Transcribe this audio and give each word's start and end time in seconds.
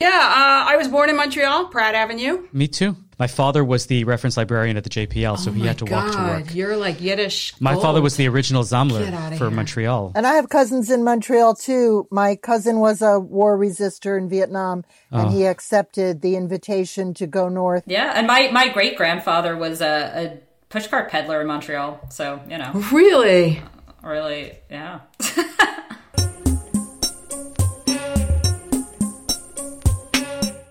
Yeah, 0.00 0.10
uh, 0.10 0.70
I 0.70 0.76
was 0.76 0.86
born 0.86 1.10
in 1.10 1.16
Montreal, 1.16 1.66
Pratt 1.66 1.96
Avenue. 1.96 2.46
Me 2.52 2.68
too. 2.68 2.96
My 3.18 3.26
father 3.26 3.64
was 3.64 3.86
the 3.86 4.04
reference 4.04 4.36
librarian 4.36 4.76
at 4.76 4.84
the 4.84 4.90
JPL, 4.90 5.36
so 5.40 5.50
oh 5.50 5.52
he 5.52 5.66
had 5.66 5.78
to 5.78 5.86
walk 5.86 6.12
to 6.12 6.18
work. 6.18 6.54
You're 6.54 6.76
like 6.76 7.00
Yiddish. 7.00 7.60
My 7.60 7.74
father 7.74 8.00
was 8.00 8.14
the 8.16 8.28
original 8.28 8.62
Zamler 8.62 9.10
for 9.36 9.46
here. 9.46 9.50
Montreal. 9.50 10.12
And 10.14 10.24
I 10.24 10.34
have 10.34 10.50
cousins 10.50 10.88
in 10.88 11.02
Montreal 11.02 11.56
too. 11.56 12.06
My 12.12 12.36
cousin 12.36 12.78
was 12.78 13.02
a 13.02 13.18
war 13.18 13.58
resistor 13.58 14.16
in 14.16 14.28
Vietnam 14.28 14.84
and 15.10 15.30
Oh. 15.30 15.30
he 15.30 15.46
accepted 15.46 16.22
the 16.22 16.36
invitation 16.36 17.12
to 17.14 17.26
go 17.26 17.48
north. 17.48 17.82
Yeah, 17.86 18.12
and 18.14 18.28
my, 18.28 18.50
my 18.52 18.68
great 18.68 18.96
grandfather 18.96 19.56
was 19.56 19.80
a, 19.80 20.38
a 20.70 20.72
pushcart 20.72 21.08
peddler 21.08 21.40
in 21.40 21.48
Montreal. 21.48 22.06
So, 22.10 22.40
you 22.48 22.56
know, 22.58 22.70
Really? 22.92 23.60
really, 24.04 24.58
yeah. 24.70 25.00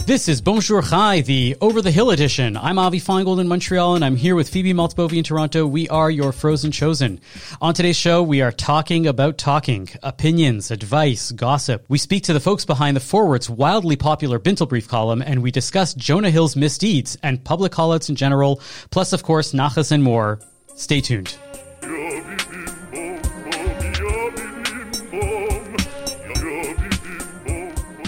This 0.08 0.30
is 0.30 0.40
Bonjour 0.40 0.82
Chai, 0.82 1.20
the 1.20 1.58
Over 1.60 1.82
the 1.82 1.92
Hill 1.92 2.12
edition. 2.12 2.56
I'm 2.56 2.80
Avi 2.80 2.98
Finegold 2.98 3.42
in 3.42 3.50
Montreal, 3.50 3.96
and 3.96 4.06
I'm 4.06 4.16
here 4.16 4.36
with 4.36 4.48
Phoebe 4.48 4.74
Maltz 4.74 4.96
Bovy 4.96 5.18
in 5.18 5.26
Toronto. 5.26 5.68
We 5.68 5.90
are 5.90 6.10
your 6.10 6.32
Frozen 6.32 6.72
Chosen. 6.72 7.20
On 7.60 7.74
today's 7.74 7.98
show, 7.98 8.24
we 8.24 8.42
are 8.42 8.54
talking 8.54 9.06
about 9.06 9.38
talking, 9.38 9.90
opinions, 10.04 10.72
advice, 10.72 11.34
gossip. 11.34 11.84
We 11.90 11.98
speak 11.98 12.24
to 12.24 12.32
the 12.32 12.40
folks 12.40 12.64
behind 12.64 12.96
the 12.96 13.02
Forward's 13.02 13.50
wildly 13.50 13.98
popular 13.98 14.40
Bintel 14.40 14.70
Brief 14.70 14.88
column, 14.88 15.22
and 15.22 15.44
we 15.44 15.52
discuss 15.52 15.94
Jonah 15.94 16.30
Hill's 16.30 16.56
misdeeds 16.56 17.18
and 17.22 17.44
public 17.44 17.74
callouts 17.74 18.08
in 18.08 18.16
general, 18.16 18.62
plus, 18.92 19.12
of 19.12 19.24
course, 19.24 19.52
Nachas 19.52 19.92
and 19.92 20.02
more. 20.02 20.40
Stay 20.78 21.02
tuned. 21.02 21.36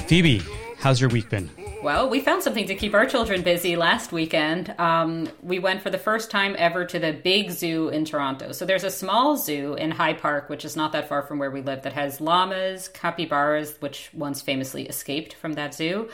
Phoebe, 0.08 0.42
how's 0.78 1.02
your 1.02 1.10
week 1.10 1.30
been? 1.30 1.59
Well, 1.82 2.10
we 2.10 2.20
found 2.20 2.44
something 2.44 2.68
to 2.68 2.76
keep 2.76 2.94
our 2.94 3.06
children 3.06 3.42
busy 3.42 3.78
last 3.78 4.12
weekend. 4.12 4.76
Um, 4.78 5.30
we 5.42 5.60
went 5.60 5.82
for 5.82 5.90
the 5.90 5.98
first 5.98 6.30
time 6.30 6.56
ever 6.58 6.84
to 6.84 7.00
the 7.00 7.14
big 7.14 7.52
zoo 7.52 7.88
in 7.88 8.04
Toronto. 8.04 8.52
So 8.52 8.66
there's 8.66 8.84
a 8.84 8.92
small 8.92 9.38
zoo 9.38 9.76
in 9.76 9.90
High 9.90 10.14
Park, 10.14 10.50
which 10.50 10.66
is 10.66 10.76
not 10.76 10.92
that 10.92 11.08
far 11.08 11.22
from 11.22 11.40
where 11.40 11.50
we 11.50 11.62
live, 11.62 11.84
that 11.84 11.94
has 11.94 12.20
llamas, 12.20 12.90
capybaras, 12.90 13.78
which 13.80 14.10
once 14.14 14.42
famously 14.42 14.88
escaped 14.88 15.36
from 15.36 15.54
that 15.54 15.74
zoo, 15.74 16.10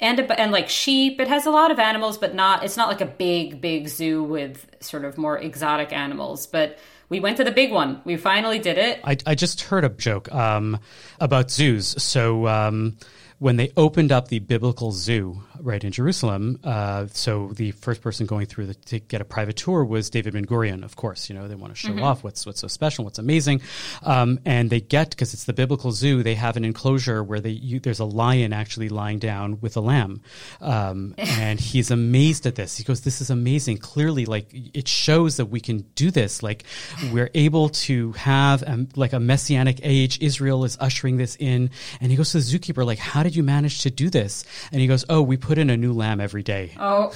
and 0.00 0.18
and 0.32 0.50
like 0.50 0.68
sheep. 0.68 1.20
It 1.20 1.28
has 1.28 1.46
a 1.46 1.50
lot 1.50 1.70
of 1.70 1.78
animals, 1.78 2.18
but 2.18 2.34
not. 2.34 2.64
It's 2.64 2.76
not 2.76 2.88
like 2.88 3.00
a 3.00 3.06
big, 3.06 3.60
big 3.60 3.86
zoo 3.86 4.24
with 4.24 4.66
sort 4.80 5.04
of 5.04 5.16
more 5.16 5.38
exotic 5.38 5.92
animals, 5.92 6.46
but. 6.46 6.78
We 7.08 7.20
went 7.20 7.36
to 7.36 7.44
the 7.44 7.52
big 7.52 7.70
one. 7.70 8.00
We 8.04 8.16
finally 8.16 8.58
did 8.58 8.78
it. 8.78 8.98
I, 9.04 9.16
I 9.24 9.36
just 9.36 9.60
heard 9.60 9.84
a 9.84 9.88
joke 9.90 10.28
um, 10.34 10.80
about 11.20 11.52
zoos. 11.52 12.02
So 12.02 12.48
um, 12.48 12.96
when 13.38 13.56
they 13.56 13.70
opened 13.76 14.12
up 14.12 14.28
the 14.28 14.38
biblical 14.38 14.92
zoo 14.92 15.42
right 15.60 15.82
in 15.82 15.92
Jerusalem, 15.92 16.58
uh, 16.64 17.06
so 17.12 17.48
the 17.54 17.70
first 17.72 18.00
person 18.02 18.26
going 18.26 18.46
through 18.46 18.66
the, 18.66 18.74
to 18.74 18.98
get 19.00 19.20
a 19.20 19.24
private 19.24 19.56
tour 19.56 19.84
was 19.84 20.10
David 20.10 20.32
Ben 20.34 20.44
Gurion. 20.46 20.84
Of 20.84 20.96
course, 20.96 21.28
you 21.28 21.34
know 21.36 21.48
they 21.48 21.54
want 21.54 21.72
to 21.74 21.78
show 21.78 21.90
Mhm. 21.92 22.02
off 22.02 22.24
what's 22.24 22.46
what's 22.46 22.60
so 22.60 22.68
special, 22.68 23.04
what's 23.04 23.18
amazing, 23.18 23.60
um, 24.02 24.38
and 24.44 24.70
they 24.70 24.80
get 24.80 25.10
because 25.10 25.34
it's 25.34 25.44
the 25.44 25.52
biblical 25.52 25.92
zoo. 25.92 26.22
They 26.22 26.34
have 26.34 26.56
an 26.56 26.64
enclosure 26.64 27.22
where 27.22 27.40
they 27.40 27.50
you, 27.50 27.80
there's 27.80 28.00
a 28.00 28.04
lion 28.04 28.52
actually 28.52 28.88
lying 28.88 29.18
down 29.18 29.58
with 29.60 29.76
a 29.76 29.80
lamb, 29.80 30.20
um, 30.60 31.14
and 31.18 31.60
he's 31.60 31.90
amazed 31.90 32.46
at 32.46 32.54
this. 32.54 32.76
He 32.76 32.84
goes, 32.84 33.02
"This 33.02 33.20
is 33.20 33.30
amazing. 33.30 33.78
Clearly, 33.78 34.26
like 34.26 34.48
it 34.52 34.88
shows 34.88 35.36
that 35.36 35.46
we 35.46 35.60
can 35.60 35.84
do 35.94 36.10
this. 36.10 36.42
Like 36.42 36.64
we're 37.12 37.30
able 37.34 37.68
to 37.70 38.12
have 38.12 38.62
um, 38.66 38.88
like 38.96 39.12
a 39.12 39.20
messianic 39.20 39.80
age. 39.82 40.18
Israel 40.20 40.64
is 40.64 40.76
ushering 40.80 41.16
this 41.16 41.36
in." 41.36 41.70
And 42.00 42.10
he 42.10 42.16
goes 42.16 42.30
to 42.32 42.38
the 42.40 42.44
zookeeper, 42.44 42.84
like, 42.84 42.98
"How 42.98 43.22
did 43.22 43.34
you 43.36 43.42
manage 43.42 43.80
to 43.82 43.90
do 43.90 44.10
this?" 44.10 44.44
And 44.72 44.80
he 44.80 44.86
goes, 44.86 45.04
"Oh, 45.08 45.22
we 45.22 45.36
put 45.46 45.58
in 45.58 45.70
a 45.70 45.76
new 45.76 45.92
lamb 45.92 46.20
every 46.20 46.42
day." 46.42 46.72
Oh, 46.78 47.12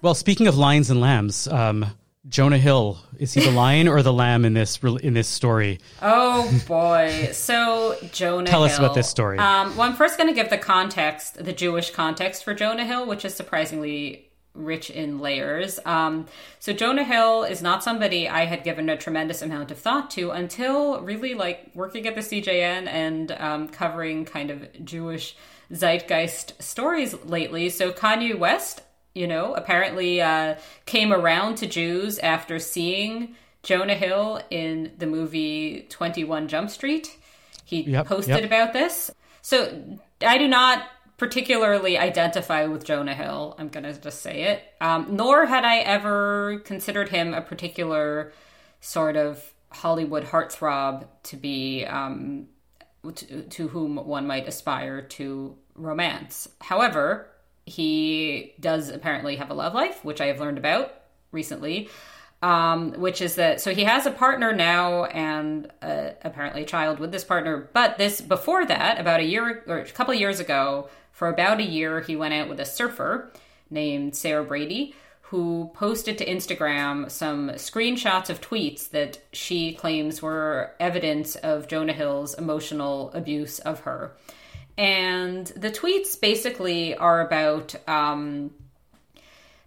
Well, 0.00 0.14
speaking 0.14 0.46
of 0.46 0.56
lions 0.56 0.90
and 0.90 1.00
lambs, 1.00 1.48
um, 1.48 1.86
Jonah 2.28 2.58
Hill 2.58 3.00
is 3.18 3.34
he 3.34 3.40
the 3.40 3.50
lion 3.50 3.88
or 3.88 4.00
the 4.02 4.12
lamb 4.12 4.44
in 4.44 4.54
this 4.54 4.78
in 4.82 5.14
this 5.14 5.26
story? 5.26 5.80
Oh 6.00 6.48
boy! 6.68 7.30
So 7.32 7.96
Jonah. 8.12 8.48
Tell 8.48 8.62
us 8.62 8.78
about 8.78 8.94
this 8.94 9.08
story. 9.08 9.38
Um, 9.38 9.76
well, 9.76 9.88
I'm 9.88 9.96
first 9.96 10.16
going 10.16 10.28
to 10.28 10.34
give 10.34 10.50
the 10.50 10.58
context, 10.58 11.42
the 11.42 11.52
Jewish 11.52 11.90
context 11.90 12.44
for 12.44 12.54
Jonah 12.54 12.84
Hill, 12.84 13.06
which 13.06 13.24
is 13.24 13.34
surprisingly 13.34 14.30
rich 14.54 14.90
in 14.90 15.20
layers. 15.20 15.80
Um, 15.84 16.26
so 16.58 16.72
Jonah 16.72 17.04
Hill 17.04 17.44
is 17.44 17.62
not 17.62 17.82
somebody 17.82 18.28
I 18.28 18.44
had 18.44 18.62
given 18.62 18.88
a 18.88 18.96
tremendous 18.96 19.42
amount 19.42 19.70
of 19.70 19.78
thought 19.78 20.10
to 20.12 20.30
until 20.30 21.00
really 21.00 21.34
like 21.34 21.70
working 21.74 22.06
at 22.06 22.14
the 22.14 22.20
CJN 22.20 22.86
and 22.88 23.32
um, 23.32 23.68
covering 23.68 24.24
kind 24.24 24.50
of 24.50 24.84
Jewish 24.84 25.36
zeitgeist 25.72 26.62
stories 26.62 27.14
lately. 27.24 27.68
So 27.70 27.92
Kanye 27.92 28.38
West, 28.38 28.82
you 29.14 29.26
know, 29.26 29.54
apparently 29.54 30.20
uh, 30.20 30.56
came 30.86 31.12
around 31.12 31.56
to 31.56 31.66
Jews 31.66 32.18
after 32.18 32.58
seeing 32.58 33.34
Jonah 33.62 33.94
Hill 33.94 34.40
in 34.50 34.92
the 34.98 35.06
movie 35.06 35.86
21 35.90 36.48
Jump 36.48 36.70
Street. 36.70 37.16
He 37.64 37.82
Yep, 37.82 38.06
posted 38.06 38.36
yep. 38.36 38.44
about 38.44 38.72
this. 38.72 39.10
So 39.42 39.98
I 40.22 40.38
do 40.38 40.48
not 40.48 40.84
particularly 41.18 41.98
identify 41.98 42.64
with 42.66 42.84
Jonah 42.84 43.14
Hill. 43.14 43.56
I'm 43.58 43.68
going 43.68 43.84
to 43.84 43.92
just 43.92 44.22
say 44.22 44.44
it. 44.44 44.62
Um, 44.80 45.08
nor 45.10 45.46
had 45.46 45.64
I 45.64 45.78
ever 45.78 46.60
considered 46.64 47.08
him 47.08 47.34
a 47.34 47.42
particular 47.42 48.32
sort 48.80 49.16
of 49.16 49.42
Hollywood 49.70 50.24
heartthrob 50.24 51.06
to 51.24 51.36
be 51.36 51.84
um, 51.84 52.46
to, 53.14 53.42
to 53.42 53.68
whom 53.68 53.96
one 53.96 54.26
might 54.26 54.48
aspire 54.48 55.02
to 55.02 55.56
romance. 55.74 56.48
However, 56.60 57.28
he 57.66 58.54
does 58.60 58.88
apparently 58.88 59.36
have 59.36 59.50
a 59.50 59.54
love 59.54 59.74
life, 59.74 60.04
which 60.04 60.20
I 60.20 60.26
have 60.26 60.40
learned 60.40 60.58
about 60.58 60.94
recently. 61.32 61.88
Um, 62.40 62.92
which 62.92 63.20
is 63.20 63.34
that 63.34 63.60
so 63.60 63.74
he 63.74 63.82
has 63.82 64.06
a 64.06 64.12
partner 64.12 64.52
now 64.52 65.06
and 65.06 65.68
uh, 65.82 66.10
apparently 66.22 66.62
a 66.62 66.66
child 66.66 67.00
with 67.00 67.10
this 67.10 67.24
partner. 67.24 67.68
But 67.72 67.98
this 67.98 68.20
before 68.20 68.64
that, 68.64 69.00
about 69.00 69.18
a 69.18 69.24
year 69.24 69.64
or 69.66 69.78
a 69.78 69.84
couple 69.86 70.14
years 70.14 70.38
ago, 70.38 70.88
for 71.10 71.26
about 71.26 71.58
a 71.58 71.64
year, 71.64 72.00
he 72.00 72.14
went 72.14 72.34
out 72.34 72.48
with 72.48 72.60
a 72.60 72.64
surfer 72.64 73.32
named 73.70 74.14
Sarah 74.14 74.44
Brady, 74.44 74.94
who 75.30 75.70
posted 75.74 76.16
to 76.16 76.26
Instagram 76.26 77.10
some 77.10 77.50
screenshots 77.50 78.30
of 78.30 78.40
tweets 78.40 78.88
that 78.90 79.18
she 79.30 79.74
claims 79.74 80.22
were 80.22 80.72
evidence 80.80 81.36
of 81.36 81.68
Jonah 81.68 81.92
Hill's 81.92 82.32
emotional 82.32 83.10
abuse 83.12 83.58
of 83.58 83.80
her. 83.80 84.12
And 84.78 85.46
the 85.48 85.70
tweets 85.70 86.18
basically 86.18 86.96
are 86.96 87.20
about 87.20 87.74
um, 87.86 88.54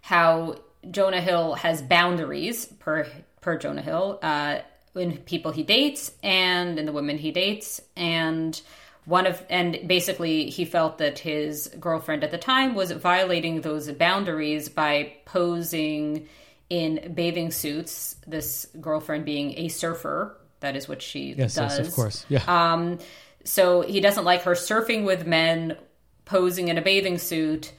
how 0.00 0.56
Jonah 0.90 1.20
Hill 1.20 1.54
has 1.54 1.80
boundaries 1.80 2.66
per 2.66 3.06
per 3.40 3.56
Jonah 3.56 3.82
Hill 3.82 4.18
uh, 4.20 4.58
in 4.96 5.18
people 5.18 5.52
he 5.52 5.62
dates 5.62 6.10
and 6.24 6.76
in 6.78 6.86
the 6.86 6.92
women 6.92 7.18
he 7.18 7.30
dates, 7.30 7.80
and 7.96 8.60
one 9.04 9.26
of 9.26 9.44
and 9.50 9.80
basically 9.86 10.48
he 10.50 10.64
felt 10.64 10.98
that 10.98 11.18
his 11.18 11.68
girlfriend 11.80 12.22
at 12.22 12.30
the 12.30 12.38
time 12.38 12.74
was 12.74 12.90
violating 12.92 13.60
those 13.60 13.90
boundaries 13.92 14.68
by 14.68 15.12
posing 15.24 16.28
in 16.70 17.12
bathing 17.14 17.50
suits. 17.50 18.16
This 18.26 18.66
girlfriend 18.80 19.24
being 19.24 19.58
a 19.58 19.68
surfer, 19.68 20.38
that 20.60 20.76
is 20.76 20.88
what 20.88 21.02
she 21.02 21.34
Yes, 21.36 21.54
does. 21.54 21.78
yes, 21.78 21.88
of 21.88 21.94
course, 21.94 22.24
yeah. 22.28 22.42
Um, 22.46 22.98
so 23.44 23.80
he 23.82 24.00
doesn't 24.00 24.24
like 24.24 24.42
her 24.42 24.52
surfing 24.52 25.04
with 25.04 25.26
men, 25.26 25.76
posing 26.24 26.68
in 26.68 26.78
a 26.78 26.82
bathing 26.82 27.18
suit, 27.18 27.72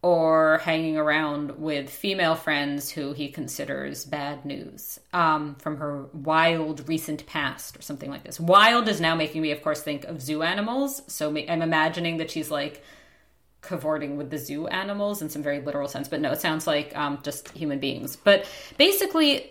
or 0.00 0.58
hanging 0.58 0.96
around 0.96 1.58
with 1.58 1.90
female 1.90 2.36
friends 2.36 2.88
who 2.88 3.12
he 3.12 3.28
considers 3.28 4.04
bad 4.04 4.44
news 4.44 5.00
um, 5.12 5.56
from 5.56 5.76
her 5.76 6.04
wild 6.12 6.88
recent 6.88 7.26
past 7.26 7.76
or 7.76 7.82
something 7.82 8.08
like 8.08 8.22
this. 8.22 8.38
Wild 8.38 8.88
is 8.88 9.00
now 9.00 9.16
making 9.16 9.42
me, 9.42 9.50
of 9.50 9.62
course, 9.62 9.82
think 9.82 10.04
of 10.04 10.22
zoo 10.22 10.42
animals. 10.42 11.02
So 11.08 11.30
I'm 11.30 11.62
imagining 11.62 12.18
that 12.18 12.30
she's 12.30 12.50
like 12.50 12.82
cavorting 13.60 14.16
with 14.16 14.30
the 14.30 14.38
zoo 14.38 14.68
animals 14.68 15.20
in 15.20 15.30
some 15.30 15.42
very 15.42 15.60
literal 15.60 15.88
sense. 15.88 16.06
But 16.06 16.20
no, 16.20 16.30
it 16.30 16.40
sounds 16.40 16.66
like 16.66 16.96
um, 16.96 17.18
just 17.24 17.48
human 17.48 17.80
beings. 17.80 18.14
But 18.14 18.48
basically, 18.76 19.50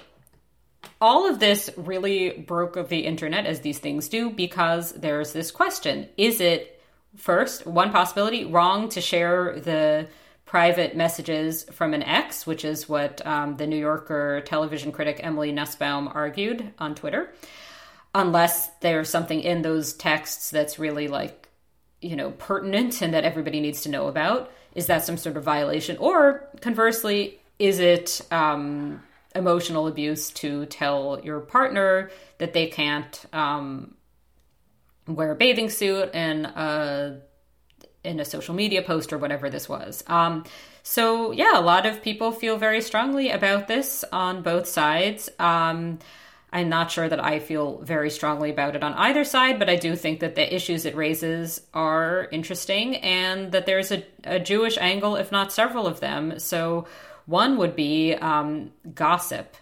all 1.01 1.29
of 1.29 1.39
this 1.39 1.69
really 1.75 2.31
broke 2.31 2.77
of 2.77 2.88
the 2.88 3.00
internet 3.00 3.45
as 3.45 3.61
these 3.61 3.79
things 3.79 4.07
do 4.07 4.29
because 4.29 4.93
there's 4.93 5.33
this 5.33 5.51
question 5.51 6.07
is 6.15 6.39
it 6.39 6.81
first 7.15 7.65
one 7.65 7.91
possibility 7.91 8.45
wrong 8.45 8.89
to 8.89 9.01
share 9.01 9.59
the 9.59 10.07
private 10.47 10.95
messages 10.95 11.63
from 11.71 11.94
an 11.94 12.01
ex 12.01 12.47
which 12.47 12.65
is 12.65 12.89
what 12.89 13.23
um, 13.27 13.57
the 13.57 13.67
new 13.67 13.77
yorker 13.77 14.41
television 14.41 14.91
critic 14.91 15.19
emily 15.21 15.51
nussbaum 15.51 16.07
argued 16.07 16.73
on 16.79 16.95
twitter. 16.95 17.31
Unless 18.15 18.69
there's 18.79 19.09
something 19.09 19.41
in 19.41 19.61
those 19.61 19.94
texts 19.94 20.49
that's 20.49 20.79
really 20.79 21.07
like 21.07 21.49
you 22.01 22.15
know 22.15 22.31
pertinent 22.31 23.01
and 23.01 23.13
that 23.13 23.23
everybody 23.23 23.59
needs 23.59 23.81
to 23.81 23.89
know 23.89 24.07
about 24.07 24.51
is 24.77 24.85
that 24.85 25.03
some 25.03 25.17
sort 25.17 25.35
of 25.35 25.44
violation? 25.44 25.97
Or 25.97 26.47
conversely 26.61 27.39
is 27.57 27.79
it 27.79 28.21
um, 28.29 29.01
emotional 29.33 29.88
abuse 29.88 30.29
to 30.29 30.67
tell 30.67 31.19
your 31.23 31.39
partner 31.39 32.11
that 32.38 32.53
they 32.53 32.67
can't 32.67 33.25
um, 33.33 33.95
wear 35.07 35.31
a 35.31 35.35
bathing 35.35 35.71
suit 35.71 36.11
and 36.13 36.45
uh, 36.45 37.11
in 38.03 38.19
a 38.19 38.25
social 38.25 38.53
media 38.53 38.81
post 38.81 39.11
or 39.11 39.17
whatever 39.17 39.49
this 39.49 39.67
was. 39.67 40.03
Um, 40.07 40.44
so 40.83 41.31
yeah, 41.31 41.59
a 41.59 41.61
lot 41.61 41.85
of 41.85 42.01
people 42.01 42.31
feel 42.31 42.57
very 42.57 42.81
strongly 42.81 43.29
about 43.29 43.67
this 43.67 44.03
on 44.11 44.41
both 44.41 44.67
sides. 44.67 45.29
Um, 45.39 45.99
I'm 46.51 46.69
not 46.69 46.89
sure 46.91 47.09
that 47.09 47.23
I 47.23 47.39
feel 47.39 47.79
very 47.79 48.09
strongly 48.09 48.49
about 48.49 48.75
it 48.75 48.83
on 48.83 48.94
either 48.94 49.25
side, 49.25 49.59
but 49.59 49.69
I 49.69 49.75
do 49.75 49.95
think 49.95 50.21
that 50.21 50.35
the 50.35 50.55
issues 50.55 50.85
it 50.85 50.95
raises 50.95 51.61
are 51.73 52.29
interesting 52.31 52.95
and 52.97 53.51
that 53.51 53.65
there's 53.65 53.91
a, 53.91 54.03
a 54.23 54.39
Jewish 54.39 54.77
angle, 54.77 55.17
if 55.17 55.31
not 55.31 55.51
several 55.51 55.88
of 55.88 56.00
them. 56.00 56.39
So, 56.39 56.88
one 57.25 57.57
would 57.57 57.75
be 57.75 58.13
um, 58.15 58.71
gossip, 58.95 59.57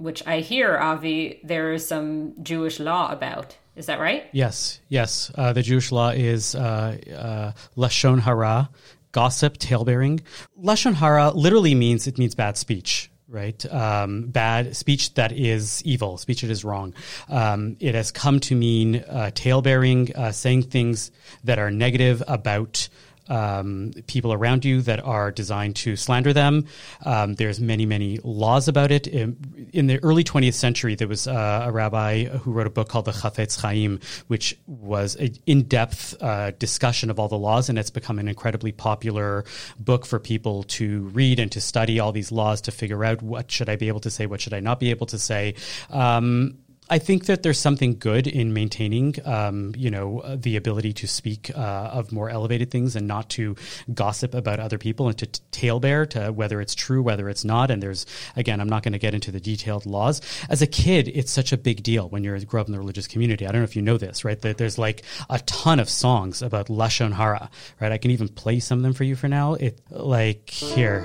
which 0.00 0.26
I 0.26 0.40
hear, 0.40 0.78
Avi, 0.78 1.40
there 1.44 1.72
is 1.72 1.86
some 1.86 2.34
Jewish 2.42 2.80
law 2.80 3.12
about. 3.12 3.56
Is 3.76 3.86
that 3.86 4.00
right? 4.00 4.28
Yes, 4.32 4.80
yes. 4.88 5.30
Uh, 5.34 5.52
the 5.52 5.62
Jewish 5.62 5.92
law 5.92 6.10
is 6.10 6.54
uh, 6.54 6.98
uh, 7.16 7.52
lashon 7.76 8.20
hara, 8.20 8.70
gossip, 9.12 9.58
talebearing. 9.58 10.20
Lashon 10.60 10.94
hara 10.94 11.30
literally 11.30 11.74
means 11.74 12.06
it 12.06 12.18
means 12.18 12.34
bad 12.34 12.56
speech 12.56 13.10
right? 13.30 13.64
Um, 13.72 14.26
bad 14.26 14.76
speech 14.76 15.14
that 15.14 15.30
is 15.30 15.82
evil, 15.84 16.18
speech 16.18 16.42
that 16.42 16.50
is 16.50 16.64
wrong. 16.64 16.94
Um, 17.28 17.76
it 17.78 17.94
has 17.94 18.10
come 18.10 18.40
to 18.40 18.56
mean 18.56 19.04
uh, 19.08 19.30
talebearing, 19.32 20.14
uh, 20.16 20.32
saying 20.32 20.64
things 20.64 21.12
that 21.44 21.60
are 21.60 21.70
negative 21.70 22.24
about 22.26 22.88
um, 23.30 23.92
people 24.06 24.32
around 24.32 24.64
you 24.64 24.82
that 24.82 25.00
are 25.00 25.30
designed 25.30 25.76
to 25.76 25.96
slander 25.96 26.32
them. 26.32 26.66
Um, 27.04 27.34
there's 27.34 27.60
many, 27.60 27.86
many 27.86 28.18
laws 28.22 28.68
about 28.68 28.90
it. 28.90 29.06
In, 29.06 29.70
in 29.72 29.86
the 29.86 30.02
early 30.02 30.24
20th 30.24 30.54
century, 30.54 30.94
there 30.94 31.08
was 31.08 31.26
uh, 31.26 31.62
a 31.64 31.72
rabbi 31.72 32.24
who 32.24 32.52
wrote 32.52 32.66
a 32.66 32.70
book 32.70 32.88
called 32.88 33.04
the 33.04 33.12
Chafetz 33.12 33.60
Chaim, 33.60 34.00
which 34.26 34.58
was 34.66 35.16
an 35.16 35.36
in-depth 35.46 36.22
uh, 36.22 36.50
discussion 36.52 37.10
of 37.10 37.18
all 37.18 37.28
the 37.28 37.38
laws, 37.38 37.68
and 37.68 37.78
it's 37.78 37.90
become 37.90 38.18
an 38.18 38.28
incredibly 38.28 38.72
popular 38.72 39.44
book 39.78 40.04
for 40.04 40.18
people 40.18 40.64
to 40.64 41.02
read 41.08 41.38
and 41.38 41.52
to 41.52 41.60
study 41.60 42.00
all 42.00 42.12
these 42.12 42.32
laws 42.32 42.60
to 42.62 42.72
figure 42.72 43.04
out 43.04 43.22
what 43.22 43.50
should 43.50 43.68
I 43.68 43.76
be 43.76 43.88
able 43.88 44.00
to 44.00 44.10
say, 44.10 44.26
what 44.26 44.40
should 44.40 44.54
I 44.54 44.60
not 44.60 44.80
be 44.80 44.90
able 44.90 45.06
to 45.06 45.18
say. 45.18 45.54
Um, 45.90 46.58
I 46.92 46.98
think 46.98 47.26
that 47.26 47.44
there's 47.44 47.58
something 47.58 47.98
good 47.98 48.26
in 48.26 48.52
maintaining, 48.52 49.14
um, 49.24 49.72
you 49.76 49.92
know, 49.92 50.24
the 50.36 50.56
ability 50.56 50.92
to 50.94 51.06
speak 51.06 51.48
uh, 51.56 51.60
of 51.92 52.10
more 52.10 52.28
elevated 52.28 52.72
things 52.72 52.96
and 52.96 53.06
not 53.06 53.30
to 53.30 53.54
gossip 53.94 54.34
about 54.34 54.58
other 54.58 54.76
people 54.76 55.06
and 55.06 55.16
to 55.18 55.26
t- 55.26 55.40
talebear 55.52 56.10
to 56.10 56.32
whether 56.32 56.60
it's 56.60 56.74
true, 56.74 57.00
whether 57.00 57.28
it's 57.28 57.44
not. 57.44 57.70
And 57.70 57.80
there's, 57.80 58.06
again, 58.34 58.60
I'm 58.60 58.68
not 58.68 58.82
going 58.82 58.92
to 58.92 58.98
get 58.98 59.14
into 59.14 59.30
the 59.30 59.38
detailed 59.38 59.86
laws. 59.86 60.20
As 60.48 60.62
a 60.62 60.66
kid, 60.66 61.06
it's 61.06 61.30
such 61.30 61.52
a 61.52 61.56
big 61.56 61.84
deal 61.84 62.08
when 62.08 62.24
you 62.24 62.36
grow 62.40 62.60
up 62.60 62.66
in 62.66 62.72
the 62.72 62.78
religious 62.80 63.06
community. 63.06 63.46
I 63.46 63.52
don't 63.52 63.60
know 63.60 63.64
if 63.64 63.76
you 63.76 63.82
know 63.82 63.96
this, 63.96 64.24
right? 64.24 64.40
That 64.40 64.58
there's 64.58 64.76
like 64.76 65.04
a 65.28 65.38
ton 65.40 65.78
of 65.78 65.88
songs 65.88 66.42
about 66.42 66.66
lashon 66.66 67.12
hara, 67.12 67.50
right? 67.80 67.92
I 67.92 67.98
can 67.98 68.10
even 68.10 68.28
play 68.28 68.58
some 68.58 68.80
of 68.80 68.82
them 68.82 68.94
for 68.94 69.04
you 69.04 69.14
for 69.14 69.28
now. 69.28 69.54
It 69.54 69.80
like 69.90 70.50
here. 70.50 71.04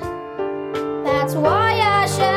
That's 1.05 1.35
why 1.35 1.73
Hashem 1.73 2.17
gave 2.17 2.34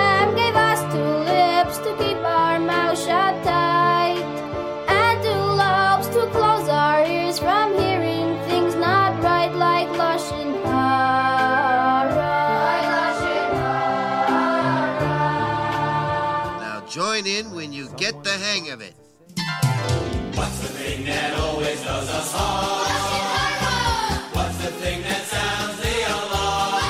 get 18.13 18.25
the 18.25 18.31
hang 18.31 18.71
of 18.71 18.81
it. 18.81 18.95
What's 20.35 20.61
the 20.61 20.69
thing 20.69 21.05
that 21.07 21.39
always 21.39 21.83
does 21.83 22.09
us 22.09 22.33
harm? 22.33 22.89
What's 24.33 24.57
the 24.59 24.71
thing 24.81 25.03
that 25.03 25.23
sounds 25.25 25.77
the 25.83 26.05
alarm? 26.17 26.83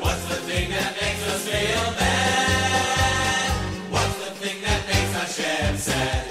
What's 0.00 0.24
the 0.28 0.36
thing 0.48 0.70
that 0.70 0.96
makes 1.00 1.28
us 1.28 1.48
feel 1.48 1.92
bad? 1.98 3.50
What's 3.92 4.16
the 4.24 4.30
thing 4.36 4.62
that 4.62 4.86
makes 4.86 5.12
Hashem 5.12 5.76
sad? 5.76 6.30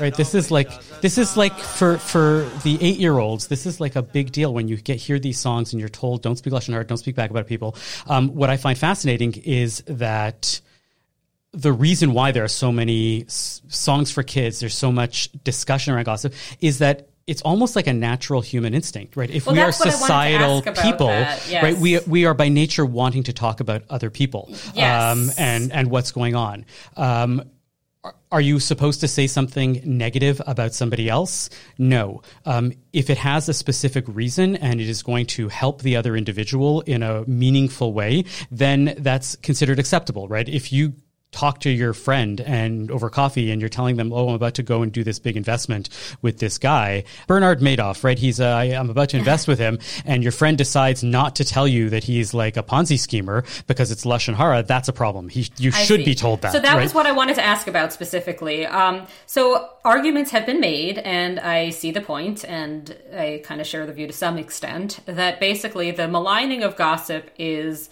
Right. 0.00 0.14
This 0.14 0.34
is 0.34 0.50
like 0.50 0.68
this 1.00 1.16
is 1.16 1.36
like 1.36 1.56
for 1.56 1.98
for 1.98 2.50
the 2.64 2.76
eight 2.82 2.98
year 2.98 3.18
olds. 3.18 3.46
This 3.46 3.64
is 3.64 3.80
like 3.80 3.96
a 3.96 4.02
big 4.02 4.32
deal 4.32 4.52
when 4.52 4.68
you 4.68 4.76
get 4.76 4.96
hear 4.96 5.18
these 5.18 5.38
songs 5.38 5.72
and 5.72 5.80
you're 5.80 5.88
told 5.88 6.20
don't 6.20 6.36
speak 6.36 6.52
lashon 6.52 6.72
hara, 6.72 6.84
don't 6.84 6.98
speak 6.98 7.14
back 7.14 7.30
about 7.30 7.46
people. 7.46 7.76
Um, 8.08 8.28
what 8.34 8.50
I 8.50 8.56
find 8.56 8.76
fascinating 8.76 9.34
is 9.44 9.82
that 9.86 10.60
the 11.54 11.72
reason 11.72 12.12
why 12.12 12.32
there 12.32 12.44
are 12.44 12.48
so 12.48 12.70
many 12.72 13.22
s- 13.24 13.62
songs 13.68 14.10
for 14.10 14.22
kids, 14.22 14.60
there's 14.60 14.76
so 14.76 14.90
much 14.92 15.30
discussion 15.44 15.94
around 15.94 16.04
gossip, 16.04 16.34
is 16.60 16.78
that 16.78 17.08
it's 17.26 17.40
almost 17.42 17.74
like 17.74 17.86
a 17.86 17.92
natural 17.94 18.42
human 18.42 18.74
instinct, 18.74 19.16
right? 19.16 19.30
If 19.30 19.46
Well, 19.46 19.54
we 19.54 19.60
are 19.62 19.66
that's 19.72 19.78
what 19.80 20.10
I 20.10 20.36
wanted 20.38 20.64
to 20.64 20.72
societal 20.72 20.90
people, 20.90 21.06
yes. 21.08 21.62
right? 21.62 21.76
We 21.78 21.98
we 22.00 22.26
are 22.26 22.34
by 22.34 22.48
nature 22.48 22.84
wanting 22.84 23.22
to 23.24 23.32
talk 23.32 23.60
about 23.60 23.82
other 23.88 24.10
people, 24.10 24.50
Yes. 24.74 25.12
um, 25.16 25.30
and 25.38 25.72
and 25.72 25.90
what's 25.90 26.12
going 26.12 26.34
on. 26.34 26.66
Um, 26.98 27.42
are- 28.02 28.14
are 28.30 28.40
you 28.42 28.60
supposed 28.60 29.00
to 29.00 29.08
say 29.08 29.26
something 29.26 29.80
negative 29.86 30.42
about 30.46 30.74
somebody 30.74 31.08
else? 31.08 31.48
No. 31.78 32.20
Um, 32.44 32.72
if 32.92 33.08
it 33.08 33.16
has 33.16 33.48
a 33.48 33.54
specific 33.54 34.04
reason 34.06 34.56
and 34.56 34.78
it 34.78 34.88
is 34.90 35.02
going 35.02 35.24
to 35.38 35.48
help 35.48 35.80
the 35.80 35.96
other 35.96 36.14
individual 36.16 36.82
in 36.82 37.02
a 37.02 37.24
meaningful 37.26 37.94
way, 37.94 38.24
then 38.50 38.94
that's 38.98 39.36
considered 39.36 39.78
acceptable, 39.78 40.28
right? 40.28 40.46
If 40.46 40.70
you 40.70 40.92
talk 41.34 41.60
to 41.60 41.70
your 41.70 41.92
friend 41.92 42.40
and 42.40 42.90
over 42.90 43.10
coffee 43.10 43.50
and 43.50 43.60
you're 43.60 43.68
telling 43.68 43.96
them, 43.96 44.12
oh, 44.12 44.28
I'm 44.28 44.34
about 44.34 44.54
to 44.54 44.62
go 44.62 44.82
and 44.82 44.92
do 44.92 45.02
this 45.02 45.18
big 45.18 45.36
investment 45.36 45.88
with 46.22 46.38
this 46.38 46.58
guy, 46.58 47.04
Bernard 47.26 47.60
Madoff, 47.60 48.04
right? 48.04 48.18
He's, 48.18 48.40
uh, 48.40 48.46
I, 48.46 48.64
I'm 48.66 48.88
about 48.88 49.08
to 49.10 49.16
invest 49.18 49.48
with 49.48 49.58
him. 49.58 49.78
And 50.06 50.22
your 50.22 50.32
friend 50.32 50.58
decides 50.58 51.02
not 51.02 51.36
to 51.36 51.44
tell 51.44 51.66
you 51.66 51.88
that 51.90 52.04
he's 52.04 52.34
like 52.34 52.56
a 52.56 52.62
Ponzi 52.62 52.98
schemer 52.98 53.44
because 53.66 53.90
it's 53.90 54.04
Lashon 54.04 54.34
Hara. 54.34 54.62
That's 54.62 54.88
a 54.88 54.92
problem. 54.92 55.28
He, 55.28 55.48
you 55.56 55.70
I 55.74 55.82
should 55.82 56.00
see. 56.00 56.04
be 56.04 56.14
told 56.14 56.42
that. 56.42 56.52
So 56.52 56.60
that 56.60 56.74
right? 56.74 56.82
was 56.82 56.94
what 56.94 57.06
I 57.06 57.12
wanted 57.12 57.36
to 57.36 57.44
ask 57.44 57.66
about 57.66 57.92
specifically. 57.92 58.66
Um, 58.66 59.06
so 59.26 59.70
arguments 59.84 60.30
have 60.30 60.46
been 60.46 60.60
made, 60.60 60.98
and 60.98 61.40
I 61.40 61.70
see 61.70 61.90
the 61.90 62.00
point, 62.00 62.44
and 62.44 62.96
I 63.16 63.40
kind 63.44 63.60
of 63.60 63.66
share 63.66 63.86
the 63.86 63.92
view 63.92 64.06
to 64.06 64.12
some 64.12 64.36
extent 64.36 65.00
that 65.06 65.40
basically 65.40 65.90
the 65.90 66.06
maligning 66.08 66.62
of 66.62 66.76
gossip 66.76 67.30
is 67.38 67.88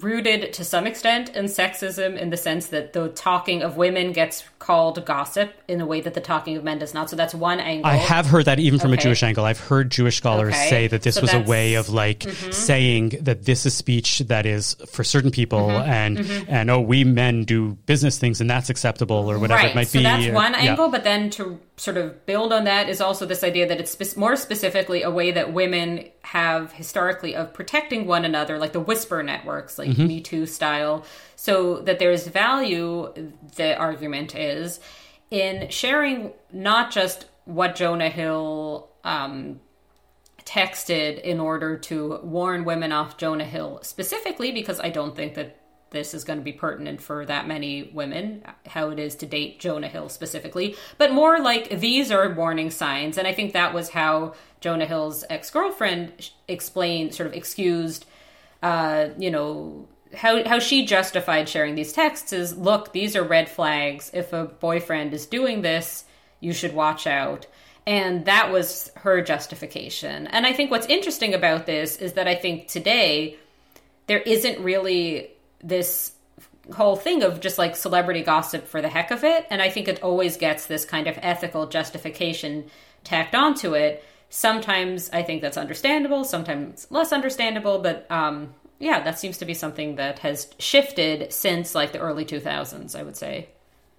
rooted 0.00 0.52
to 0.54 0.64
some 0.64 0.86
extent 0.86 1.30
in 1.36 1.44
sexism 1.44 2.18
in 2.18 2.30
the 2.30 2.36
sense 2.36 2.66
that 2.68 2.92
the 2.92 3.08
talking 3.10 3.62
of 3.62 3.76
women 3.76 4.12
gets 4.12 4.42
called 4.58 5.04
gossip 5.06 5.52
in 5.68 5.80
a 5.80 5.86
way 5.86 6.00
that 6.00 6.14
the 6.14 6.20
talking 6.20 6.56
of 6.56 6.64
men 6.64 6.78
does 6.78 6.94
not. 6.94 7.08
So 7.10 7.16
that's 7.16 7.34
one 7.34 7.60
angle. 7.60 7.86
I 7.90 7.96
have 7.96 8.26
heard 8.26 8.46
that 8.46 8.58
even 8.58 8.80
from 8.80 8.92
a 8.92 8.96
Jewish 8.96 9.22
angle. 9.22 9.44
I've 9.44 9.60
heard 9.60 9.90
Jewish 9.90 10.16
scholars 10.16 10.54
Okay. 10.54 10.68
say 10.70 10.86
that 10.88 11.02
this 11.02 11.14
So 11.16 11.20
was 11.20 11.32
a 11.32 11.36
Mm-hmm. 11.36 11.48
way 11.48 11.74
of 11.74 11.90
like 11.90 12.22
saying 12.50 13.10
that 13.20 13.44
this 13.44 13.66
is 13.66 13.74
speech 13.74 14.20
that 14.20 14.46
is 14.46 14.74
for 14.88 15.04
certain 15.04 15.30
people 15.30 15.60
Mm-hmm. 15.68 15.90
and 15.90 16.48
and 16.48 16.70
oh 16.70 16.80
we 16.80 17.04
men 17.04 17.44
do 17.44 17.74
business 17.86 18.18
things 18.18 18.40
and 18.40 18.48
that's 18.50 18.70
acceptable 18.70 19.30
or 19.30 19.38
whatever 19.38 19.60
right. 19.62 19.70
it 19.70 19.74
might 19.76 19.88
so 19.88 19.98
be. 19.98 20.04
So 20.04 20.10
that's 20.10 20.26
or- 20.26 20.32
one 20.32 20.52
yeah. 20.54 20.70
angle, 20.70 20.88
but 20.88 21.04
then 21.04 21.30
to 21.30 21.58
sort 21.76 21.96
of 21.96 22.24
build 22.26 22.52
on 22.52 22.64
that 22.64 22.88
is 22.88 23.00
also 23.00 23.26
this 23.26 23.42
idea 23.42 23.66
that 23.66 23.80
it's 23.80 23.90
spe- 23.90 24.16
more 24.16 24.36
specifically 24.36 25.02
a 25.02 25.10
way 25.10 25.32
that 25.32 25.52
women 25.52 26.08
have 26.22 26.72
historically 26.72 27.34
of 27.34 27.52
protecting 27.52 28.06
one 28.06 28.24
another, 28.24 28.58
like 28.58 28.72
the 28.72 28.80
whisper 28.80 29.22
networks, 29.22 29.78
like 29.78 29.90
Mm-hmm. 29.90 30.06
Me 30.06 30.20
Too 30.20 30.46
style, 30.46 31.04
so 31.36 31.80
that 31.80 31.98
there's 31.98 32.26
value. 32.28 33.12
The 33.56 33.76
argument 33.76 34.34
is 34.34 34.80
in 35.30 35.68
sharing 35.70 36.32
not 36.52 36.90
just 36.90 37.26
what 37.44 37.74
Jonah 37.74 38.10
Hill. 38.10 38.90
Um, 39.02 39.60
texted 40.44 41.22
in 41.22 41.40
order 41.40 41.78
to 41.78 42.18
warn 42.22 42.64
women 42.64 42.92
off 42.92 43.16
Jonah 43.16 43.44
Hill 43.44 43.80
specifically 43.82 44.52
because 44.52 44.78
I 44.78 44.90
don't 44.90 45.16
think 45.16 45.34
that 45.34 45.58
this 45.94 46.12
is 46.12 46.24
going 46.24 46.38
to 46.38 46.44
be 46.44 46.52
pertinent 46.52 47.00
for 47.00 47.24
that 47.24 47.48
many 47.48 47.84
women, 47.94 48.44
how 48.66 48.90
it 48.90 48.98
is 48.98 49.14
to 49.16 49.26
date 49.26 49.58
Jonah 49.58 49.88
Hill 49.88 50.10
specifically, 50.10 50.76
but 50.98 51.12
more 51.12 51.40
like 51.40 51.80
these 51.80 52.10
are 52.10 52.28
warning 52.34 52.70
signs. 52.70 53.16
And 53.16 53.26
I 53.26 53.32
think 53.32 53.54
that 53.54 53.72
was 53.72 53.88
how 53.88 54.34
Jonah 54.60 54.84
Hill's 54.84 55.24
ex 55.30 55.50
girlfriend 55.50 56.30
explained, 56.48 57.14
sort 57.14 57.28
of 57.28 57.32
excused, 57.32 58.04
uh, 58.62 59.08
you 59.16 59.30
know, 59.30 59.88
how, 60.14 60.46
how 60.46 60.58
she 60.58 60.84
justified 60.84 61.48
sharing 61.48 61.74
these 61.74 61.92
texts 61.92 62.32
is 62.32 62.56
look, 62.56 62.92
these 62.92 63.16
are 63.16 63.24
red 63.24 63.48
flags. 63.48 64.10
If 64.12 64.34
a 64.34 64.44
boyfriend 64.44 65.14
is 65.14 65.24
doing 65.24 65.62
this, 65.62 66.04
you 66.40 66.52
should 66.52 66.74
watch 66.74 67.06
out. 67.06 67.46
And 67.86 68.24
that 68.24 68.50
was 68.50 68.90
her 68.96 69.22
justification. 69.22 70.26
And 70.28 70.46
I 70.46 70.52
think 70.52 70.70
what's 70.70 70.86
interesting 70.86 71.34
about 71.34 71.66
this 71.66 71.96
is 71.96 72.14
that 72.14 72.28
I 72.28 72.34
think 72.34 72.68
today 72.68 73.36
there 74.06 74.20
isn't 74.20 74.62
really 74.62 75.30
this 75.64 76.12
whole 76.72 76.96
thing 76.96 77.22
of 77.22 77.40
just 77.40 77.58
like 77.58 77.76
celebrity 77.76 78.22
gossip 78.22 78.66
for 78.66 78.80
the 78.80 78.88
heck 78.88 79.10
of 79.10 79.24
it. 79.24 79.46
And 79.50 79.60
I 79.60 79.68
think 79.70 79.88
it 79.88 80.02
always 80.02 80.36
gets 80.36 80.66
this 80.66 80.84
kind 80.84 81.06
of 81.06 81.18
ethical 81.20 81.66
justification 81.66 82.70
tacked 83.02 83.34
onto 83.34 83.74
it. 83.74 84.04
Sometimes 84.30 85.10
I 85.12 85.22
think 85.22 85.42
that's 85.42 85.56
understandable, 85.56 86.24
sometimes 86.24 86.86
less 86.90 87.12
understandable, 87.12 87.80
but 87.80 88.10
um, 88.10 88.54
yeah, 88.78 89.02
that 89.02 89.18
seems 89.18 89.38
to 89.38 89.44
be 89.44 89.54
something 89.54 89.96
that 89.96 90.20
has 90.20 90.48
shifted 90.58 91.32
since 91.32 91.74
like 91.74 91.92
the 91.92 91.98
early 91.98 92.24
2000s, 92.24 92.98
I 92.98 93.02
would 93.02 93.16
say. 93.16 93.48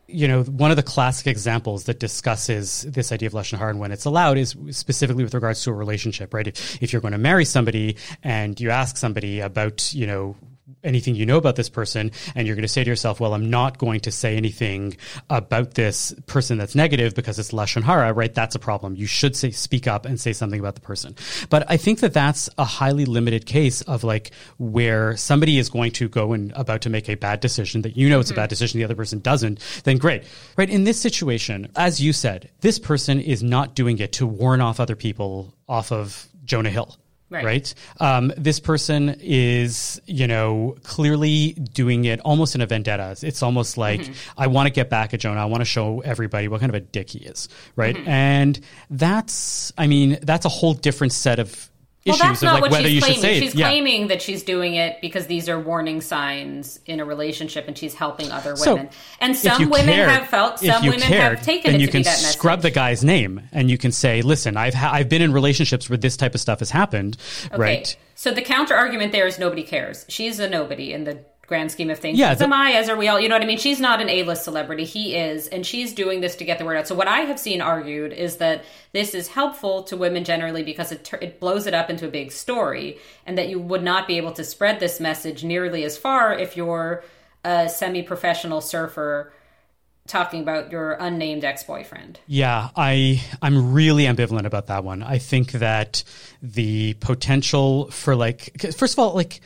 you 0.07 0.27
know, 0.27 0.43
one 0.43 0.71
of 0.71 0.77
the 0.77 0.83
classic 0.83 1.27
examples 1.27 1.85
that 1.85 1.99
discusses 1.99 2.81
this 2.83 3.11
idea 3.11 3.27
of 3.27 3.33
lashon 3.33 3.57
hara 3.57 3.71
and 3.71 3.79
when 3.79 3.91
it's 3.91 4.05
allowed 4.05 4.37
is 4.37 4.55
specifically 4.71 5.23
with 5.23 5.33
regards 5.33 5.63
to 5.63 5.71
a 5.71 5.73
relationship, 5.73 6.33
right? 6.33 6.47
If, 6.47 6.81
if 6.81 6.93
you're 6.93 7.01
going 7.01 7.13
to 7.13 7.17
marry 7.17 7.45
somebody 7.45 7.97
and 8.23 8.59
you 8.59 8.69
ask 8.69 8.97
somebody 8.97 9.39
about, 9.39 9.93
you 9.93 10.05
know, 10.05 10.35
anything 10.83 11.15
you 11.15 11.25
know 11.25 11.37
about 11.37 11.55
this 11.55 11.69
person 11.69 12.11
and 12.33 12.47
you're 12.47 12.55
going 12.55 12.63
to 12.63 12.67
say 12.67 12.83
to 12.83 12.89
yourself 12.89 13.19
well 13.19 13.33
i'm 13.33 13.49
not 13.49 13.77
going 13.77 13.99
to 13.99 14.11
say 14.11 14.35
anything 14.35 14.95
about 15.29 15.75
this 15.75 16.13
person 16.25 16.57
that's 16.57 16.75
negative 16.75 17.13
because 17.13 17.37
it's 17.37 17.51
lashon 17.51 17.83
hara 17.83 18.15
right? 18.15 18.33
That's 18.33 18.55
a 18.55 18.59
problem. 18.59 18.95
You 18.95 19.05
should 19.05 19.35
say 19.35 19.51
speak 19.51 19.87
up 19.87 20.05
and 20.05 20.19
say 20.19 20.33
something 20.33 20.59
about 20.59 20.75
the 20.75 20.81
person. 20.81 21.15
But 21.49 21.69
i 21.69 21.77
think 21.77 21.99
that 21.99 22.13
that's 22.13 22.49
a 22.57 22.63
highly 22.63 23.05
limited 23.05 23.45
case 23.45 23.81
of 23.81 24.03
like 24.03 24.31
where 24.57 25.15
somebody 25.17 25.57
is 25.57 25.69
going 25.69 25.91
to 25.91 26.09
go 26.09 26.33
and 26.33 26.51
about 26.55 26.81
to 26.81 26.89
make 26.89 27.09
a 27.09 27.15
bad 27.15 27.39
decision 27.39 27.81
that 27.83 27.97
you 27.97 28.09
know 28.09 28.19
it's 28.19 28.31
a 28.31 28.33
bad 28.33 28.43
mm-hmm. 28.43 28.49
decision 28.49 28.79
the 28.79 28.83
other 28.85 28.95
person 28.95 29.19
doesn't 29.19 29.59
then 29.83 29.97
great. 29.97 30.23
Right 30.57 30.69
in 30.69 30.85
this 30.85 30.99
situation 30.99 31.71
as 31.75 32.01
you 32.01 32.13
said 32.13 32.49
this 32.61 32.79
person 32.79 33.19
is 33.19 33.43
not 33.43 33.75
doing 33.75 33.99
it 33.99 34.13
to 34.13 34.25
warn 34.25 34.61
off 34.61 34.79
other 34.79 34.95
people 34.95 35.53
off 35.67 35.91
of 35.91 36.27
jonah 36.45 36.69
hill 36.69 36.97
Right. 37.29 37.43
right? 37.43 37.73
Um, 37.99 38.31
this 38.37 38.59
person 38.59 39.17
is, 39.19 39.99
you 40.05 40.27
know, 40.27 40.77
clearly 40.83 41.53
doing 41.53 42.05
it 42.05 42.19
almost 42.19 42.53
in 42.53 42.61
a 42.61 42.67
vendetta. 42.67 43.17
It's 43.21 43.41
almost 43.41 43.77
like 43.77 43.95
Mm-hmm. 43.95 44.13
I 44.37 44.47
want 44.47 44.67
to 44.67 44.71
get 44.71 44.89
back 44.89 45.13
at 45.13 45.19
Jonah. 45.21 45.41
I 45.41 45.45
want 45.45 45.61
to 45.61 45.65
show 45.65 46.01
everybody 46.01 46.47
what 46.47 46.59
kind 46.59 46.69
of 46.69 46.75
a 46.75 46.79
dick 46.79 47.09
he 47.09 47.19
is, 47.19 47.49
right? 47.75 47.95
Mm-hmm. 47.95 48.07
And 48.07 48.59
that's, 48.89 49.71
I 49.77 49.87
mean, 49.87 50.19
that's 50.21 50.45
a 50.45 50.49
whole 50.49 50.73
different 50.73 51.13
set 51.13 51.39
of 51.39 51.69
Well, 52.05 52.17
that's 52.17 52.41
of 52.41 52.45
not 52.45 52.53
like 52.53 52.61
what 52.63 52.71
whether 52.71 52.83
she's 52.85 52.93
you 52.95 53.01
claiming. 53.01 53.15
should 53.15 53.21
say 53.21 53.39
she's 53.39 53.53
it. 53.53 53.57
Yeah. 53.57 53.67
claiming 53.69 54.07
that 54.09 54.21
she's 54.21 54.43
doing 54.43 54.75
it 54.75 55.01
because 55.01 55.25
these 55.27 55.49
are 55.49 55.59
warning 55.59 56.01
signs 56.01 56.79
in 56.85 56.99
a 56.99 57.05
relationship, 57.05 57.67
and 57.67 57.75
she's 57.77 57.93
helping 57.95 58.31
other 58.31 58.55
So, 58.55 58.75
women. 58.75 58.89
and 59.19 59.35
some 59.35 59.69
women 59.69 59.95
cared- 59.95 60.09
have 60.11 60.27
felt, 60.27 60.59
some 60.59 60.83
women 60.85 60.99
cared, 61.01 61.37
have 61.37 61.45
taken 61.45 61.71
then 61.71 61.79
it 61.79 61.81
you 61.81 61.87
to 61.87 61.91
can 61.91 61.99
be 62.01 62.03
that 62.03 62.11
message. 62.11 62.37
scrub 62.37 62.61
the 62.61 62.69
guy's 62.71 63.03
name 63.03 63.41
and 63.51 63.69
you 63.71 63.77
can 63.77 63.91
say, 63.91 64.21
"Listen, 64.21 64.55
I've 64.55 64.73
ha- 64.75 64.91
I've 64.93 65.09
been 65.09 65.21
in 65.23 65.33
relationships 65.33 65.89
where 65.89 65.97
this 65.97 66.15
type 66.15 66.35
of 66.35 66.41
stuff 66.41 66.59
has 66.59 66.69
happened." 66.69 67.17
Okay. 67.51 67.57
Right? 67.61 67.97
So 68.13 68.31
the 68.31 68.41
counter 68.41 68.75
argument 68.75 69.11
there 69.11 69.27
is 69.27 69.39
nobody 69.39 69.63
cares. 69.63 70.05
She's 70.07 70.39
a 70.39 70.47
nobody 70.47 70.93
in 70.93 71.03
the 71.05 71.19
grand 71.47 71.71
scheme 71.71 71.89
of 71.89 71.99
things. 71.99 72.17
Yeah, 72.17 72.33
the- 72.33 72.45
am 72.45 72.53
I, 72.53 72.73
as 72.73 72.89
are 72.89 72.95
we 72.95 73.07
all. 73.07 73.19
You 73.19 73.29
know 73.29 73.35
what 73.35 73.43
I 73.43 73.45
mean? 73.45 73.57
She's 73.57 73.79
not 73.79 74.01
an 74.01 74.09
A-list 74.09 74.43
celebrity. 74.43 74.83
He 74.83 75.15
is, 75.15 75.47
and 75.47 75.65
she's 75.65 75.93
doing 75.93 76.21
this 76.21 76.35
to 76.37 76.45
get 76.45 76.59
the 76.59 76.65
word 76.65 76.77
out. 76.77 76.87
So 76.87 76.95
what 76.95 77.07
I 77.07 77.21
have 77.21 77.39
seen 77.39 77.61
argued 77.61 78.13
is 78.13 78.37
that 78.37 78.65
this 78.91 79.13
is 79.13 79.27
helpful 79.27 79.83
to 79.83 79.97
women 79.97 80.23
generally 80.23 80.63
because 80.63 80.91
it 80.91 81.11
it 81.21 81.39
blows 81.39 81.67
it 81.67 81.73
up 81.73 81.89
into 81.89 82.07
a 82.07 82.11
big 82.11 82.31
story, 82.31 82.97
and 83.25 83.37
that 83.37 83.49
you 83.49 83.59
would 83.59 83.83
not 83.83 84.07
be 84.07 84.17
able 84.17 84.31
to 84.33 84.43
spread 84.43 84.79
this 84.79 84.99
message 84.99 85.43
nearly 85.43 85.83
as 85.83 85.97
far 85.97 86.33
if 86.33 86.57
you're 86.57 87.03
a 87.43 87.69
semi-professional 87.69 88.61
surfer 88.61 89.31
talking 90.07 90.41
about 90.41 90.71
your 90.71 90.93
unnamed 90.93 91.43
ex-boyfriend. 91.43 92.19
Yeah, 92.27 92.69
I 92.75 93.23
I'm 93.41 93.73
really 93.73 94.03
ambivalent 94.03 94.45
about 94.45 94.67
that 94.67 94.83
one. 94.83 95.01
I 95.01 95.17
think 95.17 95.51
that 95.53 96.03
the 96.41 96.93
potential 96.95 97.89
for 97.91 98.15
like 98.15 98.55
first 98.75 98.93
of 98.93 98.99
all 98.99 99.13
like 99.15 99.41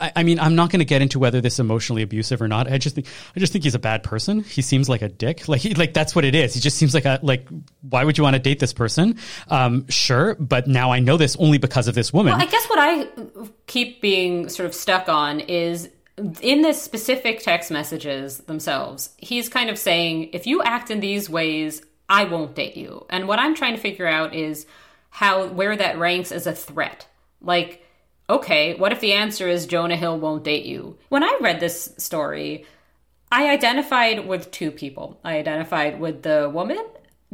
I, 0.00 0.12
I 0.16 0.22
mean 0.22 0.40
I'm 0.40 0.54
not 0.54 0.70
going 0.70 0.80
to 0.80 0.84
get 0.84 1.02
into 1.02 1.18
whether 1.18 1.40
this 1.40 1.54
is 1.54 1.60
emotionally 1.60 2.02
abusive 2.02 2.40
or 2.40 2.48
not. 2.48 2.70
I 2.70 2.78
just 2.78 2.94
think 2.94 3.06
I 3.36 3.40
just 3.40 3.52
think 3.52 3.64
he's 3.64 3.74
a 3.74 3.80
bad 3.80 4.02
person. 4.02 4.40
He 4.42 4.62
seems 4.62 4.88
like 4.88 5.02
a 5.02 5.08
dick. 5.08 5.48
Like 5.48 5.60
he, 5.60 5.74
like 5.74 5.94
that's 5.94 6.14
what 6.14 6.24
it 6.24 6.34
is. 6.34 6.54
He 6.54 6.60
just 6.60 6.76
seems 6.76 6.94
like 6.94 7.04
a 7.04 7.18
like 7.22 7.48
why 7.82 8.04
would 8.04 8.16
you 8.16 8.24
want 8.24 8.34
to 8.34 8.40
date 8.40 8.58
this 8.58 8.72
person? 8.72 9.18
Um 9.48 9.86
sure, 9.88 10.34
but 10.36 10.66
now 10.66 10.92
I 10.92 11.00
know 11.00 11.16
this 11.16 11.36
only 11.36 11.58
because 11.58 11.88
of 11.88 11.94
this 11.94 12.12
woman. 12.12 12.32
Well, 12.32 12.42
I 12.42 12.46
guess 12.46 12.66
what 12.66 12.78
I 12.78 13.08
keep 13.66 14.00
being 14.00 14.48
sort 14.48 14.66
of 14.66 14.74
stuck 14.74 15.08
on 15.08 15.40
is 15.40 15.88
in 16.42 16.62
the 16.62 16.72
specific 16.72 17.40
text 17.42 17.70
messages 17.70 18.38
themselves, 18.38 19.10
he's 19.18 19.48
kind 19.48 19.70
of 19.70 19.78
saying, 19.78 20.30
if 20.32 20.46
you 20.46 20.62
act 20.62 20.90
in 20.90 21.00
these 21.00 21.30
ways, 21.30 21.82
I 22.08 22.24
won't 22.24 22.54
date 22.54 22.76
you. 22.76 23.06
And 23.10 23.28
what 23.28 23.38
I'm 23.38 23.54
trying 23.54 23.74
to 23.74 23.80
figure 23.80 24.06
out 24.06 24.34
is 24.34 24.66
how 25.10 25.46
where 25.48 25.76
that 25.76 25.98
ranks 25.98 26.32
as 26.32 26.46
a 26.46 26.52
threat. 26.52 27.06
Like, 27.40 27.84
okay, 28.30 28.74
what 28.76 28.92
if 28.92 29.00
the 29.00 29.12
answer 29.12 29.48
is 29.48 29.66
Jonah 29.66 29.96
Hill 29.96 30.18
won't 30.18 30.44
date 30.44 30.64
you? 30.64 30.98
When 31.08 31.22
I 31.22 31.38
read 31.40 31.60
this 31.60 31.92
story, 31.98 32.64
I 33.30 33.50
identified 33.50 34.26
with 34.26 34.50
two 34.50 34.70
people. 34.70 35.20
I 35.24 35.36
identified 35.36 36.00
with 36.00 36.22
the 36.22 36.50
woman 36.52 36.84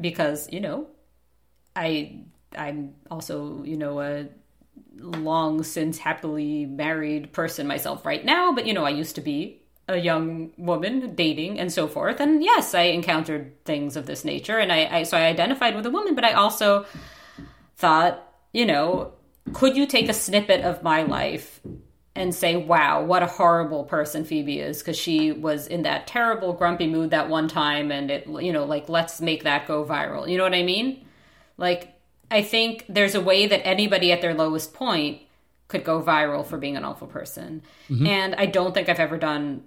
because, 0.01 0.51
you 0.53 0.61
know, 0.61 0.89
I 1.75 2.21
I'm 2.57 2.95
also, 3.11 3.63
you 3.65 3.77
know, 3.77 4.01
a 4.01 4.29
long 4.99 5.63
since 5.63 5.99
happily 5.99 6.65
married 6.65 7.33
person 7.33 7.67
myself 7.67 8.07
right 8.07 8.25
now, 8.25 8.53
but 8.53 8.67
you 8.67 8.73
know, 8.73 8.85
I 8.85 8.91
used 8.91 9.15
to 9.17 9.21
be 9.21 9.63
a 9.89 9.97
young 9.97 10.53
woman 10.57 11.15
dating 11.15 11.61
and 11.61 11.73
so 11.73 11.87
forth. 11.87 12.19
And 12.19 12.43
yes, 12.43 12.75
I 12.75 12.83
encountered 12.83 13.65
things 13.65 13.97
of 13.97 14.07
this 14.07 14.25
nature 14.25 14.59
and 14.59 14.73
I, 14.73 14.99
I 14.99 15.03
so 15.05 15.17
I 15.17 15.27
identified 15.27 15.77
with 15.77 15.87
a 15.87 15.91
woman, 15.91 16.15
but 16.15 16.25
I 16.25 16.33
also 16.33 16.87
thought, 17.77 18.23
you 18.53 18.67
know, 18.67 19.13
could 19.53 19.77
you 19.77 19.87
take 19.87 20.09
a 20.09 20.15
snippet 20.15 20.63
of 20.63 20.83
my 20.83 21.03
life 21.03 21.61
and 22.15 22.35
say, 22.35 22.57
wow, 22.57 23.03
what 23.03 23.23
a 23.23 23.27
horrible 23.27 23.85
person 23.85 24.25
Phoebe 24.25 24.59
is 24.59 24.79
because 24.79 24.97
she 24.97 25.33
was 25.33 25.67
in 25.67 25.83
that 25.83 26.07
terrible 26.07 26.53
grumpy 26.55 26.87
mood 26.87 27.11
that 27.11 27.29
one 27.29 27.47
time 27.47 27.93
and 27.93 28.11
it, 28.11 28.27
you 28.27 28.53
know, 28.53 28.65
like, 28.65 28.89
let's 28.89 29.21
make 29.21 29.45
that 29.45 29.67
go 29.69 29.85
viral. 29.85 30.29
You 30.29 30.39
know 30.39 30.45
what 30.45 30.55
I 30.55 30.63
mean? 30.63 31.05
Like, 31.59 31.95
I 32.31 32.43
think 32.43 32.87
there's 32.89 33.15
a 33.15 33.21
way 33.21 33.47
that 33.47 33.67
anybody 33.67 34.13
at 34.13 34.23
their 34.23 34.35
lowest 34.35 34.73
point 34.73 35.21
could 35.69 35.85
go 35.85 36.03
viral 36.03 36.45
for 36.45 36.59
being 36.59 36.77
an 36.77 36.85
awful 36.85 37.07
person. 37.07 37.63
Mm-hmm. 37.91 38.07
And 38.07 38.35
I 38.37 38.47
don't 38.47 38.73
think 38.73 38.89
I've 38.89 39.01
ever 39.01 39.19
done 39.19 39.65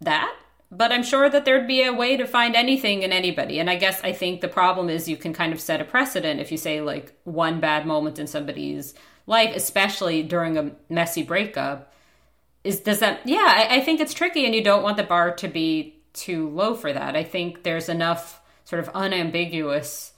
that. 0.00 0.34
But 0.70 0.90
I'm 0.90 1.02
sure 1.02 1.28
that 1.28 1.44
there'd 1.44 1.68
be 1.68 1.84
a 1.84 1.92
way 1.92 2.16
to 2.16 2.26
find 2.26 2.56
anything 2.56 3.02
in 3.02 3.12
anybody. 3.12 3.60
And 3.60 3.68
I 3.68 3.76
guess 3.76 4.02
I 4.02 4.12
think 4.12 4.40
the 4.40 4.48
problem 4.48 4.88
is 4.88 5.06
you 5.06 5.18
can 5.18 5.34
kind 5.34 5.52
of 5.52 5.60
set 5.60 5.82
a 5.82 5.84
precedent 5.84 6.40
if 6.40 6.50
you 6.50 6.56
say 6.56 6.80
like 6.80 7.14
one 7.24 7.60
bad 7.60 7.86
moment 7.86 8.18
in 8.18 8.26
somebody's 8.26 8.94
life, 9.26 9.54
especially 9.54 10.22
during 10.22 10.58
a 10.58 10.72
messy 10.88 11.22
breakup. 11.22 11.92
Is 12.64 12.80
does 12.80 13.00
that 13.00 13.20
yeah, 13.26 13.44
I, 13.46 13.76
I 13.76 13.80
think 13.80 14.00
it's 14.00 14.14
tricky 14.14 14.44
and 14.46 14.54
you 14.54 14.62
don't 14.62 14.82
want 14.82 14.96
the 14.96 15.02
bar 15.02 15.34
to 15.36 15.48
be 15.48 16.00
too 16.12 16.48
low 16.50 16.74
for 16.74 16.92
that. 16.92 17.16
I 17.16 17.24
think 17.24 17.62
there's 17.62 17.88
enough 17.88 18.40
sort 18.64 18.80
of 18.80 18.90
unambiguous 18.94 20.12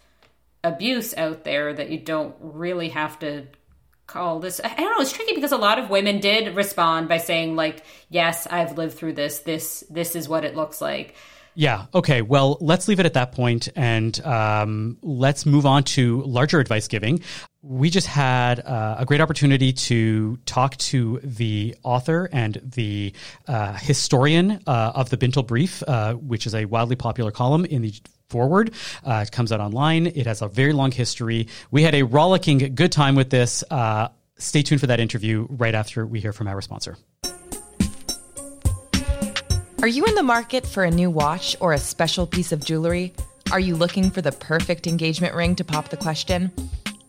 abuse 0.62 1.14
out 1.16 1.44
there 1.44 1.73
that 1.73 1.90
you 1.90 1.99
don't 1.99 2.34
really 2.40 2.90
have 2.90 3.18
to 3.20 3.46
call 4.06 4.38
this 4.40 4.61
I 4.62 4.68
don't 4.68 4.90
know, 4.90 5.00
it's 5.00 5.12
tricky 5.12 5.34
because 5.34 5.52
a 5.52 5.56
lot 5.56 5.78
of 5.78 5.90
women 5.90 6.20
did 6.20 6.54
respond 6.56 7.08
by 7.08 7.18
saying 7.18 7.56
like, 7.56 7.82
"Yes, 8.11 8.46
I've 8.46 8.76
lived 8.76 8.96
through 8.96 9.14
this. 9.14 9.40
This 9.40 9.84
this 9.88 10.14
is 10.14 10.28
what 10.28 10.44
it 10.44 10.54
looks 10.54 10.80
like." 10.80 11.14
Yeah. 11.54 11.87
Okay. 11.94 12.20
Well, 12.20 12.58
let's 12.61 12.88
leave 12.88 13.00
it 13.00 13.06
at 13.06 13.14
that 13.14 13.32
point 13.32 13.68
and 13.76 14.20
um, 14.26 14.99
let's 15.02 15.46
move 15.46 15.66
on 15.66 15.84
to 15.84 16.23
larger 16.23 16.58
advice 16.58 16.88
giving. 16.88 17.23
We 17.66 17.88
just 17.88 18.09
had 18.09 18.61
uh, 18.61 18.97
a 18.99 19.06
great 19.06 19.23
opportunity 19.23 19.73
to 19.73 20.37
talk 20.44 20.76
to 20.76 21.18
the 21.25 21.75
author 21.83 22.28
and 22.30 22.61
the 22.62 23.14
uh, 23.49 23.73
historian 23.73 24.61
uh, 24.66 24.92
of 24.94 25.09
the 25.09 25.16
Bintel 25.16 25.47
Brief, 25.47 25.83
uh, 25.88 26.12
which 26.12 26.47
is 26.47 26.54
a 26.54 26.66
wildly 26.66 26.97
popular 26.97 27.30
column 27.30 27.64
in 27.64 27.80
the 27.80 27.94
Forward. 28.28 28.75
Uh, 29.02 29.25
it 29.26 29.33
comes 29.33 29.50
out 29.50 29.61
online. 29.61 30.09
It 30.09 30.26
has 30.26 30.42
a 30.42 30.49
very 30.49 30.75
long 30.75 30.90
history. 30.90 31.49
We 31.71 31.83
had 31.83 31.94
a 31.94 32.02
rollicking 32.02 32.75
good 32.75 32.92
time 32.92 33.14
with 33.14 33.30
this. 33.30 33.64
Uh, 33.71 34.09
stay 34.37 34.62
tuned 34.62 34.83
for 34.83 34.88
that 34.88 35.00
interview 35.00 35.47
right 35.49 35.75
after 35.75 36.04
we 36.04 36.21
hear 36.21 36.35
from 36.35 36.49
our 36.49 36.61
sponsor. 36.61 36.99
Are 39.80 39.88
you 39.88 40.04
in 40.04 40.14
the 40.16 40.23
market 40.23 40.66
for 40.66 40.85
a 40.85 40.90
new 40.90 41.11
watch 41.11 41.56
or 41.61 41.73
a 41.73 41.78
special 41.78 42.26
piece 42.26 42.52
of 42.52 42.62
jewelry? 42.62 43.14
Are 43.52 43.61
you 43.61 43.75
looking 43.75 44.11
for 44.11 44.21
the 44.21 44.33
perfect 44.33 44.87
engagement 44.87 45.35
ring 45.35 45.56
to 45.56 45.64
pop 45.64 45.88
the 45.88 45.97
question? 45.97 46.50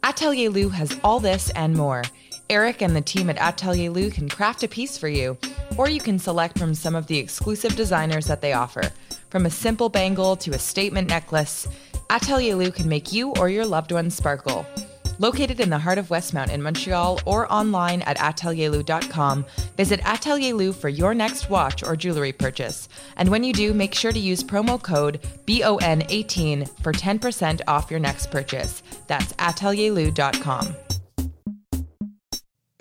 Atelier 0.05 0.51
Lou 0.51 0.69
has 0.69 0.99
all 1.03 1.19
this 1.19 1.49
and 1.55 1.75
more. 1.75 2.03
Eric 2.47 2.83
and 2.83 2.95
the 2.95 3.01
team 3.01 3.27
at 3.27 3.39
Atelier 3.39 3.89
Lou 3.89 4.11
can 4.11 4.29
craft 4.29 4.61
a 4.61 4.67
piece 4.67 4.99
for 4.99 5.07
you, 5.07 5.35
or 5.77 5.89
you 5.89 5.99
can 5.99 6.19
select 6.19 6.59
from 6.59 6.75
some 6.75 6.93
of 6.93 7.07
the 7.07 7.17
exclusive 7.17 7.75
designers 7.75 8.27
that 8.27 8.39
they 8.39 8.53
offer. 8.53 8.83
From 9.31 9.47
a 9.47 9.49
simple 9.49 9.89
bangle 9.89 10.35
to 10.35 10.51
a 10.51 10.59
statement 10.59 11.09
necklace, 11.09 11.67
Atelier 12.11 12.53
Lou 12.53 12.69
can 12.69 12.87
make 12.87 13.13
you 13.13 13.31
or 13.31 13.49
your 13.49 13.65
loved 13.65 13.91
ones 13.91 14.13
sparkle. 14.13 14.63
Located 15.19 15.59
in 15.59 15.69
the 15.69 15.79
heart 15.79 15.97
of 15.97 16.09
Westmount 16.09 16.51
in 16.51 16.61
Montreal 16.61 17.21
or 17.25 17.51
online 17.51 18.01
at 18.01 18.17
atelierlou.com, 18.17 19.45
visit 19.77 20.01
Atelier 20.03 20.53
Lou 20.53 20.73
for 20.73 20.89
your 20.89 21.13
next 21.13 21.49
watch 21.49 21.83
or 21.83 21.95
jewelry 21.95 22.33
purchase. 22.33 22.89
And 23.15 23.29
when 23.29 23.43
you 23.43 23.53
do, 23.53 23.73
make 23.73 23.93
sure 23.93 24.11
to 24.11 24.19
use 24.19 24.43
promo 24.43 24.81
code 24.81 25.21
BON18 25.45 26.81
for 26.81 26.91
10% 26.91 27.61
off 27.67 27.89
your 27.89 27.99
next 27.99 28.29
purchase. 28.29 28.83
That's 29.07 29.31
atelierlou.com. 29.33 30.75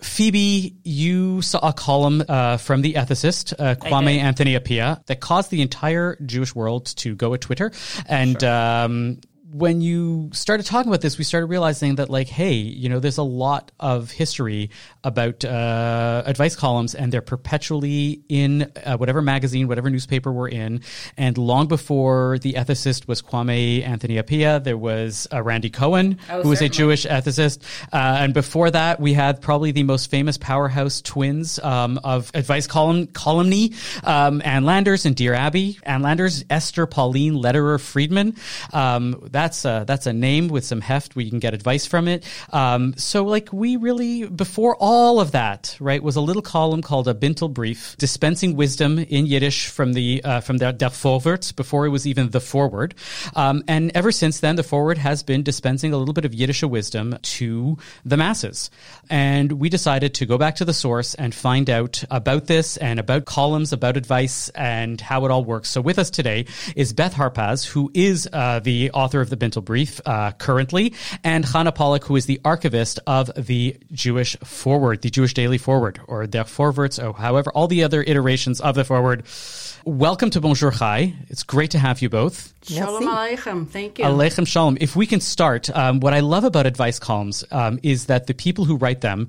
Phoebe, 0.00 0.76
you 0.84 1.42
saw 1.42 1.68
a 1.68 1.72
column 1.72 2.22
uh, 2.28 2.56
from 2.58 2.82
the 2.82 2.94
ethicist 2.94 3.52
uh, 3.58 3.74
Kwame. 3.74 4.18
Anthony 4.18 4.56
Appiah 4.56 5.04
that 5.06 5.20
caused 5.20 5.50
the 5.50 5.60
entire 5.60 6.16
Jewish 6.24 6.54
world 6.54 6.86
to 6.98 7.16
go 7.16 7.34
at 7.34 7.40
Twitter 7.40 7.72
and 8.06 8.44
um, 8.44 9.18
when 9.54 9.80
you 9.80 10.30
started 10.32 10.66
talking 10.66 10.90
about 10.90 11.00
this, 11.00 11.16
we 11.16 11.22
started 11.22 11.46
realizing 11.46 11.94
that, 11.94 12.10
like, 12.10 12.26
hey, 12.26 12.54
you 12.54 12.88
know, 12.88 12.98
there's 12.98 13.18
a 13.18 13.22
lot 13.22 13.70
of 13.78 14.10
history 14.10 14.68
about 15.04 15.44
uh, 15.44 16.22
advice 16.26 16.56
columns, 16.56 16.94
and 16.94 17.12
they're 17.12 17.22
perpetually 17.22 18.22
in 18.28 18.70
uh, 18.84 18.96
whatever 18.96 19.22
magazine, 19.22 19.68
whatever 19.68 19.90
newspaper 19.90 20.32
we're 20.32 20.48
in. 20.48 20.80
And 21.16 21.38
long 21.38 21.66
before 21.68 22.38
the 22.40 22.54
ethicist 22.54 23.06
was 23.06 23.22
Kwame 23.22 23.86
Anthony 23.86 24.16
Appiah, 24.16 24.62
there 24.62 24.78
was 24.78 25.28
uh, 25.32 25.42
Randy 25.42 25.70
Cohen, 25.70 26.18
Oh, 26.28 26.42
who 26.42 26.48
was 26.50 26.60
a. 26.60 26.68
Jewish 26.74 27.06
ethicist. 27.06 27.62
Uh, 27.92 28.18
and 28.20 28.34
before 28.34 28.70
that, 28.70 28.98
we 28.98 29.12
had 29.12 29.40
probably 29.40 29.70
the 29.70 29.84
most 29.84 30.10
famous 30.10 30.36
powerhouse 30.38 31.00
twins 31.00 31.58
um, 31.60 32.00
of 32.02 32.30
advice 32.34 32.66
column 32.66 33.06
columny, 33.08 33.74
um, 34.02 34.42
Ann 34.44 34.64
Landers 34.64 35.06
and 35.06 35.14
Dear 35.14 35.34
Abby. 35.34 35.78
Ann 35.84 36.02
Landers, 36.02 36.44
Esther 36.50 36.86
Pauline 36.86 37.34
Lederer 37.34 37.78
Friedman. 37.78 38.34
Um, 38.72 39.28
that's 39.30 39.64
a, 39.64 39.84
that's 39.86 40.06
a 40.06 40.12
name 40.12 40.48
with 40.48 40.64
some 40.64 40.80
heft 40.80 41.14
where 41.14 41.24
you 41.24 41.30
can 41.30 41.38
get 41.38 41.54
advice 41.54 41.86
from 41.86 42.08
it. 42.08 42.24
Um, 42.52 42.94
so 42.96 43.24
like 43.24 43.52
we 43.52 43.76
really 43.76 44.26
before 44.26 44.74
all 44.76 44.93
of 44.94 45.32
that, 45.32 45.76
right, 45.80 46.02
was 46.02 46.16
a 46.16 46.20
little 46.20 46.42
column 46.42 46.80
called 46.80 47.08
a 47.08 47.14
Bintel 47.14 47.52
Brief, 47.52 47.96
dispensing 47.98 48.54
wisdom 48.54 48.98
in 48.98 49.26
Yiddish 49.26 49.68
from 49.68 49.92
the 49.94 50.22
uh, 50.22 50.40
from 50.40 50.58
the 50.58 50.72
Der 50.72 50.88
Vorwärts 50.88 51.54
before 51.54 51.86
it 51.86 51.88
was 51.88 52.06
even 52.06 52.30
the 52.30 52.40
forward. 52.40 52.94
Um, 53.34 53.64
and 53.66 53.90
ever 53.94 54.12
since 54.12 54.40
then, 54.40 54.56
the 54.56 54.62
forward 54.62 54.98
has 54.98 55.22
been 55.22 55.42
dispensing 55.42 55.92
a 55.92 55.96
little 55.96 56.14
bit 56.14 56.24
of 56.24 56.32
Yiddish 56.32 56.62
wisdom 56.62 57.18
to 57.22 57.76
the 58.04 58.16
masses. 58.16 58.70
And 59.10 59.52
we 59.52 59.68
decided 59.68 60.14
to 60.14 60.26
go 60.26 60.38
back 60.38 60.56
to 60.56 60.64
the 60.64 60.72
source 60.72 61.14
and 61.14 61.34
find 61.34 61.68
out 61.68 62.04
about 62.10 62.46
this 62.46 62.76
and 62.76 63.00
about 63.00 63.24
columns, 63.24 63.72
about 63.72 63.96
advice, 63.96 64.48
and 64.50 65.00
how 65.00 65.24
it 65.24 65.30
all 65.30 65.44
works. 65.44 65.68
So 65.70 65.80
with 65.80 65.98
us 65.98 66.10
today 66.10 66.46
is 66.76 66.92
Beth 66.92 67.14
Harpaz, 67.14 67.66
who 67.66 67.90
is 67.94 68.28
uh, 68.32 68.60
the 68.60 68.90
author 68.92 69.20
of 69.20 69.30
the 69.30 69.36
Bintel 69.36 69.64
Brief 69.64 70.00
uh, 70.06 70.30
currently, 70.32 70.94
and 71.24 71.44
Chana 71.44 71.74
Pollack, 71.74 72.04
who 72.04 72.16
is 72.16 72.26
the 72.26 72.40
archivist 72.44 73.00
of 73.06 73.30
the 73.36 73.76
Jewish 73.92 74.36
Forward, 74.38 74.83
the 74.92 75.10
Jewish 75.10 75.34
Daily 75.34 75.58
Forward, 75.58 76.00
or 76.06 76.26
Der 76.26 76.44
Vorwärts, 76.44 77.02
or 77.02 77.14
however, 77.14 77.50
all 77.52 77.66
the 77.66 77.82
other 77.84 78.02
iterations 78.02 78.60
of 78.60 78.74
the 78.74 78.84
Forward. 78.84 79.24
Welcome 79.84 80.30
to 80.30 80.40
Bonjour 80.40 80.70
Chai. 80.70 81.14
It's 81.28 81.42
great 81.42 81.70
to 81.72 81.78
have 81.78 82.00
you 82.02 82.08
both. 82.08 82.54
Shalom 82.62 83.04
Aleichem. 83.04 83.68
Thank 83.68 83.98
you. 83.98 84.04
Aleichem 84.04 84.46
Shalom. 84.46 84.78
If 84.80 84.94
we 84.96 85.06
can 85.06 85.20
start, 85.20 85.74
um, 85.74 86.00
what 86.00 86.14
I 86.14 86.20
love 86.20 86.44
about 86.44 86.66
advice 86.66 86.98
columns 86.98 87.44
um, 87.50 87.78
is 87.82 88.06
that 88.06 88.26
the 88.26 88.34
people 88.34 88.64
who 88.64 88.76
write 88.76 89.00
them 89.00 89.28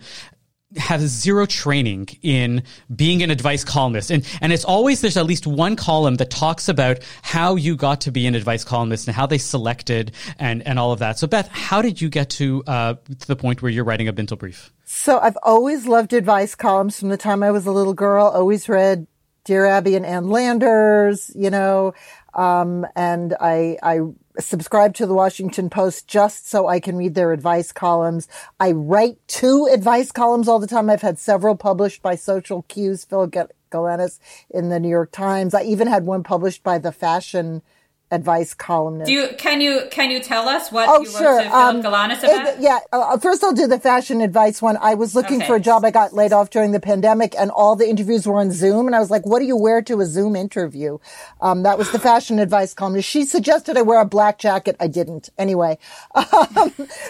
have 0.78 1.02
zero 1.02 1.46
training 1.46 2.08
in 2.22 2.64
being 2.94 3.24
an 3.24 3.32
advice 3.32 3.64
columnist. 3.64 4.12
And, 4.12 4.28
and 4.42 4.52
it's 4.52 4.66
always, 4.66 5.02
there's 5.02 5.18
at 5.18 5.26
least 5.26 5.48
one 5.48 5.76
column 5.76 6.16
that 6.16 6.30
talks 6.30 6.68
about 6.68 7.00
how 7.22 7.56
you 7.56 7.76
got 7.76 8.02
to 8.02 8.12
be 8.12 8.28
an 8.28 8.36
advice 8.36 8.64
columnist 8.64 9.08
and 9.08 9.16
how 9.16 9.26
they 9.26 9.38
selected 9.38 10.12
and, 10.40 10.66
and 10.68 10.80
all 10.80 10.92
of 10.92 11.00
that. 11.00 11.18
So 11.18 11.28
Beth, 11.28 11.48
how 11.48 11.82
did 11.82 12.02
you 12.02 12.10
get 12.10 12.30
to, 12.32 12.64
uh, 12.68 12.96
to 13.20 13.28
the 13.28 13.36
point 13.36 13.62
where 13.62 13.72
you're 13.72 13.86
writing 13.86 14.08
a 14.08 14.14
Bintel 14.14 14.38
brief? 14.38 14.72
So 14.88 15.18
I've 15.20 15.38
always 15.42 15.88
loved 15.88 16.14
advice 16.14 16.54
columns 16.54 17.00
from 17.00 17.10
the 17.10 17.18
time 17.18 17.42
I 17.42 17.50
was 17.50 17.66
a 17.66 17.72
little 17.72 17.96
girl. 17.96 18.28
Always 18.28 18.70
read 18.70 19.08
Dear 19.44 19.66
Abby 19.66 19.96
and 19.96 20.06
Ann 20.06 20.30
Landers, 20.30 21.32
you 21.34 21.50
know, 21.50 21.96
um, 22.36 22.86
and 22.96 23.36
I 23.42 23.80
I 23.82 24.02
subscribe 24.38 24.94
to 24.96 25.08
the 25.08 25.16
Washington 25.16 25.72
Post 25.72 26.08
just 26.08 26.48
so 26.48 26.68
I 26.68 26.80
can 26.80 26.98
read 26.98 27.16
their 27.16 27.32
advice 27.32 27.72
columns. 27.72 28.28
I 28.60 28.74
write 28.74 29.18
two 29.28 29.68
advice 29.72 30.12
columns 30.12 30.48
all 30.48 30.60
the 30.60 30.68
time. 30.68 30.92
I've 30.92 31.02
had 31.02 31.18
several 31.18 31.56
published 31.56 32.04
by 32.04 32.14
Social 32.14 32.62
Q's, 32.64 33.06
Phil 33.06 33.26
Gal- 33.26 33.50
Galanis 33.72 34.20
in 34.52 34.70
the 34.70 34.80
New 34.80 34.90
York 34.90 35.12
Times. 35.12 35.56
I 35.56 35.64
even 35.64 35.88
had 35.88 36.06
one 36.06 36.22
published 36.22 36.62
by 36.62 36.78
the 36.78 36.92
fashion 36.92 37.64
advice 38.12 38.54
columnist. 38.54 39.08
Do 39.08 39.14
you 39.14 39.30
can 39.38 39.62
you 39.62 39.82
can 39.92 40.12
you 40.12 40.20
tell 40.20 40.48
us 40.48 40.72
what 40.72 40.88
Oh, 40.88 41.02
you 41.02 41.08
wrote 41.10 41.18
sure. 41.18 41.42
to 41.44 41.56
Um, 41.56 41.82
Philip 41.82 41.94
Galanis 41.94 42.24
it- 42.24 42.30
about? 42.42 42.62
yeah. 42.62 42.80
Uh, 42.94 43.18
first, 43.18 43.44
I'll 43.44 43.52
do 43.52 43.66
the 43.68 43.80
fashion 43.80 44.22
advice 44.22 44.62
one. 44.62 44.78
I 44.80 44.94
was 44.94 45.16
looking 45.16 45.38
Okay. 45.38 45.48
for 45.48 45.56
a 45.56 45.60
job. 45.60 45.84
I 45.84 45.92
got 45.92 46.14
laid 46.14 46.32
off 46.32 46.50
during 46.52 46.72
the 46.72 46.80
pandemic, 46.80 47.36
and 47.38 47.50
all 47.52 47.76
the 47.76 47.90
interviews 47.90 48.28
were 48.28 48.40
on 48.40 48.52
Zoom. 48.52 48.86
And 48.88 48.96
I 48.96 49.00
was 49.00 49.10
like, 49.10 49.26
"What 49.26 49.40
do 49.40 49.46
you 49.46 49.58
wear 49.58 49.82
to 49.82 50.00
a 50.02 50.06
Zoom 50.06 50.36
interview?" 50.36 51.00
Um, 51.42 51.64
that 51.64 51.78
was 51.80 51.92
the 51.92 52.00
fashion 52.12 52.38
advice 52.40 52.74
columnist. 52.76 53.10
She 53.10 53.26
suggested 53.26 53.76
I 53.76 53.82
wear 53.82 54.00
a 54.00 54.06
black 54.06 54.38
jacket. 54.38 54.76
I 54.80 54.88
didn't. 54.88 55.30
Anyway, 55.38 55.78
um, 56.16 56.70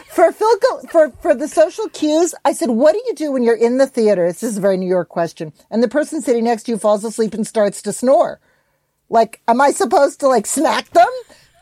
for 0.09 0.31
Phil, 0.31 0.49
for 0.89 1.11
for 1.21 1.35
the 1.35 1.47
social 1.49 1.89
cues, 1.89 2.33
I 2.45 2.53
said, 2.53 2.69
"What 2.69 2.93
do 2.93 3.01
you 3.05 3.13
do 3.15 3.31
when 3.33 3.43
you're 3.43 3.55
in 3.55 3.77
the 3.77 3.87
theater?" 3.87 4.27
This 4.27 4.43
is 4.43 4.57
a 4.57 4.61
very 4.61 4.77
New 4.77 4.87
York 4.89 5.09
question, 5.09 5.51
and 5.69 5.83
the 5.83 5.87
person 5.89 6.21
sitting 6.21 6.45
next 6.45 6.63
to 6.63 6.71
you 6.71 6.77
falls 6.77 7.03
asleep 7.03 7.33
and 7.33 7.45
starts 7.45 7.81
to 7.83 7.91
snore. 7.93 8.39
Like, 9.09 9.41
am 9.47 9.61
I 9.61 9.71
supposed 9.71 10.19
to 10.21 10.27
like 10.27 10.45
smack 10.45 10.89
them? 10.91 11.09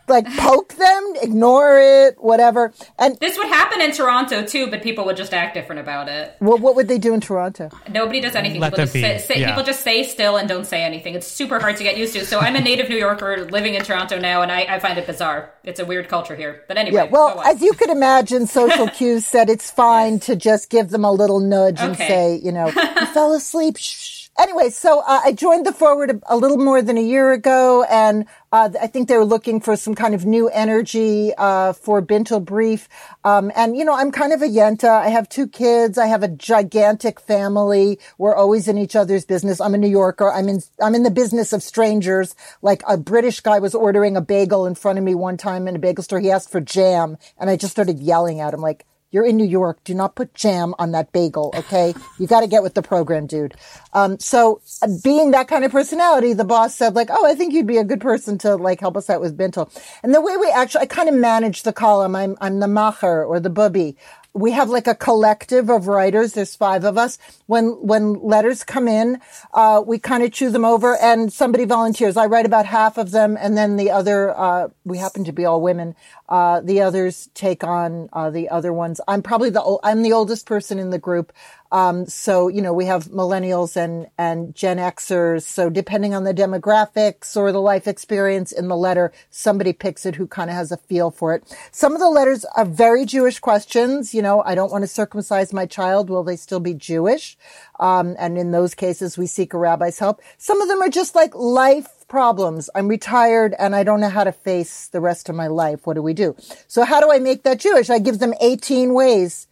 Like 0.06 0.26
poke 0.36 0.74
them, 0.74 1.12
ignore 1.22 1.78
it, 1.78 2.22
whatever. 2.22 2.74
And 2.98 3.16
This 3.20 3.38
would 3.38 3.46
happen 3.46 3.80
in 3.80 3.90
Toronto 3.90 4.44
too, 4.44 4.66
but 4.70 4.82
people 4.82 5.06
would 5.06 5.16
just 5.16 5.32
act 5.32 5.54
different 5.54 5.80
about 5.80 6.10
it. 6.10 6.36
well, 6.40 6.58
what 6.58 6.76
would 6.76 6.88
they 6.88 6.98
do 6.98 7.14
in 7.14 7.22
Toronto? 7.22 7.70
Nobody 7.90 8.20
does 8.20 8.34
anything. 8.34 8.60
Let 8.60 8.72
people 8.72 8.76
them 8.76 8.84
just 8.84 8.92
be, 8.92 9.00
Say, 9.00 9.18
say, 9.18 9.40
yeah. 9.40 9.48
People 9.48 9.64
just 9.64 9.80
stay 9.80 10.04
still 10.04 10.36
and 10.36 10.46
don't 10.46 10.66
say 10.66 10.82
anything. 10.82 11.14
It's 11.14 11.26
super 11.26 11.58
hard 11.58 11.78
to 11.78 11.82
get 11.82 11.96
used 11.96 12.12
to. 12.16 12.26
So 12.26 12.38
I'm 12.38 12.54
a 12.54 12.60
native 12.60 12.90
New 12.90 12.98
Yorker 12.98 13.46
living 13.50 13.76
in 13.76 13.82
Toronto 13.82 14.18
now, 14.18 14.42
and 14.42 14.52
I, 14.52 14.66
I 14.68 14.78
find 14.78 14.98
it 14.98 15.06
bizarre. 15.06 15.50
It's 15.64 15.80
a 15.80 15.86
weird 15.86 16.08
culture 16.10 16.36
here. 16.36 16.64
But 16.68 16.76
anyway, 16.76 16.96
Yeah, 16.96 17.04
well, 17.04 17.40
as 17.40 17.62
you 17.62 17.72
could 17.72 17.88
imagine, 17.88 18.46
social 18.46 18.88
cues 18.98 19.24
said 19.24 19.48
it's 19.48 19.70
fine 19.70 20.20
to 20.20 20.36
just 20.36 20.68
give 20.68 20.90
them 20.90 21.06
a 21.06 21.12
little 21.12 21.40
nudge 21.40 21.80
and 21.80 21.96
say, 21.96 22.36
you 22.44 22.52
know, 22.52 22.66
you 22.66 23.06
fell 23.06 23.32
asleep. 23.32 23.78
Shh. 23.78 24.13
Anyway, 24.36 24.68
so 24.68 24.98
uh, 25.00 25.20
I 25.24 25.30
joined 25.30 25.64
the 25.64 25.72
Forward 25.72 26.10
a, 26.10 26.20
a 26.26 26.36
little 26.36 26.56
more 26.56 26.82
than 26.82 26.98
a 26.98 27.02
year 27.02 27.30
ago, 27.32 27.84
and 27.84 28.26
uh, 28.50 28.68
I 28.82 28.88
think 28.88 29.06
they 29.06 29.16
were 29.16 29.24
looking 29.24 29.60
for 29.60 29.76
some 29.76 29.94
kind 29.94 30.12
of 30.12 30.26
new 30.26 30.48
energy 30.48 31.32
uh, 31.38 31.72
for 31.72 32.02
Bintel 32.02 32.44
Brief. 32.44 32.88
Um, 33.22 33.52
and 33.54 33.76
you 33.76 33.84
know, 33.84 33.94
I'm 33.94 34.10
kind 34.10 34.32
of 34.32 34.42
a 34.42 34.48
yenta. 34.48 34.88
I 34.90 35.10
have 35.10 35.28
two 35.28 35.46
kids. 35.46 35.98
I 35.98 36.06
have 36.06 36.24
a 36.24 36.28
gigantic 36.28 37.20
family. 37.20 38.00
We're 38.18 38.34
always 38.34 38.66
in 38.66 38.76
each 38.76 38.96
other's 38.96 39.24
business. 39.24 39.60
I'm 39.60 39.74
a 39.74 39.78
New 39.78 39.88
Yorker. 39.88 40.32
I'm 40.32 40.48
in 40.48 40.60
I'm 40.82 40.96
in 40.96 41.04
the 41.04 41.12
business 41.12 41.52
of 41.52 41.62
strangers. 41.62 42.34
Like 42.60 42.82
a 42.88 42.96
British 42.96 43.38
guy 43.38 43.60
was 43.60 43.74
ordering 43.74 44.16
a 44.16 44.20
bagel 44.20 44.66
in 44.66 44.74
front 44.74 44.98
of 44.98 45.04
me 45.04 45.14
one 45.14 45.36
time 45.36 45.68
in 45.68 45.76
a 45.76 45.78
bagel 45.78 46.02
store. 46.02 46.18
He 46.18 46.32
asked 46.32 46.50
for 46.50 46.60
jam, 46.60 47.18
and 47.38 47.50
I 47.50 47.56
just 47.56 47.72
started 47.72 48.00
yelling 48.00 48.40
at 48.40 48.52
him 48.52 48.60
like. 48.60 48.84
You're 49.14 49.24
in 49.24 49.36
New 49.36 49.46
York. 49.46 49.78
Do 49.84 49.94
not 49.94 50.16
put 50.16 50.34
jam 50.34 50.74
on 50.80 50.90
that 50.90 51.12
bagel, 51.12 51.54
okay? 51.54 51.94
You 52.18 52.26
got 52.26 52.40
to 52.40 52.48
get 52.48 52.64
with 52.64 52.74
the 52.74 52.82
program, 52.82 53.28
dude. 53.28 53.54
Um, 53.92 54.18
so 54.18 54.60
uh, 54.82 54.88
being 55.04 55.30
that 55.30 55.46
kind 55.46 55.64
of 55.64 55.70
personality, 55.70 56.32
the 56.32 56.44
boss 56.44 56.74
said 56.74 56.96
like, 56.96 57.10
"Oh, 57.12 57.24
I 57.24 57.36
think 57.36 57.54
you'd 57.54 57.64
be 57.64 57.78
a 57.78 57.84
good 57.84 58.00
person 58.00 58.38
to 58.38 58.56
like 58.56 58.80
help 58.80 58.96
us 58.96 59.08
out 59.08 59.20
with 59.20 59.38
Bintel." 59.38 59.70
And 60.02 60.12
the 60.12 60.20
way 60.20 60.36
we 60.36 60.50
actually, 60.50 60.80
I 60.80 60.86
kind 60.86 61.08
of 61.08 61.14
manage 61.14 61.62
the 61.62 61.72
column. 61.72 62.16
I'm 62.16 62.36
I'm 62.40 62.58
the 62.58 62.66
macher 62.66 63.24
or 63.24 63.38
the 63.38 63.50
bubby. 63.50 63.96
We 64.36 64.50
have 64.50 64.68
like 64.68 64.88
a 64.88 64.96
collective 64.96 65.70
of 65.70 65.86
writers. 65.86 66.32
There's 66.32 66.56
five 66.56 66.82
of 66.82 66.98
us. 66.98 67.18
When 67.46 67.68
when 67.86 68.14
letters 68.14 68.64
come 68.64 68.88
in, 68.88 69.20
uh, 69.52 69.80
we 69.86 70.00
kind 70.00 70.24
of 70.24 70.32
chew 70.32 70.50
them 70.50 70.64
over, 70.64 70.96
and 70.96 71.32
somebody 71.32 71.64
volunteers. 71.64 72.16
I 72.16 72.26
write 72.26 72.44
about 72.44 72.66
half 72.66 72.98
of 72.98 73.12
them, 73.12 73.36
and 73.40 73.56
then 73.56 73.76
the 73.76 73.92
other. 73.92 74.36
Uh, 74.36 74.68
we 74.84 74.98
happen 74.98 75.22
to 75.24 75.32
be 75.32 75.44
all 75.44 75.60
women. 75.62 75.94
Uh, 76.28 76.60
the 76.60 76.80
others 76.80 77.28
take 77.34 77.62
on 77.62 78.08
uh, 78.12 78.30
the 78.30 78.48
other 78.48 78.72
ones. 78.72 79.00
I'm 79.06 79.22
probably 79.22 79.50
the 79.50 79.78
I'm 79.84 80.02
the 80.02 80.12
oldest 80.12 80.46
person 80.46 80.80
in 80.80 80.90
the 80.90 80.98
group. 80.98 81.32
Um, 81.74 82.06
so 82.06 82.46
you 82.46 82.62
know 82.62 82.72
we 82.72 82.84
have 82.86 83.06
millennials 83.06 83.76
and 83.76 84.06
and 84.16 84.54
Gen 84.54 84.76
Xers. 84.76 85.42
So 85.42 85.68
depending 85.68 86.14
on 86.14 86.22
the 86.22 86.32
demographics 86.32 87.36
or 87.36 87.50
the 87.50 87.60
life 87.60 87.88
experience 87.88 88.52
in 88.52 88.68
the 88.68 88.76
letter, 88.76 89.10
somebody 89.28 89.72
picks 89.72 90.06
it 90.06 90.14
who 90.14 90.28
kind 90.28 90.50
of 90.50 90.54
has 90.54 90.70
a 90.70 90.76
feel 90.76 91.10
for 91.10 91.34
it. 91.34 91.52
Some 91.72 91.92
of 91.92 91.98
the 91.98 92.08
letters 92.08 92.44
are 92.56 92.64
very 92.64 93.04
Jewish 93.04 93.40
questions. 93.40 94.14
You 94.14 94.22
know, 94.22 94.40
I 94.42 94.54
don't 94.54 94.70
want 94.70 94.82
to 94.82 94.88
circumcise 94.88 95.52
my 95.52 95.66
child. 95.66 96.10
Will 96.10 96.22
they 96.22 96.36
still 96.36 96.60
be 96.60 96.74
Jewish? 96.74 97.36
Um, 97.80 98.14
and 98.20 98.38
in 98.38 98.52
those 98.52 98.76
cases, 98.76 99.18
we 99.18 99.26
seek 99.26 99.52
a 99.52 99.58
rabbi's 99.58 99.98
help. 99.98 100.22
Some 100.38 100.62
of 100.62 100.68
them 100.68 100.80
are 100.80 100.88
just 100.88 101.16
like 101.16 101.34
life 101.34 102.06
problems. 102.06 102.70
I'm 102.76 102.86
retired 102.86 103.52
and 103.58 103.74
I 103.74 103.82
don't 103.82 104.00
know 104.00 104.10
how 104.10 104.22
to 104.22 104.30
face 104.30 104.86
the 104.86 105.00
rest 105.00 105.28
of 105.28 105.34
my 105.34 105.48
life. 105.48 105.88
What 105.88 105.94
do 105.94 106.02
we 106.02 106.14
do? 106.14 106.36
So 106.68 106.84
how 106.84 107.00
do 107.00 107.10
I 107.10 107.18
make 107.18 107.42
that 107.42 107.58
Jewish? 107.58 107.90
I 107.90 107.98
give 107.98 108.20
them 108.20 108.32
18 108.40 108.94
ways 108.94 109.48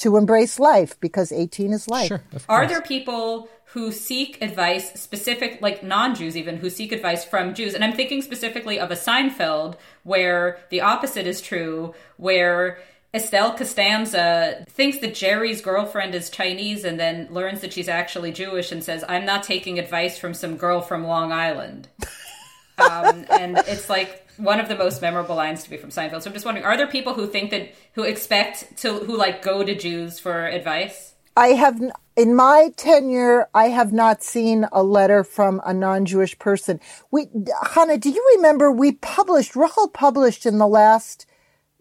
to 0.00 0.16
embrace 0.16 0.58
life 0.58 0.98
because 1.00 1.32
18 1.32 1.72
is 1.72 1.88
life. 1.88 2.08
Sure. 2.08 2.22
Of 2.32 2.46
Are 2.48 2.66
there 2.66 2.82
people 2.82 3.48
who 3.72 3.92
seek 3.92 4.42
advice, 4.42 5.00
specific, 5.00 5.60
like 5.60 5.82
non 5.82 6.14
Jews 6.14 6.36
even, 6.36 6.56
who 6.56 6.70
seek 6.70 6.92
advice 6.92 7.24
from 7.24 7.54
Jews? 7.54 7.74
And 7.74 7.84
I'm 7.84 7.92
thinking 7.92 8.22
specifically 8.22 8.78
of 8.78 8.90
a 8.90 8.96
Seinfeld 8.96 9.76
where 10.02 10.58
the 10.70 10.80
opposite 10.80 11.26
is 11.26 11.40
true, 11.40 11.94
where 12.16 12.78
Estelle 13.12 13.54
Costanza 13.54 14.64
thinks 14.68 14.98
that 14.98 15.14
Jerry's 15.14 15.60
girlfriend 15.60 16.14
is 16.14 16.30
Chinese 16.30 16.84
and 16.84 16.98
then 16.98 17.28
learns 17.30 17.60
that 17.60 17.72
she's 17.72 17.88
actually 17.88 18.32
Jewish 18.32 18.70
and 18.70 18.84
says, 18.84 19.04
I'm 19.08 19.24
not 19.24 19.42
taking 19.42 19.78
advice 19.78 20.16
from 20.16 20.32
some 20.32 20.56
girl 20.56 20.80
from 20.80 21.04
Long 21.04 21.32
Island. 21.32 21.88
um, 22.78 23.26
and 23.30 23.58
it's 23.66 23.90
like 23.90 24.26
one 24.40 24.60
of 24.60 24.68
the 24.68 24.76
most 24.76 25.00
memorable 25.02 25.36
lines 25.36 25.62
to 25.64 25.70
be 25.70 25.76
from 25.76 25.90
Seinfeld. 25.90 26.22
So 26.22 26.30
I'm 26.30 26.34
just 26.34 26.44
wondering, 26.44 26.64
are 26.66 26.76
there 26.76 26.86
people 26.86 27.14
who 27.14 27.26
think 27.26 27.50
that, 27.50 27.74
who 27.94 28.02
expect 28.02 28.76
to, 28.78 28.94
who 28.94 29.16
like 29.16 29.42
go 29.42 29.62
to 29.64 29.74
Jews 29.74 30.18
for 30.18 30.46
advice? 30.46 31.14
I 31.36 31.48
have, 31.48 31.80
in 32.16 32.34
my 32.34 32.70
tenure, 32.76 33.48
I 33.54 33.68
have 33.68 33.92
not 33.92 34.22
seen 34.22 34.66
a 34.72 34.82
letter 34.82 35.24
from 35.24 35.60
a 35.64 35.72
non-Jewish 35.72 36.38
person. 36.38 36.80
We, 37.10 37.26
Chana, 37.26 37.98
do 38.00 38.10
you 38.10 38.32
remember 38.36 38.70
we 38.70 38.92
published, 38.92 39.54
Rachel 39.56 39.88
published 39.88 40.44
in 40.44 40.58
the 40.58 40.66
last 40.66 41.26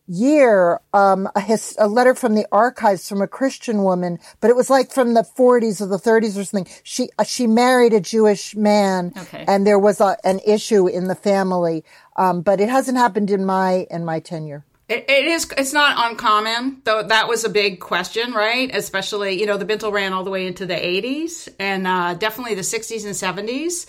year 0.09 0.81
um, 0.93 1.29
a, 1.35 1.39
his, 1.39 1.75
a 1.79 1.87
letter 1.87 2.15
from 2.15 2.33
the 2.33 2.47
archives 2.51 3.07
from 3.07 3.21
a 3.21 3.27
Christian 3.27 3.83
woman, 3.83 4.17
but 4.41 4.49
it 4.49 4.55
was 4.55 4.69
like 4.69 4.91
from 4.91 5.13
the 5.13 5.21
40s 5.21 5.81
or 5.81 5.85
the 5.85 5.99
30s 5.99 6.37
or 6.37 6.43
something. 6.43 6.67
She 6.83 7.09
uh, 7.19 7.23
she 7.23 7.45
married 7.45 7.93
a 7.93 7.99
Jewish 7.99 8.55
man, 8.55 9.13
Okay. 9.15 9.45
and 9.47 9.67
there 9.67 9.77
was 9.79 10.01
a, 10.01 10.17
an 10.23 10.39
issue 10.45 10.87
in 10.87 11.05
the 11.05 11.15
family. 11.15 11.83
Um, 12.19 12.41
but 12.41 12.59
it 12.59 12.67
hasn't 12.67 12.97
happened 12.97 13.31
in 13.31 13.45
my 13.45 13.87
in 13.89 14.03
my 14.03 14.19
tenure. 14.19 14.65
It, 14.89 15.05
it 15.07 15.25
is. 15.25 15.49
It's 15.57 15.71
not 15.71 16.11
uncommon, 16.11 16.81
though. 16.83 17.01
That 17.01 17.29
was 17.29 17.45
a 17.45 17.49
big 17.49 17.79
question, 17.79 18.33
right? 18.33 18.69
Especially, 18.75 19.39
you 19.39 19.45
know, 19.45 19.55
the 19.55 19.65
Bintel 19.65 19.93
ran 19.93 20.11
all 20.11 20.25
the 20.25 20.29
way 20.29 20.45
into 20.45 20.65
the 20.65 20.75
'80s, 20.75 21.47
and 21.59 21.87
uh, 21.87 22.15
definitely 22.15 22.55
the 22.55 22.61
'60s 22.61 23.05
and 23.05 23.15
'70s 23.15 23.87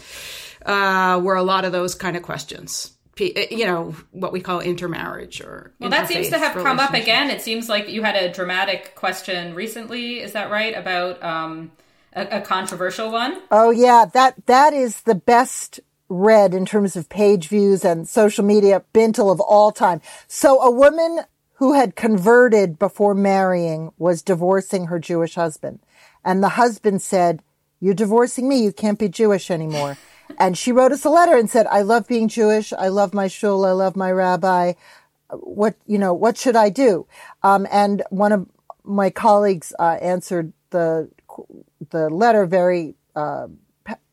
uh, 0.64 1.18
were 1.20 1.34
a 1.34 1.42
lot 1.42 1.64
of 1.64 1.72
those 1.72 1.96
kind 1.96 2.16
of 2.16 2.22
questions. 2.22 2.92
You 3.18 3.66
know, 3.66 3.96
what 4.12 4.32
we 4.32 4.40
call 4.40 4.60
intermarriage 4.60 5.40
or. 5.40 5.74
Well, 5.80 5.90
that 5.90 6.06
seems 6.06 6.28
to 6.28 6.38
have 6.38 6.54
come 6.54 6.78
up 6.78 6.94
again. 6.94 7.30
It 7.30 7.42
seems 7.42 7.68
like 7.68 7.88
you 7.88 8.02
had 8.02 8.14
a 8.14 8.32
dramatic 8.32 8.94
question 8.94 9.54
recently. 9.54 10.20
Is 10.20 10.32
that 10.32 10.50
right? 10.50 10.74
About 10.76 11.22
um, 11.22 11.72
a, 12.12 12.38
a 12.38 12.40
controversial 12.40 13.10
one? 13.10 13.42
Oh 13.50 13.70
yeah, 13.70 14.04
that 14.14 14.46
that 14.46 14.72
is 14.72 15.00
the 15.02 15.16
best 15.16 15.80
read 16.10 16.52
in 16.52 16.66
terms 16.66 16.96
of 16.96 17.08
page 17.08 17.48
views 17.48 17.84
and 17.84 18.06
social 18.06 18.44
media 18.44 18.82
Bintel 18.92 19.32
of 19.32 19.40
all 19.40 19.70
time. 19.70 20.02
So 20.26 20.60
a 20.60 20.70
woman 20.70 21.20
who 21.54 21.74
had 21.74 21.94
converted 21.94 22.78
before 22.78 23.14
marrying 23.14 23.92
was 23.96 24.20
divorcing 24.20 24.86
her 24.86 24.98
Jewish 24.98 25.36
husband. 25.36 25.78
And 26.24 26.42
the 26.42 26.50
husband 26.50 27.00
said, 27.00 27.42
"You're 27.78 27.94
divorcing 27.94 28.48
me. 28.48 28.62
You 28.62 28.72
can't 28.72 28.98
be 28.98 29.08
Jewish 29.08 29.50
anymore." 29.50 29.96
and 30.38 30.58
she 30.58 30.72
wrote 30.72 30.92
us 30.92 31.04
a 31.04 31.10
letter 31.10 31.36
and 31.36 31.48
said, 31.48 31.66
"I 31.68 31.82
love 31.82 32.08
being 32.08 32.28
Jewish. 32.28 32.72
I 32.72 32.88
love 32.88 33.14
my 33.14 33.28
shul. 33.28 33.64
I 33.64 33.72
love 33.72 33.96
my 33.96 34.10
rabbi. 34.10 34.72
What, 35.30 35.76
you 35.86 35.98
know, 35.98 36.12
what 36.12 36.36
should 36.36 36.56
I 36.56 36.70
do?" 36.70 37.06
Um, 37.42 37.66
and 37.70 38.02
one 38.10 38.32
of 38.32 38.48
my 38.82 39.10
colleagues 39.10 39.72
uh, 39.78 39.98
answered 40.02 40.52
the 40.70 41.08
the 41.90 42.10
letter 42.10 42.46
very 42.46 42.94
uh, 43.14 43.46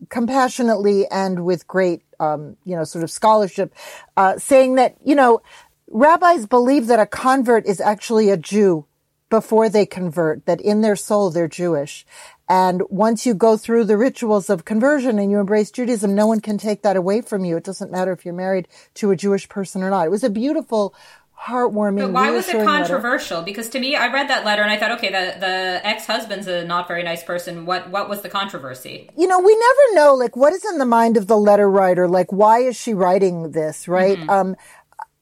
compassionately 0.09 1.07
and 1.07 1.45
with 1.45 1.67
great, 1.67 2.03
um, 2.19 2.57
you 2.63 2.75
know, 2.75 2.83
sort 2.83 3.03
of 3.03 3.11
scholarship, 3.11 3.73
uh, 4.15 4.37
saying 4.37 4.75
that 4.75 4.95
you 5.03 5.15
know, 5.15 5.41
rabbis 5.89 6.45
believe 6.45 6.87
that 6.87 6.99
a 6.99 7.05
convert 7.05 7.65
is 7.65 7.79
actually 7.81 8.29
a 8.29 8.37
Jew 8.37 8.85
before 9.29 9.67
they 9.69 9.85
convert, 9.85 10.45
that 10.45 10.61
in 10.61 10.81
their 10.81 10.95
soul 10.95 11.29
they're 11.29 11.47
Jewish. 11.47 12.05
And 12.49 12.81
once 12.89 13.25
you 13.25 13.33
go 13.33 13.57
through 13.57 13.83
the 13.83 13.97
rituals 13.97 14.49
of 14.49 14.63
conversion 14.63 15.19
and 15.19 15.29
you 15.29 15.39
embrace 15.39 15.69
Judaism, 15.69 16.15
no 16.15 16.27
one 16.27 16.39
can 16.39 16.57
take 16.57 16.81
that 16.83 16.95
away 16.95 17.21
from 17.21 17.43
you. 17.43 17.57
It 17.57 17.65
doesn't 17.65 17.91
matter 17.91 18.13
if 18.13 18.23
you're 18.23 18.33
married 18.33 18.69
to 18.95 19.11
a 19.11 19.17
Jewish 19.17 19.49
person 19.49 19.83
or 19.83 19.89
not. 19.89 20.05
It 20.05 20.11
was 20.11 20.23
a 20.23 20.29
beautiful, 20.29 20.95
heartwarming. 21.39 21.99
But 21.99 22.11
why 22.11 22.31
was 22.31 22.47
it 22.47 22.53
reassuring 22.53 22.67
letter. 22.67 22.79
controversial? 22.79 23.41
Because 23.41 23.69
to 23.69 23.79
me, 23.79 23.95
I 23.95 24.11
read 24.11 24.29
that 24.29 24.45
letter 24.45 24.61
and 24.61 24.71
I 24.71 24.77
thought, 24.77 24.91
okay, 24.93 25.11
the 25.11 25.39
the 25.39 25.81
ex 25.85 26.05
husband's 26.05 26.47
a 26.47 26.65
not 26.65 26.87
very 26.87 27.03
nice 27.03 27.23
person. 27.23 27.65
What 27.65 27.89
what 27.89 28.09
was 28.09 28.21
the 28.21 28.29
controversy? 28.29 29.09
you 29.17 29.27
know, 29.27 29.39
we 29.39 29.55
never 29.55 29.95
know, 29.95 30.15
like, 30.15 30.35
what 30.35 30.53
is 30.53 30.65
in 30.65 30.77
the 30.77 30.85
mind 30.85 31.17
of 31.17 31.27
the 31.27 31.37
letter 31.37 31.69
writer? 31.69 32.07
Like, 32.07 32.31
why 32.31 32.59
is 32.59 32.75
she 32.75 32.93
writing 32.93 33.51
this, 33.51 33.87
right? 33.87 34.17
Um, 34.29 34.55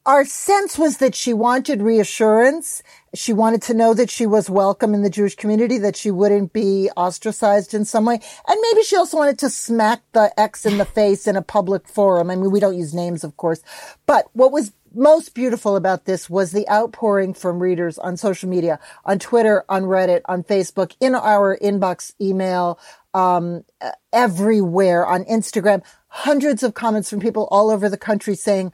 our 0.05 0.23
sense 0.23 0.77
was 0.77 0.97
that 0.97 1.15
she 1.15 1.33
wanted 1.33 1.81
reassurance. 1.81 2.83
She 3.15 3.33
wanted 3.33 3.61
to 3.63 3.73
know 3.73 3.93
that 3.93 4.09
she 4.09 4.25
was 4.25 4.49
welcome 4.49 4.93
in 4.93 5.01
the 5.01 5.09
Jewish 5.09 5.35
community, 5.35 5.77
that 5.79 5.95
she 5.95 6.11
wouldn't 6.11 6.53
be 6.53 6.89
ostracized 6.95 7.73
in 7.73 7.85
some 7.85 8.05
way. 8.05 8.19
And 8.47 8.59
maybe 8.61 8.83
she 8.83 8.95
also 8.95 9.17
wanted 9.17 9.39
to 9.39 9.49
smack 9.49 10.01
the 10.11 10.37
ex 10.39 10.65
in 10.65 10.77
the 10.77 10.85
face 10.85 11.25
in 11.25 11.35
a 11.35 11.41
public 11.41 11.87
forum. 11.87 12.29
I 12.29 12.35
mean, 12.35 12.51
we 12.51 12.59
don't 12.59 12.77
use 12.77 12.93
names, 12.93 13.23
of 13.23 13.37
course. 13.37 13.61
But 14.05 14.27
what 14.33 14.51
was 14.51 14.73
most 14.93 15.33
beautiful 15.33 15.75
about 15.75 16.05
this 16.05 16.29
was 16.29 16.51
the 16.51 16.67
outpouring 16.69 17.33
from 17.33 17.59
readers 17.59 17.97
on 17.97 18.15
social 18.17 18.49
media, 18.49 18.79
on 19.03 19.19
Twitter, 19.19 19.65
on 19.67 19.83
Reddit, 19.83 20.21
on 20.25 20.43
Facebook, 20.43 20.95
in 20.99 21.15
our 21.15 21.57
inbox 21.57 22.13
email, 22.21 22.79
um, 23.13 23.63
everywhere 24.13 25.05
on 25.05 25.25
Instagram. 25.25 25.83
Hundreds 26.07 26.63
of 26.63 26.73
comments 26.73 27.09
from 27.09 27.19
people 27.19 27.47
all 27.51 27.69
over 27.69 27.89
the 27.89 27.97
country 27.97 28.35
saying, 28.35 28.71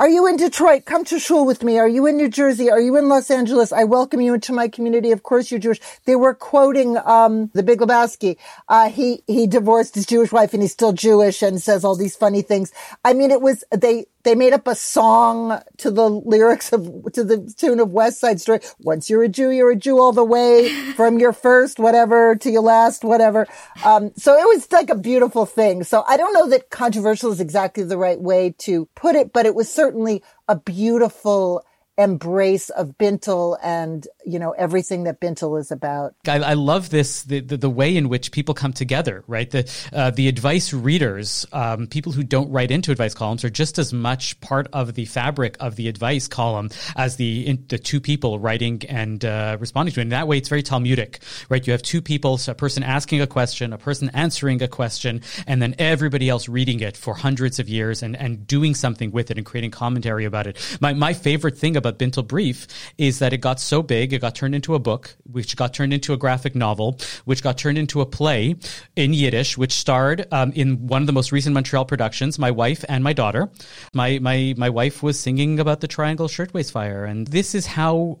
are 0.00 0.08
you 0.08 0.26
in 0.26 0.36
Detroit? 0.36 0.86
Come 0.86 1.04
to 1.04 1.18
shul 1.18 1.44
with 1.44 1.62
me. 1.62 1.76
Are 1.76 1.86
you 1.86 2.06
in 2.06 2.16
New 2.16 2.30
Jersey? 2.30 2.70
Are 2.70 2.80
you 2.80 2.96
in 2.96 3.10
Los 3.10 3.30
Angeles? 3.30 3.70
I 3.70 3.84
welcome 3.84 4.22
you 4.22 4.32
into 4.32 4.50
my 4.50 4.66
community. 4.66 5.12
Of 5.12 5.22
course 5.22 5.50
you're 5.50 5.60
Jewish. 5.60 5.78
They 6.06 6.16
were 6.16 6.32
quoting, 6.32 6.96
um, 7.04 7.50
the 7.52 7.62
Big 7.62 7.80
Lebowski. 7.80 8.38
Uh, 8.66 8.88
he, 8.88 9.22
he 9.26 9.46
divorced 9.46 9.94
his 9.94 10.06
Jewish 10.06 10.32
wife 10.32 10.54
and 10.54 10.62
he's 10.62 10.72
still 10.72 10.94
Jewish 10.94 11.42
and 11.42 11.60
says 11.60 11.84
all 11.84 11.96
these 11.96 12.16
funny 12.16 12.40
things. 12.40 12.72
I 13.04 13.12
mean, 13.12 13.30
it 13.30 13.42
was, 13.42 13.62
they, 13.70 14.06
they 14.22 14.34
made 14.34 14.52
up 14.52 14.66
a 14.66 14.74
song 14.74 15.60
to 15.78 15.90
the 15.90 16.08
lyrics 16.08 16.72
of, 16.72 17.12
to 17.12 17.24
the 17.24 17.52
tune 17.56 17.80
of 17.80 17.90
West 17.90 18.20
Side 18.20 18.40
Story. 18.40 18.60
Once 18.80 19.08
you're 19.08 19.22
a 19.22 19.28
Jew, 19.28 19.50
you're 19.50 19.70
a 19.70 19.76
Jew 19.76 19.98
all 19.98 20.12
the 20.12 20.24
way 20.24 20.68
from 20.96 21.18
your 21.18 21.32
first 21.32 21.78
whatever 21.78 22.36
to 22.36 22.50
your 22.50 22.62
last 22.62 23.04
whatever. 23.04 23.46
Um, 23.84 24.12
so 24.16 24.34
it 24.36 24.44
was 24.44 24.70
like 24.72 24.90
a 24.90 24.96
beautiful 24.96 25.46
thing. 25.46 25.84
So 25.84 26.04
I 26.06 26.16
don't 26.16 26.34
know 26.34 26.48
that 26.48 26.70
controversial 26.70 27.32
is 27.32 27.40
exactly 27.40 27.84
the 27.84 27.98
right 27.98 28.20
way 28.20 28.54
to 28.58 28.86
put 28.94 29.14
it, 29.14 29.32
but 29.32 29.46
it 29.46 29.54
was 29.54 29.72
certainly 29.72 30.22
a 30.48 30.56
beautiful 30.56 31.64
embrace 32.00 32.70
of 32.70 32.96
Bintel 32.98 33.58
and, 33.62 34.08
you 34.24 34.38
know, 34.38 34.52
everything 34.52 35.04
that 35.04 35.20
Bintel 35.20 35.60
is 35.60 35.70
about. 35.70 36.14
I, 36.26 36.38
I 36.38 36.54
love 36.54 36.90
this 36.90 37.24
the, 37.24 37.40
the 37.40 37.56
the 37.56 37.70
way 37.70 37.94
in 37.94 38.08
which 38.08 38.32
people 38.32 38.54
come 38.54 38.72
together, 38.72 39.22
right? 39.26 39.50
The 39.50 39.70
uh, 39.92 40.10
the 40.10 40.28
advice 40.28 40.72
readers, 40.72 41.46
um, 41.52 41.86
people 41.86 42.12
who 42.12 42.22
don't 42.22 42.50
write 42.50 42.70
into 42.70 42.90
advice 42.90 43.14
columns, 43.14 43.44
are 43.44 43.50
just 43.50 43.78
as 43.78 43.92
much 43.92 44.40
part 44.40 44.68
of 44.72 44.94
the 44.94 45.04
fabric 45.04 45.56
of 45.60 45.76
the 45.76 45.88
advice 45.88 46.26
column 46.26 46.70
as 46.96 47.16
the 47.16 47.46
in, 47.46 47.64
the 47.68 47.78
two 47.78 48.00
people 48.00 48.38
writing 48.38 48.82
and 48.88 49.24
uh, 49.24 49.58
responding 49.60 49.92
to 49.94 50.00
it. 50.00 50.04
And 50.04 50.12
that 50.12 50.26
way, 50.26 50.38
it's 50.38 50.48
very 50.48 50.62
Talmudic, 50.62 51.20
right? 51.50 51.66
You 51.66 51.72
have 51.72 51.82
two 51.82 52.00
people, 52.00 52.38
so 52.38 52.52
a 52.52 52.54
person 52.54 52.82
asking 52.82 53.20
a 53.20 53.26
question, 53.26 53.72
a 53.72 53.78
person 53.78 54.10
answering 54.14 54.62
a 54.62 54.68
question, 54.68 55.20
and 55.46 55.60
then 55.60 55.74
everybody 55.78 56.28
else 56.28 56.48
reading 56.48 56.80
it 56.80 56.96
for 56.96 57.14
hundreds 57.14 57.58
of 57.58 57.68
years 57.68 58.02
and 58.02 58.16
and 58.16 58.46
doing 58.46 58.74
something 58.74 59.10
with 59.12 59.30
it 59.30 59.36
and 59.36 59.44
creating 59.44 59.70
commentary 59.70 60.24
about 60.24 60.46
it. 60.46 60.56
My 60.80 60.94
my 60.94 61.12
favorite 61.12 61.58
thing 61.58 61.76
about 61.76 61.89
Bintel 61.92 62.26
Brief 62.26 62.66
is 62.98 63.18
that 63.18 63.32
it 63.32 63.38
got 63.38 63.60
so 63.60 63.82
big, 63.82 64.12
it 64.12 64.20
got 64.20 64.34
turned 64.34 64.54
into 64.54 64.74
a 64.74 64.78
book, 64.78 65.16
which 65.24 65.56
got 65.56 65.74
turned 65.74 65.92
into 65.92 66.12
a 66.12 66.16
graphic 66.16 66.54
novel, 66.54 66.98
which 67.24 67.42
got 67.42 67.58
turned 67.58 67.78
into 67.78 68.00
a 68.00 68.06
play 68.06 68.56
in 68.96 69.12
Yiddish, 69.12 69.56
which 69.58 69.72
starred 69.72 70.26
um, 70.32 70.52
in 70.52 70.86
one 70.86 71.02
of 71.02 71.06
the 71.06 71.12
most 71.12 71.32
recent 71.32 71.54
Montreal 71.54 71.84
productions. 71.84 72.38
My 72.38 72.50
wife 72.50 72.84
and 72.88 73.02
my 73.04 73.12
daughter. 73.12 73.50
My 73.94 74.18
my 74.18 74.54
my 74.56 74.70
wife 74.70 75.02
was 75.02 75.18
singing 75.18 75.60
about 75.60 75.80
the 75.80 75.88
Triangle 75.88 76.28
Shirtwaist 76.28 76.72
Fire, 76.72 77.04
and 77.04 77.26
this 77.26 77.54
is 77.54 77.66
how 77.66 78.18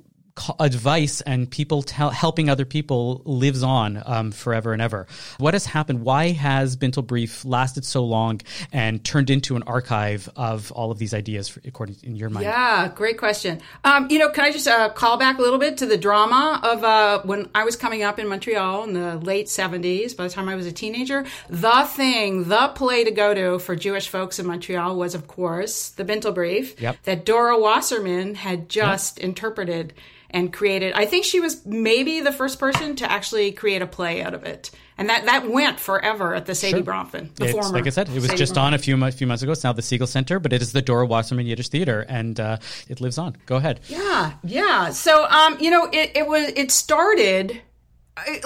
advice 0.58 1.20
and 1.22 1.50
people 1.50 1.82
tell, 1.82 2.10
helping 2.10 2.48
other 2.48 2.64
people 2.64 3.22
lives 3.24 3.62
on 3.62 4.02
um, 4.06 4.32
forever 4.32 4.72
and 4.72 4.80
ever. 4.80 5.06
What 5.38 5.54
has 5.54 5.66
happened? 5.66 6.02
Why 6.02 6.30
has 6.30 6.76
Bintel 6.76 7.06
Brief 7.06 7.44
lasted 7.44 7.84
so 7.84 8.04
long 8.04 8.40
and 8.72 9.02
turned 9.04 9.30
into 9.30 9.56
an 9.56 9.62
archive 9.64 10.28
of 10.36 10.72
all 10.72 10.90
of 10.90 10.98
these 10.98 11.14
ideas, 11.14 11.48
for, 11.48 11.60
according 11.64 11.96
in 12.02 12.16
your 12.16 12.30
mind? 12.30 12.44
Yeah, 12.44 12.88
great 12.94 13.18
question. 13.18 13.60
Um, 13.84 14.08
you 14.10 14.18
know, 14.18 14.30
can 14.30 14.44
I 14.44 14.52
just 14.52 14.68
uh, 14.68 14.88
call 14.90 15.16
back 15.18 15.38
a 15.38 15.42
little 15.42 15.58
bit 15.58 15.78
to 15.78 15.86
the 15.86 15.98
drama 15.98 16.60
of 16.62 16.84
uh, 16.84 17.22
when 17.22 17.48
I 17.54 17.64
was 17.64 17.76
coming 17.76 18.02
up 18.02 18.18
in 18.18 18.28
Montreal 18.28 18.84
in 18.84 18.92
the 18.94 19.16
late 19.16 19.46
70s, 19.46 20.16
by 20.16 20.24
the 20.24 20.30
time 20.30 20.48
I 20.48 20.54
was 20.54 20.66
a 20.66 20.72
teenager? 20.72 21.24
The 21.48 21.84
thing, 21.88 22.48
the 22.48 22.68
play 22.74 23.04
to 23.04 23.10
go 23.10 23.34
to 23.34 23.58
for 23.58 23.76
Jewish 23.76 24.08
folks 24.08 24.38
in 24.38 24.46
Montreal 24.46 24.96
was, 24.96 25.14
of 25.14 25.26
course, 25.26 25.90
the 25.90 26.04
Bintel 26.04 26.34
Brief 26.34 26.80
Yep. 26.80 26.96
that 27.04 27.24
Dora 27.24 27.58
Wasserman 27.58 28.34
had 28.34 28.68
just 28.68 29.18
interpreted 29.18 29.92
and 30.30 30.52
created. 30.52 30.92
I 30.94 31.06
think 31.06 31.24
she 31.24 31.40
was 31.40 31.64
maybe 31.66 32.20
the 32.20 32.32
first 32.32 32.58
person 32.58 32.96
to 32.96 33.10
actually 33.10 33.52
create 33.52 33.82
a 33.82 33.86
play 33.86 34.22
out 34.22 34.34
of 34.34 34.44
it. 34.44 34.70
And 34.96 35.08
that, 35.08 35.24
that 35.24 35.48
went 35.48 35.80
forever 35.80 36.34
at 36.34 36.44
the 36.46 36.52
Saidye 36.52 36.70
Sure. 36.70 36.82
Bronfman. 36.82 37.34
The 37.36 37.44
It's, 37.46 37.52
former 37.52 37.70
like 37.70 37.86
I 37.86 37.90
said, 37.90 38.08
it 38.08 38.14
was 38.14 38.26
Saidye 38.28 38.36
just 38.36 38.54
Bronfman. 38.54 38.62
on 38.62 38.74
a 38.74 38.78
few 38.78 38.96
mo- 38.96 39.10
few 39.10 39.26
months 39.26 39.42
ago. 39.42 39.52
It's 39.52 39.64
now 39.64 39.72
the 39.72 39.82
Segal 39.82 40.06
Center, 40.06 40.38
but 40.38 40.52
it 40.52 40.60
is 40.62 40.72
the 40.72 40.82
Dora 40.82 41.06
Wasserman 41.06 41.46
Yiddish 41.46 41.68
Theater, 41.68 42.04
and 42.08 42.38
uh, 42.38 42.58
it 42.88 43.00
lives 43.00 43.16
on. 43.18 43.36
Go 43.46 43.56
ahead. 43.56 43.80
Yeah, 43.88 44.32
yeah. 44.44 44.90
So, 44.90 45.24
um, 45.26 45.56
you 45.58 45.70
know, 45.70 45.86
it, 45.90 46.12
it 46.16 46.26
was 46.26 46.48
it 46.54 46.70
started 46.70 47.60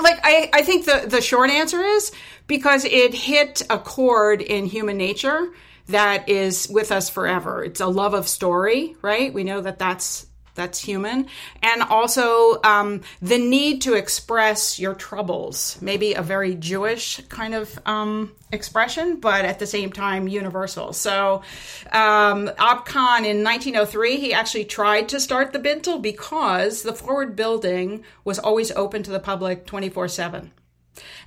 like 0.01 0.20
I, 0.23 0.51
I 0.53 0.62
think 0.62 0.85
the 0.87 1.05
the 1.09 1.20
short 1.20 1.51
answer 1.51 1.81
is 1.83 2.12
because 2.47 2.85
it 2.85 3.12
hit 3.14 3.62
a 3.68 3.79
chord 3.79 4.40
in 4.40 4.66
human 4.66 4.97
nature 4.97 5.53
that 5.88 6.29
is 6.29 6.68
with 6.70 6.92
us 6.92 7.11
forever. 7.11 7.64
It's 7.64 7.81
a 7.81 7.87
love 7.88 8.14
of 8.14 8.29
story, 8.29 8.94
right? 9.03 9.35
We 9.35 9.42
know 9.42 9.61
that 9.61 9.79
that's 9.81 10.27
that's 10.55 10.79
human, 10.79 11.27
and 11.62 11.83
also 11.83 12.62
um, 12.62 13.03
the 13.21 13.38
need 13.38 13.83
to 13.83 13.95
express 13.95 14.79
your 14.79 14.95
troubles. 14.95 15.79
Maybe 15.81 16.14
a 16.14 16.23
very 16.23 16.55
Jewish 16.55 17.21
kind 17.29 17.55
of 17.55 17.79
um, 17.87 18.33
expression, 18.53 19.21
but 19.21 19.45
at 19.45 19.59
the 19.59 19.67
same 19.67 19.93
time 19.93 20.29
universal. 20.29 20.93
So, 20.93 21.43
um, 21.93 22.51
Cahan 22.57 23.25
in 23.25 23.43
1903, 23.43 24.17
he 24.17 24.33
actually 24.33 24.64
tried 24.64 25.09
to 25.11 25.21
start 25.21 25.53
the 25.53 25.59
Bintel 25.59 26.01
because 26.01 26.83
the 26.83 26.95
forward 26.95 27.37
building 27.37 28.05
was 28.25 28.38
always 28.38 28.71
open 28.73 29.03
to 29.03 29.11
the 29.11 29.21
public 29.21 29.67
24 29.67 30.09
7. 30.09 30.53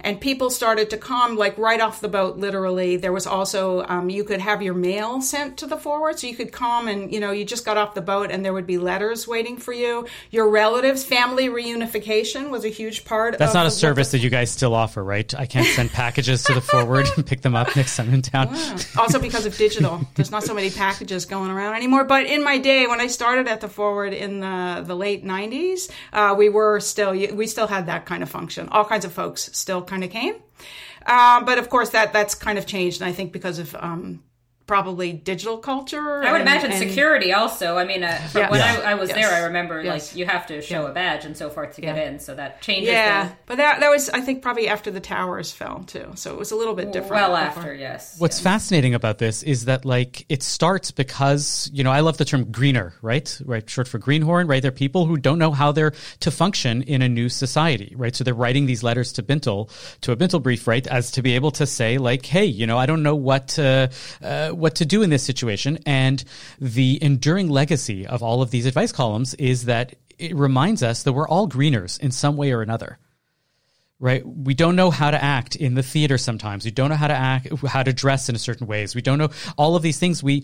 And 0.01 0.19
people 0.19 0.49
started 0.49 0.89
to 0.91 0.97
come 0.97 1.35
like 1.35 1.57
right 1.57 1.81
off 1.81 2.01
the 2.01 2.07
boat 2.07 2.37
literally. 2.37 2.97
There 2.97 3.13
was 3.13 3.27
also 3.27 3.83
um, 3.87 4.09
you 4.09 4.23
could 4.23 4.41
have 4.41 4.61
your 4.61 4.73
mail 4.73 5.21
sent 5.21 5.57
to 5.57 5.67
the 5.67 5.77
forward 5.77 6.19
so 6.19 6.27
you 6.27 6.35
could 6.35 6.51
come 6.51 6.87
and 6.87 7.11
you 7.11 7.19
know 7.19 7.31
you 7.31 7.45
just 7.45 7.65
got 7.65 7.77
off 7.77 7.93
the 7.93 8.01
boat 8.01 8.31
and 8.31 8.43
there 8.43 8.53
would 8.53 8.67
be 8.67 8.77
letters 8.77 9.27
waiting 9.27 9.57
for 9.57 9.73
you. 9.73 10.07
Your 10.31 10.49
relatives 10.49 11.03
family 11.03 11.49
reunification 11.49 12.49
was 12.49 12.65
a 12.65 12.69
huge 12.69 13.05
part 13.05 13.37
That's 13.37 13.53
not 13.53 13.65
a 13.65 13.71
service 13.71 14.11
that 14.11 14.19
you 14.19 14.29
guys 14.29 14.51
still 14.51 14.73
offer, 14.73 15.03
right? 15.03 15.33
I 15.35 15.45
can't 15.45 15.67
send 15.67 15.91
packages 15.91 16.43
to 16.43 16.53
the 16.53 16.61
forward 16.61 17.07
and 17.15 17.25
pick 17.25 17.41
them 17.41 17.55
up 17.55 17.75
next 17.75 17.95
time 17.97 18.13
in 18.13 18.21
town. 18.21 18.55
also 18.97 19.19
because 19.19 19.45
of 19.45 19.57
digital. 19.57 20.01
There's 20.15 20.31
not 20.31 20.43
so 20.43 20.53
many 20.53 20.69
packages 20.69 21.25
going 21.25 21.51
around 21.51 21.75
anymore. 21.75 22.03
But 22.03 22.25
in 22.25 22.43
my 22.43 22.57
day 22.57 22.87
when 22.87 23.01
i 23.01 23.07
started 23.07 23.47
at 23.47 23.61
the 23.61 23.67
forward 23.67 24.13
in 24.13 24.39
the, 24.39 24.83
the 24.85 24.95
late 24.95 25.23
90s 25.25 25.89
uh, 26.13 26.35
we 26.37 26.49
were 26.49 26.79
still 26.79 27.11
we 27.11 27.47
still 27.47 27.67
had 27.67 27.87
that 27.87 28.05
kind 28.05 28.23
of 28.23 28.29
function. 28.29 28.69
All 28.69 28.85
kinds 28.85 29.05
of 29.05 29.13
folks 29.13 29.49
still 29.57 29.81
kind 29.81 30.03
of 30.03 30.09
came. 30.09 30.35
Uh, 31.05 31.41
but 31.43 31.57
of 31.57 31.69
course 31.69 31.89
that 31.89 32.11
that's 32.11 32.35
kind 32.35 32.57
of 32.57 32.65
changed 32.65 33.01
and 33.01 33.09
i 33.09 33.13
think 33.13 33.31
because 33.31 33.59
of 33.59 33.73
um, 33.79 34.21
probably 34.67 35.13
digital 35.13 35.57
culture 35.57 36.21
I 36.23 36.31
would 36.31 36.41
and- 36.41 36.49
imagine 36.49 36.71
and- 36.71 36.79
security 36.89 37.33
also. 37.33 37.77
I 37.77 37.85
mean, 37.85 38.03
uh, 38.03 38.15
from 38.31 38.41
Yeah. 38.41 38.49
when 38.51 38.59
Yeah. 38.59 38.81
I, 38.85 38.91
I 38.91 38.93
was 38.95 39.09
Yes. 39.09 39.17
there, 39.17 39.33
I 39.33 39.45
remember 39.45 39.81
Yes. 39.81 40.11
like 40.11 40.17
you 40.19 40.25
have 40.25 40.45
to 40.47 40.61
show 40.61 40.85
a 40.85 40.91
badge 40.91 41.25
and 41.25 41.35
so 41.35 41.49
forth 41.49 41.75
to 41.75 41.81
get 41.81 41.95
Yeah. 41.95 42.09
in, 42.09 42.19
so 42.19 42.35
that 42.35 42.61
changes. 42.61 42.89
yeah 42.89 43.29
the, 43.29 43.33
but 43.45 43.57
that 43.57 43.79
that 43.79 43.89
was 43.89 44.09
i 44.09 44.21
think 44.21 44.41
probably 44.41 44.67
after 44.67 44.91
the 44.91 44.99
towers 44.99 45.51
fell 45.51 45.83
too 45.87 46.11
so 46.15 46.31
it 46.33 46.37
was 46.37 46.51
a 46.51 46.55
little 46.55 46.73
bit 46.75 46.91
different 46.91 47.21
well 47.31 47.45
before. 47.45 47.61
after, 47.63 47.73
yes. 47.73 48.15
What's 48.19 48.39
fascinating 48.39 48.93
about 48.93 49.17
this 49.17 49.41
is 49.43 49.65
that 49.65 49.85
like 49.85 50.25
it 50.29 50.43
starts 50.43 50.91
because 50.91 51.69
you 51.73 51.83
know 51.83 51.91
I 51.91 52.01
love 52.01 52.17
the 52.17 52.25
term 52.25 52.51
greener, 52.51 52.93
right? 53.01 53.39
Right, 53.45 53.67
short 53.69 53.87
for 53.87 53.97
greenhorn, 53.99 54.47
right? 54.47 54.61
They're 54.61 54.71
people 54.71 55.05
who 55.05 55.15
don't 55.17 55.39
know 55.39 55.51
how 55.51 55.71
they're 55.71 55.93
to 56.19 56.31
function 56.31 56.81
in 56.83 57.01
a 57.01 57.07
new 57.09 57.29
society, 57.29 57.93
right? 57.95 58.15
So 58.15 58.23
they're 58.23 58.33
writing 58.33 58.65
these 58.65 58.83
letters 58.83 59.13
to 59.13 59.23
Bintel, 59.23 59.69
to 60.01 60.11
a 60.11 60.15
Bintel 60.17 60.41
brief, 60.43 60.67
right, 60.67 60.85
as 60.87 61.11
to 61.11 61.21
be 61.21 61.33
able 61.35 61.51
to 61.51 61.65
say 61.65 61.97
like, 61.97 62.25
hey, 62.25 62.45
you 62.45 62.67
know, 62.67 62.77
I 62.77 62.85
don't 62.85 63.03
know 63.03 63.15
what 63.15 63.57
uh, 63.57 63.87
uh, 64.21 64.49
what 64.57 64.75
to 64.75 64.85
do 64.85 65.01
in 65.01 65.09
this 65.09 65.23
situation, 65.23 65.79
and 65.85 66.23
the 66.59 66.99
enduring 67.01 67.49
legacy 67.49 68.05
of 68.05 68.23
all 68.23 68.41
of 68.41 68.51
these 68.51 68.65
advice 68.65 68.91
columns 68.91 69.33
is 69.35 69.65
that 69.65 69.95
it 70.17 70.35
reminds 70.35 70.83
us 70.83 71.03
that 71.03 71.13
we're 71.13 71.27
all 71.27 71.47
greeners 71.47 71.97
in 71.97 72.11
some 72.11 72.37
way 72.37 72.51
or 72.51 72.61
another 72.61 72.97
right? 73.99 74.25
We 74.25 74.53
don't 74.53 74.75
know 74.75 74.91
how 74.91 75.11
to 75.11 75.21
act 75.21 75.55
in 75.55 75.73
the 75.73 75.83
theater 75.83 76.17
sometimes. 76.17 76.65
We 76.65 76.71
don't 76.71 76.89
know 76.89 76.95
how 76.95 77.07
to 77.07 77.15
act 77.15 77.47
how 77.65 77.83
to 77.83 77.93
dress 77.93 78.29
in 78.29 78.35
a 78.35 78.39
certain 78.39 78.67
ways. 78.67 78.95
We 78.95 79.01
don't 79.01 79.17
know 79.17 79.29
all 79.57 79.75
of 79.75 79.81
these 79.81 79.97
things. 79.99 80.21
We 80.21 80.43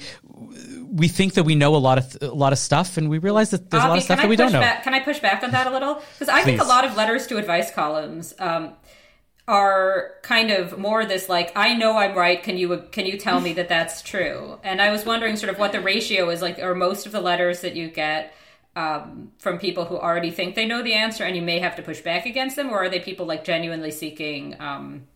we 0.91 1.07
think 1.07 1.35
that 1.35 1.43
we 1.43 1.55
know 1.55 1.75
a 1.75 1.77
lot 1.77 1.97
of 1.97 2.17
a 2.21 2.33
lot 2.33 2.53
of 2.53 2.59
stuff 2.59 2.97
and 2.97 3.09
we 3.09 3.19
realize 3.19 3.51
that 3.51 3.69
there's 3.69 3.83
a 3.83 3.87
lot 3.87 3.97
of 3.97 4.03
stuff 4.03 4.21
that 4.21 4.29
we 4.29 4.35
I 4.35 4.37
push 4.37 4.45
don't 4.45 4.53
know. 4.53 4.59
Back, 4.59 4.83
can 4.83 4.93
I 4.93 4.99
push 4.99 5.19
back 5.19 5.43
on 5.43 5.51
that 5.51 5.67
a 5.67 5.71
little? 5.71 6.01
Because 6.17 6.29
I 6.29 6.43
think 6.43 6.61
a 6.61 6.65
lot 6.65 6.85
of 6.85 6.95
letters 6.95 7.27
to 7.27 7.37
advice 7.37 7.71
columns 7.71 8.33
um, 8.39 8.73
are 9.47 10.11
kind 10.21 10.51
of 10.51 10.77
more 10.77 11.05
this 11.05 11.27
like, 11.27 11.51
I 11.55 11.73
know 11.73 11.97
I'm 11.97 12.15
right. 12.15 12.41
Can 12.41 12.57
you 12.57 12.83
can 12.91 13.05
you 13.05 13.17
tell 13.17 13.41
me 13.41 13.53
that 13.53 13.67
that's 13.69 14.01
true? 14.01 14.59
And 14.63 14.81
I 14.81 14.91
was 14.91 15.05
wondering 15.05 15.35
sort 15.35 15.51
of 15.51 15.59
what 15.59 15.71
the 15.71 15.81
ratio 15.81 16.29
is 16.29 16.41
like. 16.41 16.59
Are 16.59 16.73
most 16.75 17.05
of 17.05 17.11
the 17.11 17.21
letters 17.21 17.61
that 17.61 17.75
you 17.75 17.89
get 17.89 18.33
um, 18.75 19.31
from 19.39 19.59
people 19.59 19.85
who 19.85 19.97
already 19.97 20.31
think 20.31 20.55
they 20.55 20.65
know 20.65 20.81
the 20.81 20.93
answer, 20.93 21.23
and 21.25 21.35
you 21.35 21.41
may 21.41 21.59
have 21.59 21.75
to 21.75 21.81
push 21.81 22.01
back 22.01 22.25
against 22.25 22.55
them, 22.55 22.69
or 22.69 22.83
are 22.83 22.89
they 22.89 22.99
people 22.99 23.25
like 23.25 23.43
genuinely 23.43 23.91
seeking 23.91 24.55
um, 24.61 25.07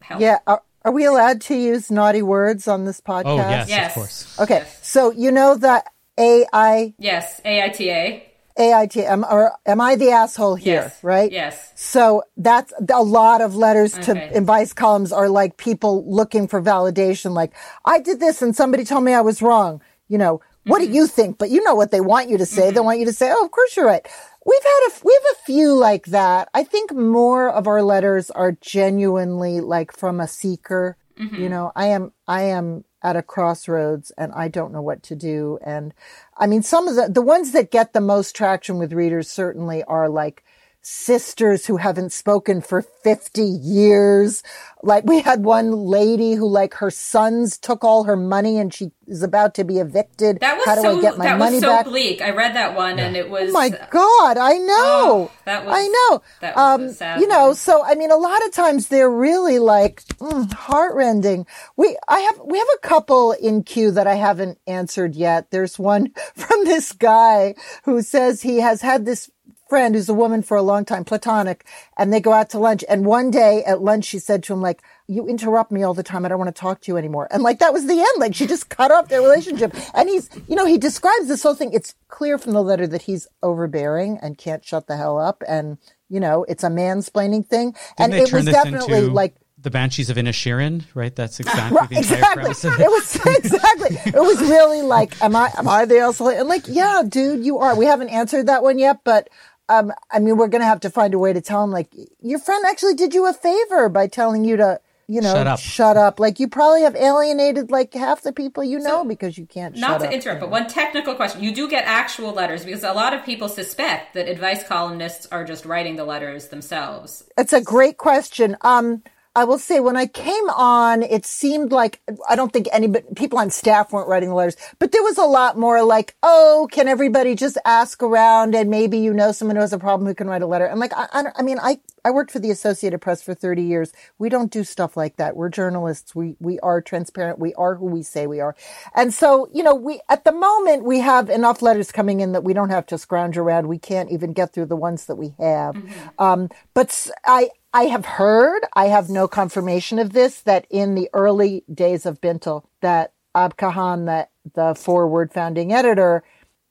help? 0.00 0.20
Yeah. 0.20 0.38
Are, 0.46 0.62
are 0.84 0.92
we 0.92 1.04
allowed 1.04 1.40
to 1.42 1.54
use 1.56 1.90
naughty 1.90 2.22
words 2.22 2.66
on 2.68 2.84
this 2.84 3.00
podcast? 3.00 3.26
oh 3.26 3.36
yes, 3.36 3.68
Yes. 3.68 3.90
of 3.90 3.94
course 3.94 4.38
Okay. 4.40 4.64
So 4.82 5.10
you 5.12 5.30
know 5.30 5.54
that 5.56 5.86
AI, 6.18 6.94
Yes, 6.98 7.40
AITA. 7.44 8.22
AIT, 8.58 8.96
am, 8.96 9.24
or 9.24 9.52
am 9.66 9.80
I 9.80 9.96
the 9.96 10.10
asshole 10.10 10.56
here? 10.56 10.82
Yes. 10.82 11.04
Right? 11.04 11.30
Yes. 11.30 11.72
So 11.76 12.24
that's 12.36 12.72
a 12.92 13.02
lot 13.02 13.40
of 13.40 13.54
letters 13.54 13.92
to 14.00 14.12
advice 14.36 14.72
columns 14.72 15.12
are 15.12 15.28
like 15.28 15.56
people 15.56 16.04
looking 16.10 16.48
for 16.48 16.60
validation. 16.60 17.32
Like, 17.32 17.52
I 17.84 18.00
did 18.00 18.20
this 18.20 18.42
and 18.42 18.54
somebody 18.56 18.84
told 18.84 19.04
me 19.04 19.14
I 19.14 19.20
was 19.20 19.40
wrong. 19.42 19.80
You 20.08 20.18
know, 20.18 20.40
what 20.64 20.82
Mm-hmm. 20.82 20.90
do 20.92 20.96
you 20.96 21.06
think? 21.06 21.38
But 21.38 21.50
you 21.50 21.62
know 21.64 21.74
what 21.74 21.90
they 21.90 22.00
want 22.00 22.28
you 22.28 22.38
to 22.38 22.46
say. 22.46 22.70
They 22.70 22.80
want 22.80 22.98
you 22.98 23.06
to 23.06 23.12
say, 23.12 23.30
oh, 23.32 23.44
of 23.44 23.50
course 23.50 23.76
you're 23.76 23.86
right. 23.86 24.06
We've 24.44 24.62
had 24.62 24.88
a, 24.88 24.92
we 25.04 25.12
have 25.12 25.36
a 25.36 25.44
few 25.44 25.74
like 25.74 26.06
that. 26.06 26.48
I 26.54 26.64
think 26.64 26.92
more 26.94 27.48
of 27.50 27.66
our 27.66 27.82
letters 27.82 28.30
are 28.30 28.52
genuinely 28.52 29.60
like 29.60 29.92
from 29.92 30.20
a 30.20 30.26
seeker. 30.28 30.96
Mm-hmm. 31.18 31.36
You 31.42 31.48
know, 31.48 31.72
I 31.76 31.86
am, 31.86 32.12
I 32.26 32.42
am 32.42 32.84
at 33.02 33.16
a 33.16 33.22
crossroads 33.22 34.10
and 34.18 34.32
I 34.32 34.48
don't 34.48 34.72
know 34.72 34.82
what 34.82 35.02
to 35.04 35.16
do. 35.16 35.58
And 35.62 35.94
I 36.36 36.46
mean, 36.46 36.62
some 36.62 36.88
of 36.88 36.96
the, 36.96 37.08
the 37.08 37.22
ones 37.22 37.52
that 37.52 37.70
get 37.70 37.92
the 37.92 38.00
most 38.00 38.34
traction 38.34 38.78
with 38.78 38.92
readers 38.92 39.30
certainly 39.30 39.84
are 39.84 40.08
like 40.08 40.44
sisters 40.88 41.66
who 41.66 41.76
haven't 41.76 42.10
spoken 42.12 42.60
for 42.62 42.80
50 42.82 43.42
years. 43.42 44.42
Like 44.82 45.04
we 45.04 45.20
had 45.20 45.44
one 45.44 45.72
lady 45.72 46.32
who 46.34 46.48
like 46.48 46.74
her 46.74 46.90
sons 46.90 47.58
took 47.58 47.84
all 47.84 48.04
her 48.04 48.16
money 48.16 48.58
and 48.58 48.72
she 48.72 48.92
is 49.06 49.22
about 49.22 49.54
to 49.56 49.64
be 49.64 49.78
evicted. 49.78 50.40
That 50.40 50.56
was 50.56 50.64
How 50.66 50.74
do 50.76 50.80
so 50.82 50.98
I 50.98 51.00
get 51.02 51.18
my 51.18 51.24
that 51.26 51.38
money 51.38 51.56
was 51.56 51.62
so 51.62 51.68
back? 51.68 51.84
bleak. 51.86 52.22
I 52.22 52.30
read 52.30 52.54
that 52.54 52.74
one 52.76 52.98
and 52.98 53.16
it 53.16 53.28
was 53.28 53.50
Oh 53.50 53.52
my 53.52 53.68
God, 53.90 54.38
I 54.38 54.52
know. 54.54 54.74
Oh, 54.78 55.30
that 55.44 55.64
was- 55.66 55.74
I 55.76 55.86
know. 55.88 56.22
that 56.40 56.56
was 56.56 56.80
um, 56.80 56.90
sad 56.92 57.20
you 57.20 57.26
know, 57.28 57.52
so 57.52 57.84
I 57.84 57.94
mean, 57.94 58.10
a 58.10 58.16
lot 58.16 58.44
of 58.46 58.52
times 58.52 58.88
they're 58.88 59.10
really 59.10 59.58
like 59.58 60.02
mm, 60.20 60.50
heartrending. 60.52 61.46
We, 61.76 61.96
I 62.08 62.20
have, 62.20 62.40
we 62.44 62.58
have 62.58 62.68
a 62.76 62.86
couple 62.86 63.32
in 63.32 63.62
queue 63.62 63.90
that 63.90 64.06
I 64.06 64.14
haven't 64.14 64.58
answered 64.66 65.14
yet. 65.14 65.50
There's 65.50 65.78
one 65.78 66.12
from 66.34 66.64
this 66.64 66.92
guy 66.92 67.54
who 67.84 68.00
says 68.02 68.40
he 68.42 68.60
has 68.60 68.80
had 68.80 69.04
this 69.04 69.30
friend 69.68 69.94
who's 69.94 70.08
a 70.08 70.14
woman 70.14 70.42
for 70.42 70.56
a 70.56 70.62
long 70.62 70.84
time, 70.84 71.04
platonic, 71.04 71.64
and 71.96 72.12
they 72.12 72.20
go 72.20 72.32
out 72.32 72.50
to 72.50 72.58
lunch. 72.58 72.84
And 72.88 73.04
one 73.04 73.30
day 73.30 73.62
at 73.66 73.82
lunch, 73.82 74.04
she 74.06 74.18
said 74.18 74.42
to 74.44 74.52
him, 74.52 74.60
like, 74.62 74.82
you 75.06 75.26
interrupt 75.26 75.70
me 75.72 75.82
all 75.82 75.94
the 75.94 76.02
time. 76.02 76.24
I 76.24 76.28
don't 76.28 76.38
want 76.38 76.54
to 76.54 76.60
talk 76.60 76.80
to 76.82 76.92
you 76.92 76.96
anymore. 76.96 77.28
And 77.30 77.42
like, 77.42 77.58
that 77.60 77.72
was 77.72 77.86
the 77.86 77.98
end. 77.98 78.06
Like, 78.18 78.34
she 78.34 78.46
just 78.46 78.68
cut 78.78 78.90
off 78.90 79.08
their 79.08 79.22
relationship. 79.22 79.74
And 79.94 80.08
he's, 80.08 80.28
you 80.48 80.56
know, 80.56 80.66
he 80.66 80.78
describes 80.78 81.28
this 81.28 81.42
whole 81.42 81.54
thing. 81.54 81.72
It's 81.72 81.94
clear 82.08 82.38
from 82.38 82.52
the 82.52 82.62
letter 82.62 82.86
that 82.86 83.02
he's 83.02 83.26
overbearing 83.42 84.18
and 84.22 84.36
can't 84.38 84.64
shut 84.64 84.86
the 84.86 84.96
hell 84.96 85.18
up. 85.18 85.42
And, 85.48 85.78
you 86.08 86.20
know, 86.20 86.44
it's 86.48 86.64
a 86.64 86.68
mansplaining 86.68 87.46
thing. 87.46 87.74
and 87.98 88.12
Didn't 88.12 88.12
they 88.12 88.22
it 88.22 88.28
turn 88.28 88.36
was 88.38 88.44
this 88.46 88.54
definitely 88.54 88.98
into 88.98 89.10
like, 89.12 89.34
the 89.60 89.70
banshees 89.70 90.08
of 90.08 90.16
Inisherin 90.16 90.84
right 90.94 91.16
that's 91.16 91.40
exactly 91.40 91.76
Right, 91.76 91.88
the 91.88 91.96
entire 91.96 92.16
exactly. 92.18 92.42
premise 92.42 92.64
of 92.64 92.72
It 92.78 92.86
was 92.86 93.16
exactly. 93.38 93.96
It 94.12 94.14
was 94.22 94.40
really 94.40 94.82
like, 94.82 95.20
am 95.20 95.34
I 95.34 95.50
am 95.58 95.66
I 95.66 95.84
the 95.84 95.98
asshole? 95.98 96.28
And 96.28 96.48
like, 96.48 96.64
yeah, 96.68 97.02
dude, 97.06 97.44
you 97.44 97.58
are. 97.58 97.74
We 97.74 97.86
haven't 97.86 98.10
answered 98.10 98.46
that 98.46 98.62
one 98.62 98.78
yet, 98.78 98.98
but 99.02 99.28
um, 99.68 99.92
I 100.10 100.18
mean, 100.18 100.36
we're 100.36 100.48
gonna 100.48 100.64
have 100.64 100.80
to 100.80 100.90
find 100.90 101.14
a 101.14 101.18
way 101.18 101.32
to 101.32 101.40
tell 101.40 101.62
him 101.64 101.70
like, 101.70 101.88
your 102.20 102.38
friend 102.38 102.64
actually 102.66 102.94
did 102.94 103.14
you 103.14 103.26
a 103.26 103.32
favor 103.32 103.88
by 103.88 104.06
telling 104.06 104.44
you 104.44 104.56
to, 104.56 104.80
you 105.06 105.20
know, 105.22 105.32
Shut 105.34 105.46
up. 105.46 105.58
Shut 105.58 105.96
up. 105.96 106.20
Like, 106.20 106.38
you 106.38 106.48
probably 106.48 106.82
have 106.82 106.94
alienated 106.94 107.70
like 107.70 107.94
half 107.94 108.22
the 108.22 108.32
people 108.32 108.62
you 108.62 108.78
know 108.78 109.04
because 109.04 109.38
you 109.38 109.46
can't. 109.46 109.74
not 109.76 109.92
shut 109.92 110.00
to 110.02 110.06
up. 110.08 110.12
interrupt, 110.12 110.40
but 110.40 110.50
one 110.50 110.66
technical 110.66 111.14
question. 111.14 111.42
You 111.42 111.54
do 111.54 111.68
get 111.68 111.84
actual 111.86 112.32
letters 112.32 112.64
because 112.64 112.84
a 112.84 112.92
lot 112.92 113.14
of 113.14 113.24
people 113.24 113.48
suspect 113.48 114.14
that 114.14 114.28
advice 114.28 114.66
columnists 114.66 115.26
are 115.32 115.44
just 115.44 115.64
writing 115.64 115.96
the 115.96 116.04
letters 116.04 116.48
themselves. 116.48 117.24
It's 117.38 117.52
a 117.54 117.60
great 117.62 117.96
question. 117.96 118.56
Um, 118.60 119.02
I 119.34 119.44
will 119.44 119.58
say 119.58 119.80
when 119.80 119.96
I 119.96 120.06
came 120.06 120.50
on, 120.50 121.02
it 121.02 121.24
seemed 121.24 121.70
like 121.70 122.00
I 122.28 122.34
don't 122.34 122.52
think 122.52 122.68
any 122.72 122.88
but 122.88 123.14
people 123.14 123.38
on 123.38 123.50
staff 123.50 123.92
weren't 123.92 124.08
writing 124.08 124.30
the 124.30 124.34
letters, 124.34 124.56
but 124.78 124.92
there 124.92 125.02
was 125.02 125.18
a 125.18 125.24
lot 125.24 125.56
more 125.56 125.82
like, 125.82 126.16
oh, 126.22 126.68
can 126.72 126.88
everybody 126.88 127.34
just 127.34 127.58
ask 127.64 128.02
around 128.02 128.54
and 128.54 128.70
maybe 128.70 128.98
you 128.98 129.12
know 129.14 129.32
someone 129.32 129.56
who 129.56 129.62
has 129.62 129.72
a 129.72 129.78
problem 129.78 130.06
who 130.06 130.14
can 130.14 130.28
write 130.28 130.42
a 130.42 130.46
letter. 130.46 130.66
And 130.66 130.80
like, 130.80 130.92
I, 130.94 131.06
I, 131.12 131.24
I 131.36 131.42
mean, 131.42 131.58
I 131.60 131.78
I 132.04 132.10
worked 132.10 132.30
for 132.30 132.38
the 132.38 132.50
Associated 132.50 133.00
Press 133.00 133.22
for 133.22 133.34
thirty 133.34 133.62
years. 133.62 133.92
We 134.18 134.28
don't 134.28 134.50
do 134.50 134.64
stuff 134.64 134.96
like 134.96 135.16
that. 135.16 135.36
We're 135.36 135.48
journalists. 135.48 136.14
We 136.14 136.36
we 136.40 136.58
are 136.60 136.80
transparent. 136.80 137.38
We 137.38 137.54
are 137.54 137.74
who 137.74 137.86
we 137.86 138.02
say 138.02 138.26
we 138.26 138.40
are. 138.40 138.54
And 138.94 139.12
so 139.12 139.48
you 139.52 139.62
know, 139.62 139.74
we 139.74 140.00
at 140.08 140.24
the 140.24 140.32
moment 140.32 140.84
we 140.84 141.00
have 141.00 141.30
enough 141.30 141.62
letters 141.62 141.92
coming 141.92 142.20
in 142.20 142.32
that 142.32 142.44
we 142.44 142.52
don't 142.52 142.70
have 142.70 142.86
to 142.86 142.98
scrounge 142.98 143.36
around. 143.36 143.68
We 143.68 143.78
can't 143.78 144.10
even 144.10 144.32
get 144.32 144.52
through 144.52 144.66
the 144.66 144.76
ones 144.76 145.06
that 145.06 145.16
we 145.16 145.34
have. 145.38 145.76
Um, 146.18 146.48
but 146.74 147.08
I, 147.26 147.50
I 147.72 147.84
have 147.84 148.04
heard, 148.04 148.62
I 148.74 148.86
have 148.86 149.08
no 149.08 149.28
confirmation 149.28 149.98
of 149.98 150.12
this, 150.12 150.40
that 150.42 150.66
in 150.70 150.94
the 150.94 151.08
early 151.12 151.64
days 151.72 152.06
of 152.06 152.20
Bintel, 152.20 152.64
that 152.80 153.12
Ab 153.34 153.56
Cahan, 153.56 154.06
the, 154.06 154.28
the 154.54 154.74
forward 154.74 155.32
founding 155.32 155.72
editor, 155.72 156.22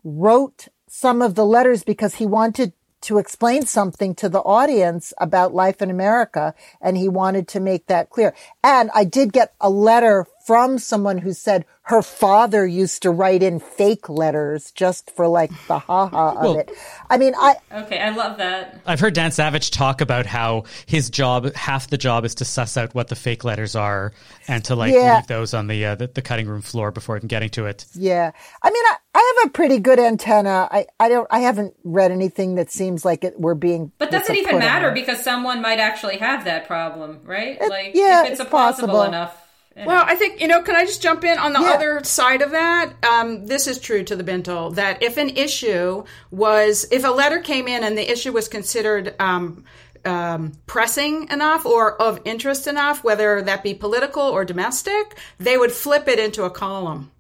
wrote 0.03 0.67
some 0.87 1.21
of 1.21 1.35
the 1.35 1.45
letters 1.45 1.83
because 1.83 2.15
he 2.15 2.25
wanted 2.25 2.73
to 3.01 3.17
explain 3.19 3.65
something 3.65 4.15
to 4.15 4.29
the 4.29 4.39
audience 4.41 5.13
about 5.19 5.53
life 5.53 5.81
in 5.81 5.89
America 5.89 6.53
and 6.81 6.97
he 6.97 7.07
wanted 7.07 7.47
to 7.49 7.59
make 7.59 7.87
that 7.87 8.09
clear. 8.09 8.33
And 8.63 8.89
I 8.95 9.03
did 9.03 9.31
get 9.33 9.53
a 9.61 9.69
letter 9.69 10.25
from 10.45 10.77
someone 10.79 11.17
who 11.17 11.33
said 11.33 11.65
her 11.83 12.01
father 12.01 12.65
used 12.65 13.01
to 13.01 13.11
write 13.11 13.43
in 13.43 13.59
fake 13.59 14.07
letters 14.09 14.71
just 14.71 15.11
for 15.11 15.27
like 15.27 15.51
the 15.67 15.77
haha 15.79 16.31
of 16.31 16.41
Well- 16.41 16.57
it. 16.57 16.71
I 17.09 17.17
mean, 17.17 17.33
I, 17.37 17.55
Okay, 17.71 17.99
I 17.99 18.09
love 18.09 18.37
that. 18.37 18.79
I've 18.85 18.99
heard 18.99 19.13
Dan 19.13 19.31
Savage 19.31 19.71
talk 19.71 19.99
about 20.01 20.25
how 20.25 20.63
his 20.85 21.09
job, 21.09 21.53
half 21.53 21.89
the 21.89 21.97
job, 21.97 22.23
is 22.25 22.35
to 22.35 22.45
suss 22.45 22.77
out 22.77 22.95
what 22.95 23.09
the 23.09 23.15
fake 23.15 23.43
letters 23.43 23.75
are 23.75 24.13
and 24.47 24.63
to 24.65 24.75
like 24.75 24.93
Yeah. 24.93 25.17
leave 25.17 25.27
those 25.27 25.53
on 25.53 25.67
the, 25.67 25.85
uh, 25.85 25.95
the 25.95 26.07
the 26.07 26.21
cutting 26.21 26.47
room 26.47 26.61
floor 26.61 26.91
before 26.91 27.17
even 27.17 27.27
getting 27.27 27.49
to 27.49 27.65
it. 27.65 27.85
Yeah. 27.93 28.31
I 28.63 28.69
mean, 28.71 28.83
I, 28.85 28.95
I 29.17 29.19
I 29.19 29.33
have 29.41 29.49
a 29.49 29.51
pretty 29.51 29.79
good 29.79 29.99
antenna. 29.99 30.67
I, 30.71 30.85
I 30.99 31.09
don't 31.09 31.27
I 31.31 31.39
haven't 31.39 31.75
read 31.83 32.11
anything 32.11 32.55
that 32.55 32.71
seems 32.71 33.03
like 33.03 33.23
it 33.23 33.39
we're 33.39 33.55
being 33.55 33.91
But 33.97 34.11
does 34.11 34.29
it 34.29 34.37
even 34.37 34.59
matter 34.59 34.91
because 34.91 35.23
someone 35.23 35.61
might 35.61 35.79
actually 35.79 36.17
have 36.17 36.45
that 36.45 36.67
problem, 36.67 37.21
right? 37.23 37.59
like 37.59 37.91
yeah, 37.93 38.23
if 38.23 38.31
it's, 38.31 38.39
it's 38.39 38.47
a 38.47 38.49
plausible 38.49 38.87
possible. 38.87 39.03
enough. 39.03 39.43
Well, 39.85 40.03
I 40.07 40.15
think, 40.15 40.41
you 40.41 40.47
know, 40.47 40.63
can 40.63 40.75
I 40.75 40.85
just 40.85 41.03
jump 41.03 41.23
in 41.23 41.37
on 41.37 41.53
the 41.53 41.59
Yeah. 41.59 41.73
other 41.73 42.03
side 42.03 42.41
of 42.41 42.49
that? 42.51 42.93
Um, 43.05 43.45
this 43.45 43.67
is 43.67 43.77
true 43.77 44.03
to 44.05 44.15
the 44.15 44.23
Bintel 44.23 44.73
that 44.73 45.03
if 45.03 45.17
an 45.17 45.29
issue 45.29 46.03
was, 46.31 46.87
if 46.91 47.03
a 47.05 47.09
letter 47.09 47.39
came 47.39 47.67
in 47.67 47.83
and 47.83 47.95
the 47.95 48.11
issue 48.11 48.31
was 48.31 48.47
considered 48.47 49.13
um, 49.19 49.65
um, 50.03 50.53
pressing 50.65 51.29
enough 51.29 51.63
or 51.65 52.01
of 52.01 52.19
interest 52.25 52.65
enough, 52.65 53.03
whether 53.03 53.39
that 53.43 53.61
be 53.61 53.75
political 53.75 54.23
or 54.23 54.43
domestic, 54.43 55.15
they 55.37 55.57
would 55.59 55.71
flip 55.71 56.07
it 56.07 56.17
into 56.17 56.43
a 56.43 56.49
column. 56.49 57.11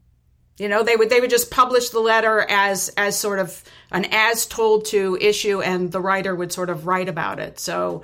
You 0.57 0.67
know, 0.67 0.83
they 0.83 0.95
would 0.95 1.09
they 1.09 1.21
would 1.21 1.29
just 1.29 1.51
publish 1.51 1.89
the 1.89 1.99
letter 1.99 2.45
as 2.49 2.89
as 2.97 3.17
sort 3.17 3.39
of 3.39 3.63
an 3.91 4.07
as 4.11 4.45
told 4.45 4.85
to 4.85 5.17
issue, 5.21 5.61
and 5.61 5.91
the 5.91 6.01
writer 6.01 6.35
would 6.35 6.51
sort 6.51 6.69
of 6.69 6.87
write 6.87 7.09
about 7.09 7.39
it. 7.39 7.59
So 7.59 8.03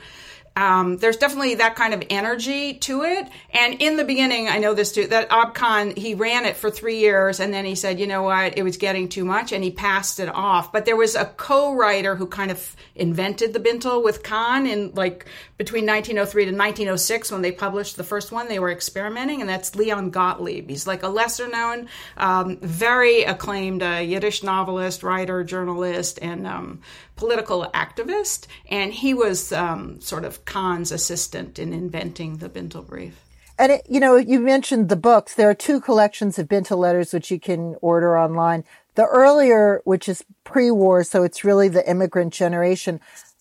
um, 0.56 0.98
there's 0.98 1.18
definitely 1.18 1.56
that 1.56 1.76
kind 1.76 1.94
of 1.94 2.04
energy 2.10 2.76
to 2.76 3.04
it. 3.04 3.28
And 3.52 3.82
in 3.82 3.98
the 3.98 4.04
beginning, 4.04 4.48
I 4.48 4.60
know 4.60 4.74
this 4.74 4.92
too, 4.92 5.08
that 5.08 5.30
Cahan, 5.30 5.96
he 5.96 6.14
ran 6.14 6.46
it 6.46 6.58
for 6.58 6.70
three 6.70 7.00
years 7.00 7.40
and 7.40 7.54
then 7.54 7.66
he 7.66 7.74
said, 7.76 8.00
you 8.00 8.06
know 8.06 8.22
what, 8.22 8.58
it 8.58 8.64
was 8.64 8.78
getting 8.78 9.10
too 9.10 9.26
much 9.26 9.52
and 9.52 9.64
he 9.64 9.72
passed 9.72 10.20
it 10.20 10.30
off. 10.30 10.72
But 10.72 10.86
there 10.86 10.96
was 10.96 11.16
a 11.16 11.26
co-writer 11.26 12.16
who 12.16 12.28
kind 12.28 12.52
of 12.52 12.76
invented 12.96 13.54
the 13.54 13.60
Bintel 13.60 14.04
with 14.04 14.22
Cahan 14.22 14.68
in 14.68 14.92
like 14.94 15.26
between 15.58 15.86
1903 15.86 16.46
to 16.46 16.52
1906 16.52 17.32
when 17.32 17.42
they 17.42 17.52
published 17.52 17.98
the 17.98 18.04
first 18.04 18.32
one, 18.32 18.48
they 18.48 18.60
were 18.60 18.72
experimenting 18.72 19.42
and 19.42 19.50
that's 19.50 19.76
Leon 19.76 20.12
Gottlieb. 20.12 20.70
He's 20.70 20.86
like 20.86 21.02
a 21.02 21.08
lesser 21.08 21.48
known, 21.48 21.88
um, 22.18 22.58
very 22.58 23.24
acclaimed 23.24 23.82
uh, 23.82 24.02
Yiddish 24.04 24.44
novelist, 24.44 25.02
writer, 25.02 25.44
journalist, 25.44 26.20
and 26.22 26.46
um, 26.46 26.82
political 27.16 27.70
activist. 27.74 28.48
And 28.70 28.94
he 28.94 29.14
was 29.14 29.52
um, 29.52 30.02
sort 30.02 30.26
of 30.26 30.46
Cahan's 30.46 30.92
assistant 30.92 31.60
in 31.60 31.74
inventing 31.74 32.38
the 32.38 32.50
Bintel 32.50 32.86
brief. 32.86 33.20
And 33.58 33.74
it, 33.74 33.86
you 33.88 34.00
know, 34.00 34.16
you 34.16 34.40
mentioned 34.40 34.90
the 34.90 34.96
books. 34.96 35.36
There 35.36 35.50
are 35.50 35.54
two 35.56 35.80
collections 35.80 36.40
of 36.40 36.48
Bintel 36.48 36.78
letters 36.78 37.14
which 37.14 37.30
you 37.30 37.40
can 37.40 37.76
order 37.82 38.18
online. 38.18 38.64
The 38.96 39.06
earlier, 39.06 39.82
which 39.86 40.10
is 40.10 40.24
pre-war, 40.44 41.04
so 41.04 41.24
it's 41.24 41.44
really 41.44 41.68
the 41.68 41.88
immigrant 41.90 42.34
generation. 42.34 43.00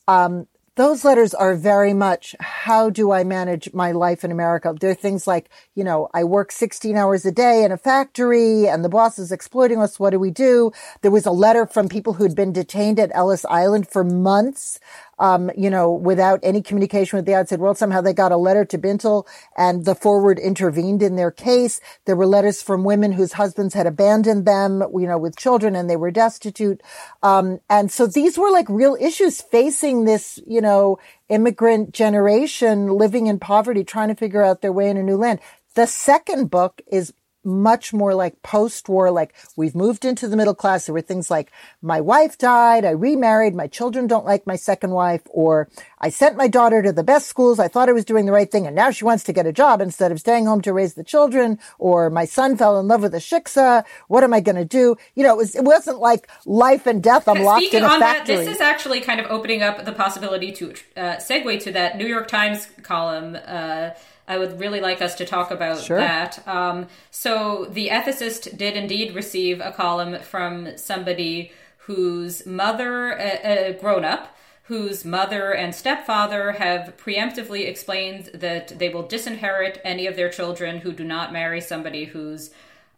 Um, 0.09 0.47
those 0.75 1.05
letters 1.05 1.35
are 1.35 1.55
very 1.55 1.93
much 1.93 2.35
how 2.41 2.89
do 2.89 3.13
I 3.13 3.25
manage 3.25 3.73
my 3.75 3.93
life 3.93 4.25
in 4.25 4.31
America? 4.33 4.75
There 4.81 4.91
are 4.91 4.95
things 4.95 5.27
like, 5.27 5.51
you 5.75 5.85
know, 5.85 6.09
I 6.15 6.25
work 6.25 6.51
16 6.51 6.97
hours 6.97 7.27
a 7.27 7.33
day 7.33 7.63
in 7.63 7.73
a 7.73 7.77
factory 7.77 8.67
and 8.67 8.83
the 8.83 8.89
boss 8.89 9.19
is 9.19 9.33
exploiting 9.33 9.81
us. 9.81 10.01
What 10.01 10.11
do 10.11 10.19
we 10.19 10.31
do? 10.31 10.73
There 11.03 11.11
was 11.11 11.27
a 11.27 11.31
letter 11.31 11.67
from 11.67 11.91
people 11.91 12.15
who'd 12.15 12.35
been 12.35 12.55
detained 12.55 12.99
at 12.99 13.15
Ellis 13.15 13.45
Island 13.45 13.89
for 13.89 14.03
months 14.03 14.81
um, 15.23 15.53
you 15.57 15.71
know, 15.71 15.93
without 15.93 16.41
any 16.43 16.61
communication 16.61 17.17
with 17.17 17.27
the 17.27 17.35
outside 17.35 17.61
world. 17.61 17.79
Somehow 17.79 18.01
they 18.01 18.13
got 18.13 18.33
a 18.33 18.37
letter 18.37 18.65
to 18.65 18.77
Bintel 18.77 19.25
and 19.57 19.85
the 19.85 19.95
forward 19.95 20.37
intervened 20.41 21.01
in 21.01 21.15
their 21.15 21.31
case. 21.31 21.81
There 22.07 22.17
were 22.17 22.27
letters 22.27 22.61
from 22.61 22.83
women 22.83 23.13
whose 23.13 23.35
husbands 23.35 23.73
had 23.73 23.87
abandoned 23.87 24.47
them, 24.47 24.83
you 24.93 25.07
know, 25.07 25.19
with 25.19 25.37
children 25.37 25.77
and 25.77 25.89
they 25.89 25.95
were 25.95 26.11
destitute. 26.11 26.83
Um, 27.23 27.61
and 27.71 27.91
so 27.91 28.09
these 28.09 28.37
were 28.37 28.51
like 28.51 28.69
real 28.69 28.97
issues 29.01 29.41
facing 29.41 30.07
this, 30.07 30.41
you 30.45 30.61
know, 30.61 30.99
immigrant 31.29 31.95
generation 31.95 32.89
living 32.89 33.29
in 33.29 33.39
poverty, 33.39 33.85
trying 33.85 34.09
to 34.09 34.17
figure 34.17 34.43
out 34.43 34.61
their 34.61 34.73
way 34.73 34.91
in 34.91 34.97
a 34.97 35.05
new 35.05 35.17
land. 35.17 35.39
The 35.75 35.87
second 35.87 36.51
book 36.51 36.83
is 36.91 37.15
much 37.44 37.92
more 37.92 38.14
like 38.14 38.42
post-war, 38.42 39.11
like 39.11 39.35
we've 39.57 39.74
moved 39.74 40.05
into 40.05 40.28
the 40.28 40.37
middle 40.37 40.55
class. 40.55 40.87
There 40.87 40.92
were 40.92 41.00
things 41.00 41.31
like 41.31 41.50
my 41.81 42.00
wife 42.00 42.38
died, 42.38 42.85
I 42.85 42.90
remarried, 42.90 43.55
my 43.55 43.66
children 43.66 44.07
don't 44.07 44.24
like 44.24 44.46
my 44.46 44.57
second 44.57 44.90
wife, 44.92 45.22
or 45.31 45.68
I 46.00 46.11
sent 46.11 46.37
my 46.37 46.48
daughter 46.48 46.83
to 46.83 46.92
the 46.92 47.05
best 47.05 47.26
schools. 47.26 47.59
I 47.59 47.68
thought 47.68 47.88
I 47.88 47.92
was 47.92 48.05
doing 48.05 48.26
the 48.26 48.33
right 48.33 48.50
thing, 48.50 48.66
and 48.66 48.76
now 48.76 48.90
she 48.90 49.05
wants 49.05 49.24
to 49.24 49.33
get 49.33 49.46
a 49.46 49.52
job 49.52 49.81
instead 49.81 50.12
of 50.12 50.20
staying 50.20 50.46
home 50.46 50.61
to 50.62 50.72
raise 50.72 50.94
the 50.94 51.05
children. 51.05 51.59
Or 51.78 52.11
my 52.11 52.24
son 52.24 52.57
fell 52.57 52.78
in 52.78 52.88
love 52.88 53.02
with 53.02 53.14
a 53.14 53.18
shiksa. 53.18 53.85
What 54.09 54.24
am 54.24 54.35
I 54.35 54.40
going 54.40 54.57
to 54.57 54.64
do? 54.64 54.96
You 55.14 55.24
know, 55.24 55.35
it, 55.35 55.38
was, 55.38 55.55
it 55.57 55.64
wasn't 55.64 55.98
like 55.98 56.28
life 56.46 56.87
and 56.87 57.02
death. 57.02 57.28
I'm 57.28 57.42
locked 57.42 57.62
Speaking 57.62 57.81
in 57.81 57.85
a 57.85 57.88
on 57.88 58.00
factory. 58.00 58.37
that, 58.37 58.44
this 58.44 58.55
is 58.57 58.61
actually 58.61 59.00
kind 59.00 59.20
of 59.20 59.26
opening 59.31 59.62
up 59.62 59.85
the 59.85 59.92
possibility 59.92 60.52
to 60.52 60.72
uh, 60.96 61.16
segue 61.16 61.61
to 61.62 61.72
that 61.72 61.96
New 61.96 62.07
York 62.07 62.28
Times 62.28 62.68
column. 62.83 63.37
Uh, 63.46 63.90
I 64.33 64.38
would 64.38 64.59
really 64.59 64.81
like 64.81 65.03
us 65.03 65.14
to 65.16 65.27
talk 65.27 65.51
about 65.51 65.81
Sure. 65.81 65.99
that. 65.99 66.47
Um, 66.49 66.87
so, 67.11 67.66
The 67.71 67.88
Ethicist 67.88 68.57
did 68.57 68.77
indeed 68.77 69.14
receive 69.14 69.61
a 69.61 69.73
column 69.73 70.18
from 70.21 70.77
somebody 70.79 71.53
whose 71.87 72.47
mother, 72.47 73.12
a, 73.12 73.71
a 73.71 73.73
grown 73.75 74.05
up, 74.05 74.35
whose 74.64 75.05
mother 75.05 75.53
and 75.53 75.75
stepfather 75.75 76.53
have 76.53 76.97
preemptively 76.97 77.66
explained 77.68 78.31
that 78.33 78.79
they 78.79 78.88
will 78.88 79.03
disinherit 79.03 79.81
any 79.85 80.07
of 80.07 80.16
their 80.16 80.31
children 80.31 80.79
who 80.79 80.92
do 80.92 81.05
not 81.05 81.33
marry 81.33 81.61
somebody 81.61 82.05
who's 82.07 82.51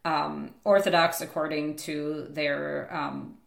um, 0.05 0.51
orthodox 0.63 1.21
according 1.21 1.75
to 1.77 2.27
their 2.31 2.89
um, 2.95 3.39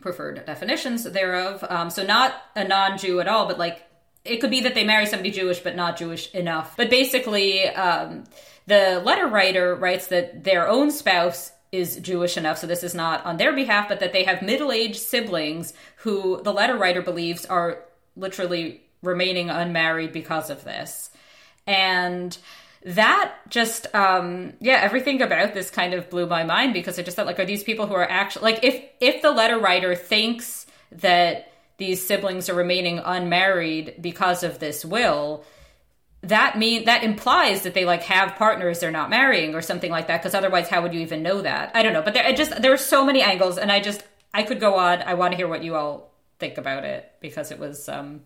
preferred 0.00 0.44
definitions 0.44 1.04
thereof. 1.04 1.64
Um, 1.70 1.88
so 1.88 2.04
not 2.04 2.34
a 2.56 2.64
non-Jew 2.64 3.20
at 3.20 3.28
all, 3.28 3.46
but 3.46 3.58
like 3.58 3.82
it 4.24 4.38
could 4.38 4.50
be 4.50 4.62
that 4.62 4.74
they 4.74 4.84
marry 4.84 5.06
somebody 5.06 5.30
Jewish 5.30 5.60
but 5.60 5.76
not 5.76 5.96
Jewish 5.96 6.32
enough. 6.34 6.76
But 6.76 6.90
basically, 6.90 7.68
um, 7.68 8.24
the 8.66 9.02
letter 9.04 9.26
writer 9.26 9.74
writes 9.74 10.06
that 10.08 10.44
their 10.44 10.68
own 10.68 10.90
spouse 10.90 11.52
is 11.72 11.96
Jewish 11.96 12.36
enough, 12.36 12.58
so 12.58 12.66
this 12.66 12.84
is 12.84 12.94
not 12.94 13.24
on 13.26 13.36
their 13.36 13.52
behalf, 13.52 13.88
but 13.88 14.00
that 14.00 14.12
they 14.12 14.24
have 14.24 14.42
middle-aged 14.42 14.96
siblings 14.96 15.74
who 15.96 16.40
the 16.42 16.52
letter 16.52 16.76
writer 16.76 17.02
believes 17.02 17.44
are 17.46 17.84
literally 18.16 18.82
remaining 19.02 19.50
unmarried 19.50 20.12
because 20.12 20.50
of 20.50 20.64
this. 20.64 21.10
And 21.66 22.36
that 22.84 23.34
just 23.48 23.92
um 23.94 24.52
yeah 24.60 24.78
everything 24.82 25.22
about 25.22 25.54
this 25.54 25.70
kind 25.70 25.94
of 25.94 26.10
blew 26.10 26.26
my 26.26 26.44
mind 26.44 26.74
because 26.74 26.98
i 26.98 27.02
just 27.02 27.16
thought 27.16 27.24
like 27.24 27.38
are 27.38 27.46
these 27.46 27.64
people 27.64 27.86
who 27.86 27.94
are 27.94 28.08
actually 28.10 28.42
like 28.42 28.62
if 28.62 28.84
if 29.00 29.22
the 29.22 29.30
letter 29.30 29.58
writer 29.58 29.94
thinks 29.94 30.66
that 30.92 31.50
these 31.76 32.06
siblings 32.06 32.48
are 32.48 32.54
remaining 32.54 32.98
unmarried 32.98 33.96
because 34.00 34.42
of 34.42 34.58
this 34.58 34.84
will 34.84 35.44
that 36.22 36.58
mean 36.58 36.84
that 36.84 37.04
implies 37.04 37.62
that 37.62 37.74
they 37.74 37.84
like 37.84 38.02
have 38.04 38.36
partners 38.36 38.80
they're 38.80 38.90
not 38.90 39.10
marrying 39.10 39.54
or 39.54 39.60
something 39.60 39.90
like 39.90 40.06
that 40.06 40.20
because 40.20 40.34
otherwise 40.34 40.68
how 40.68 40.82
would 40.82 40.94
you 40.94 41.00
even 41.00 41.22
know 41.22 41.42
that? 41.42 41.70
I 41.74 41.82
don't 41.82 41.92
know 41.92 42.02
but 42.02 42.14
there 42.14 42.26
it 42.26 42.36
just 42.36 42.62
there 42.62 42.72
are 42.72 42.78
so 42.78 43.04
many 43.04 43.22
angles 43.22 43.58
and 43.58 43.70
i 43.70 43.80
just 43.80 44.02
i 44.32 44.42
could 44.42 44.60
go 44.60 44.76
on. 44.76 45.02
I 45.02 45.14
want 45.14 45.32
to 45.32 45.36
hear 45.36 45.48
what 45.48 45.62
you 45.62 45.74
all 45.74 46.12
think 46.38 46.58
about 46.58 46.84
it 46.84 47.12
because 47.20 47.50
it 47.50 47.58
was 47.58 47.88
um 47.88 48.22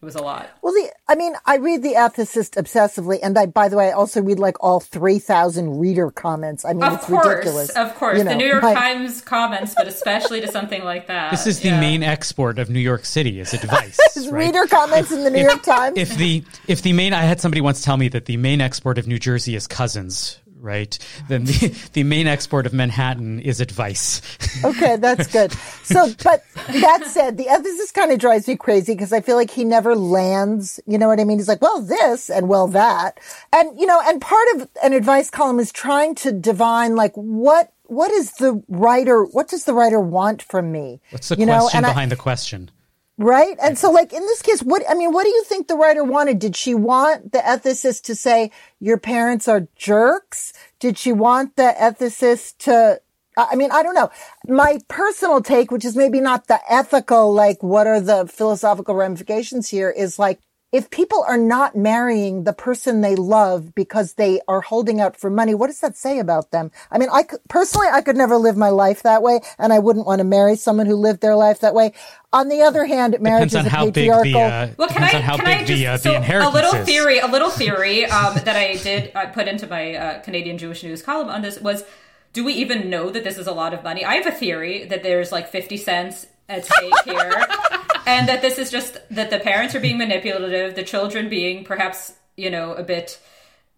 it 0.00 0.04
was 0.04 0.14
a 0.14 0.22
lot 0.22 0.48
Well, 0.62 0.72
the, 0.72 0.90
I 1.08 1.14
mean, 1.14 1.34
I 1.46 1.56
read 1.56 1.82
the 1.82 1.94
ethicist 1.94 2.50
obsessively, 2.62 3.18
and 3.22 3.36
I, 3.38 3.46
by 3.46 3.68
the 3.68 3.76
way, 3.76 3.88
I 3.88 3.92
also 3.92 4.20
read 4.22 4.38
like 4.38 4.62
all 4.62 4.78
three 4.80 5.18
thousand 5.18 5.78
reader 5.80 6.10
comments. 6.10 6.64
I 6.64 6.74
mean, 6.74 6.82
of 6.84 6.94
it's 6.94 7.06
course 7.06 7.26
ridiculous. 7.26 7.70
of 7.70 7.94
course 7.94 8.18
You 8.18 8.24
the 8.24 8.30
know, 8.30 8.36
new 8.36 8.46
york 8.46 8.62
my- 8.62 8.74
times 8.74 9.20
comments 9.20 9.74
but 9.76 9.88
especially 9.88 10.40
to 10.42 10.48
something 10.48 10.84
like 10.84 11.06
that 11.12 11.30
This 11.30 11.46
is 11.46 11.60
the 11.60 11.68
Yeah. 11.70 11.80
main 11.80 12.02
export 12.02 12.58
of 12.58 12.68
New 12.70 12.80
York 12.80 13.04
City 13.04 13.40
is 13.44 13.54
advice. 13.54 13.98
right? 14.30 14.46
Reader 14.46 14.66
comments 14.66 15.10
in 15.12 15.24
the 15.24 15.30
New 15.30 15.42
York 15.42 15.62
Times. 15.62 15.96
If 15.96 16.16
the 16.16 16.44
if 16.68 16.82
the 16.82 16.92
main 16.92 17.12
I 17.12 17.22
had 17.22 17.40
somebody 17.40 17.60
once 17.60 17.82
tell 17.82 17.96
me 17.96 18.08
that 18.08 18.26
the 18.26 18.36
main 18.36 18.60
export 18.60 18.98
of 18.98 19.06
New 19.06 19.18
Jersey 19.18 19.56
is 19.56 19.66
cousins, 19.66 20.38
right? 20.60 20.98
Then 21.28 21.44
the 21.44 21.88
the 21.92 22.02
main 22.02 22.26
export 22.26 22.66
of 22.66 22.72
Manhattan 22.72 23.40
is 23.40 23.60
advice. 23.60 24.20
Okay, 24.64 24.96
that's 24.96 25.26
good. 25.26 25.52
So, 25.82 26.10
but 26.24 26.42
that 26.54 27.04
said, 27.04 27.36
the 27.36 27.44
ethicist 27.44 27.92
kind 27.92 28.10
of 28.10 28.18
drives 28.18 28.48
me 28.48 28.56
crazy 28.56 28.94
because 28.94 29.12
I 29.12 29.20
feel 29.20 29.36
like 29.36 29.50
he 29.50 29.64
never 29.64 29.94
lands. 29.94 30.80
You 30.86 30.96
know 30.96 31.08
what 31.08 31.20
I 31.20 31.24
mean? 31.24 31.38
He's 31.38 31.46
like, 31.46 31.60
well, 31.60 31.82
this 31.82 32.30
and 32.30 32.48
well, 32.48 32.66
that. 32.68 33.20
And, 33.52 33.78
you 33.78 33.84
know, 33.86 34.00
and 34.06 34.18
part 34.18 34.46
of 34.54 34.68
an 34.82 34.94
advice 34.94 35.28
column 35.28 35.58
is 35.60 35.70
trying 35.72 36.14
to 36.16 36.32
divine 36.32 36.96
like 36.96 37.12
what, 37.16 37.70
what 37.84 38.10
is 38.10 38.32
the 38.32 38.62
writer, 38.68 39.24
what 39.24 39.48
does 39.48 39.64
the 39.64 39.74
writer 39.74 40.00
want 40.00 40.40
from 40.42 40.72
me? 40.72 41.00
What's 41.10 41.28
the 41.28 41.36
you 41.36 41.44
know, 41.44 41.58
question 41.58 41.76
and 41.78 41.86
I- 41.86 41.90
behind 41.90 42.10
the 42.10 42.16
question? 42.16 42.70
Right. 43.18 43.56
And 43.62 43.78
so 43.78 43.90
like 43.90 44.12
in 44.12 44.20
this 44.20 44.42
case, 44.42 44.62
what, 44.62 44.82
I 44.88 44.94
mean, 44.94 45.10
what 45.10 45.24
do 45.24 45.30
you 45.30 45.42
think 45.44 45.68
the 45.68 45.76
writer 45.76 46.04
wanted? 46.04 46.38
Did 46.38 46.54
she 46.54 46.74
want 46.74 47.32
the 47.32 47.38
ethicist 47.38 48.02
to 48.02 48.14
say 48.14 48.50
your 48.78 48.98
parents 48.98 49.48
are 49.48 49.68
jerks? 49.74 50.52
Did 50.80 50.98
she 50.98 51.12
want 51.12 51.56
the 51.56 51.74
ethicist 51.80 52.58
to, 52.58 53.00
I 53.38 53.56
mean, 53.56 53.70
I 53.70 53.82
don't 53.82 53.94
know. 53.94 54.10
My 54.46 54.80
personal 54.88 55.40
take, 55.40 55.70
which 55.70 55.84
is 55.84 55.96
maybe 55.96 56.20
not 56.20 56.46
the 56.46 56.60
ethical, 56.68 57.32
like 57.32 57.62
what 57.62 57.86
are 57.86 58.00
the 58.00 58.26
philosophical 58.26 58.94
ramifications 58.94 59.68
here 59.68 59.90
is 59.90 60.18
like, 60.18 60.40
if 60.72 60.90
people 60.90 61.24
are 61.26 61.38
not 61.38 61.76
marrying 61.76 62.44
the 62.44 62.52
person 62.52 63.00
they 63.00 63.14
love 63.14 63.74
because 63.74 64.14
they 64.14 64.40
are 64.48 64.60
holding 64.60 65.00
out 65.00 65.16
for 65.16 65.30
money, 65.30 65.54
what 65.54 65.68
does 65.68 65.80
that 65.80 65.96
say 65.96 66.18
about 66.18 66.50
them? 66.50 66.72
I 66.90 66.98
mean, 66.98 67.08
I 67.12 67.22
could, 67.22 67.40
personally, 67.48 67.86
I 67.90 68.02
could 68.02 68.16
never 68.16 68.36
live 68.36 68.56
my 68.56 68.70
life 68.70 69.02
that 69.04 69.22
way, 69.22 69.40
and 69.58 69.72
I 69.72 69.78
wouldn't 69.78 70.06
want 70.06 70.18
to 70.18 70.24
marry 70.24 70.56
someone 70.56 70.86
who 70.86 70.96
lived 70.96 71.20
their 71.20 71.36
life 71.36 71.60
that 71.60 71.72
way. 71.72 71.92
On 72.32 72.48
the 72.48 72.62
other 72.62 72.84
hand, 72.84 73.16
marriage 73.20 73.52
Depends 73.52 73.68
is 73.68 73.72
a 73.72 73.76
patriarchal. 73.76 74.32
the 74.32 74.38
uh, 74.38 74.68
Well, 74.76 74.88
can 74.88 75.04
I 75.04 75.10
can 75.10 75.40
I 75.46 75.64
just 75.64 75.68
the 75.68 75.86
uh, 75.86 75.96
so 75.96 76.20
the 76.20 76.48
a 76.48 76.50
little 76.50 76.74
is. 76.74 76.84
theory 76.84 77.18
a 77.20 77.26
little 77.26 77.50
theory 77.50 78.04
um, 78.04 78.34
that 78.44 78.56
I 78.56 78.74
did 78.76 79.12
uh, 79.14 79.26
put 79.26 79.48
into 79.48 79.66
my 79.66 79.94
uh, 79.94 80.20
Canadian 80.20 80.58
Jewish 80.58 80.82
News 80.82 81.00
column 81.00 81.28
on 81.28 81.42
this 81.42 81.60
was 81.60 81.84
do 82.32 82.44
we 82.44 82.52
even 82.54 82.90
know 82.90 83.08
that 83.08 83.24
this 83.24 83.38
is 83.38 83.46
a 83.46 83.52
lot 83.52 83.72
of 83.72 83.82
money? 83.82 84.04
I 84.04 84.16
have 84.16 84.26
a 84.26 84.32
theory 84.32 84.84
that 84.84 85.02
there's 85.02 85.32
like 85.32 85.48
50 85.48 85.78
cents 85.78 86.26
at 86.48 86.66
stake 86.66 86.92
here. 87.04 87.46
and 88.06 88.28
that 88.28 88.40
this 88.42 88.58
is 88.58 88.70
just 88.70 88.96
that 89.10 89.30
the 89.30 89.38
parents 89.38 89.74
are 89.74 89.80
being 89.80 89.98
manipulative, 89.98 90.74
the 90.74 90.82
children 90.84 91.28
being 91.28 91.64
perhaps, 91.64 92.14
you 92.36 92.50
know, 92.50 92.72
a 92.74 92.82
bit 92.82 93.18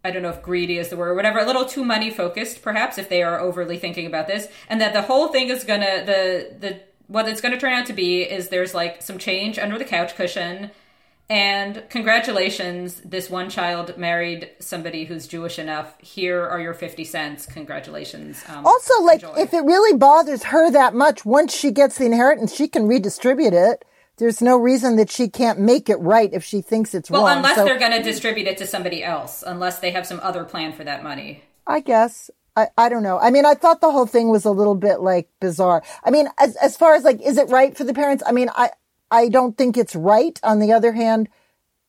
I 0.03 0.11
don't 0.11 0.21
know 0.23 0.29
if 0.29 0.41
greedy 0.41 0.77
is 0.77 0.87
the 0.89 0.95
word 0.95 1.09
or 1.09 1.15
whatever, 1.15 1.39
a 1.39 1.45
little 1.45 1.65
too 1.65 1.83
money 1.83 2.09
focused, 2.09 2.61
perhaps, 2.61 2.97
if 2.97 3.09
they 3.09 3.21
are 3.21 3.37
overly 3.37 3.77
thinking 3.77 4.05
about 4.05 4.27
this. 4.27 4.47
And 4.69 4.79
that 4.79 4.93
the 4.93 5.01
whole 5.01 5.27
thing 5.27 5.49
is 5.49 5.63
gonna 5.65 6.05
the 6.05 6.55
the 6.57 6.79
what 7.07 7.27
it's 7.27 7.41
gonna 7.41 7.59
turn 7.59 7.73
out 7.73 7.87
to 7.87 7.93
be 7.93 8.21
is 8.21 8.47
there's 8.49 8.73
like 8.73 9.01
some 9.01 9.17
change 9.17 9.59
under 9.59 9.77
the 9.77 9.85
couch 9.85 10.15
cushion. 10.15 10.71
And 11.31 11.83
congratulations, 11.89 13.01
this 13.01 13.29
one 13.29 13.51
child 13.51 13.97
married 13.97 14.49
somebody 14.59 15.05
who's 15.05 15.27
Jewish 15.27 15.59
enough. 15.59 15.93
Here 15.99 16.43
are 16.43 16.59
your 16.59 16.73
50 16.73 17.03
cents. 17.03 17.45
Congratulations. 17.45 18.43
Um, 18.47 18.65
Also, 18.65 19.03
like, 19.03 19.21
enjoy. 19.21 19.39
if 19.39 19.53
it 19.53 19.63
really 19.63 19.95
bothers 19.95 20.41
her 20.45 20.71
that 20.71 20.95
much, 20.95 21.25
once 21.25 21.53
she 21.55 21.69
gets 21.69 21.99
the 21.99 22.05
inheritance, 22.05 22.55
she 22.55 22.67
can 22.67 22.87
redistribute 22.87 23.53
it. 23.53 23.85
There's 24.19 24.41
no 24.41 24.57
reason 24.57 24.95
that 24.97 25.09
she 25.09 25.27
can't 25.29 25.59
make 25.59 25.89
it 25.89 25.95
right 25.97 26.29
if 26.31 26.43
she 26.43 26.61
thinks 26.61 26.93
it's 26.93 27.09
well, 27.09 27.21
wrong. 27.21 27.29
Well, 27.29 27.37
unless 27.37 27.55
So- 27.55 27.65
they're 27.65 27.79
going 27.79 27.91
to 27.93 28.03
distribute 28.03 28.47
it 28.47 28.57
to 28.57 28.67
somebody 28.67 29.03
else, 29.03 29.43
unless 29.45 29.79
they 29.79 29.91
have 29.91 30.05
some 30.05 30.19
other 30.21 30.43
plan 30.43 30.73
for 30.73 30.83
that 30.83 31.03
money. 31.03 31.43
I 31.65 31.79
guess. 31.79 32.29
I, 32.55 32.67
I 32.77 32.89
don't 32.89 33.03
know. 33.03 33.17
I 33.19 33.31
mean, 33.31 33.45
I 33.45 33.53
thought 33.53 33.79
the 33.79 33.91
whole 33.91 34.05
thing 34.07 34.29
was 34.29 34.43
a 34.43 34.51
little 34.51 34.75
bit 34.75 34.99
like 35.01 35.29
bizarre. 35.39 35.81
I 36.03 36.09
mean, 36.11 36.27
as 36.37 36.55
as 36.57 36.75
far 36.75 36.93
as 36.95 37.03
like, 37.03 37.21
is 37.21 37.37
it 37.37 37.49
right 37.49 37.75
for 37.77 37.83
the 37.85 37.93
parents? 37.93 38.23
I 38.25 38.31
mean, 38.33 38.49
I 38.53 38.71
I 39.11 39.29
don't 39.29 39.57
think 39.57 39.77
it's 39.77 39.95
right. 39.95 40.37
On 40.43 40.59
the 40.59 40.73
other 40.73 40.91
hand, 40.91 41.29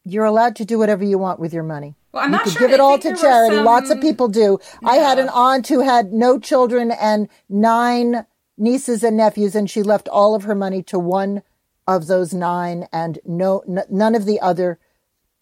you're 0.04 0.24
allowed 0.26 0.56
to 0.56 0.64
do 0.64 0.78
whatever 0.78 1.02
you 1.04 1.18
want 1.18 1.40
with 1.40 1.52
your 1.52 1.62
money. 1.64 1.96
Well, 2.12 2.22
I'm 2.22 2.30
you 2.30 2.36
not 2.36 2.44
could 2.44 2.52
sure. 2.52 2.60
give 2.68 2.72
it 2.72 2.80
all 2.80 2.98
to 2.98 3.16
charity. 3.16 3.56
some- 3.56 3.64
Lots 3.64 3.90
of 3.90 4.00
people 4.00 4.28
do. 4.28 4.58
I 4.84 4.96
had 4.96 5.18
an 5.18 5.28
aunt 5.30 5.66
who 5.68 5.80
had 5.80 6.12
no 6.12 6.38
children 6.38 6.90
and 6.92 7.28
nine 7.48 8.26
nieces 8.58 9.02
and 9.02 9.16
nephews, 9.16 9.54
and 9.56 9.68
she 9.68 9.82
left 9.82 10.08
all 10.08 10.34
of 10.34 10.44
her 10.44 10.54
money 10.54 10.82
to 10.84 10.98
one 10.98 11.42
of 11.90 12.06
those 12.06 12.32
nine, 12.32 12.86
and 12.92 13.18
no, 13.24 13.62
n- 13.68 13.84
none 13.90 14.14
of 14.14 14.24
the 14.24 14.40
other 14.40 14.78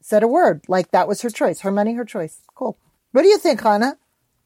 said 0.00 0.22
a 0.22 0.28
word. 0.28 0.64
Like 0.68 0.90
that 0.90 1.08
was 1.08 1.22
her 1.22 1.30
choice. 1.30 1.60
Her 1.60 1.70
money, 1.70 1.94
her 1.94 2.04
choice. 2.04 2.40
Cool. 2.54 2.78
What 3.12 3.22
do 3.22 3.28
you 3.28 3.38
think, 3.38 3.60
Chana? 3.60 3.96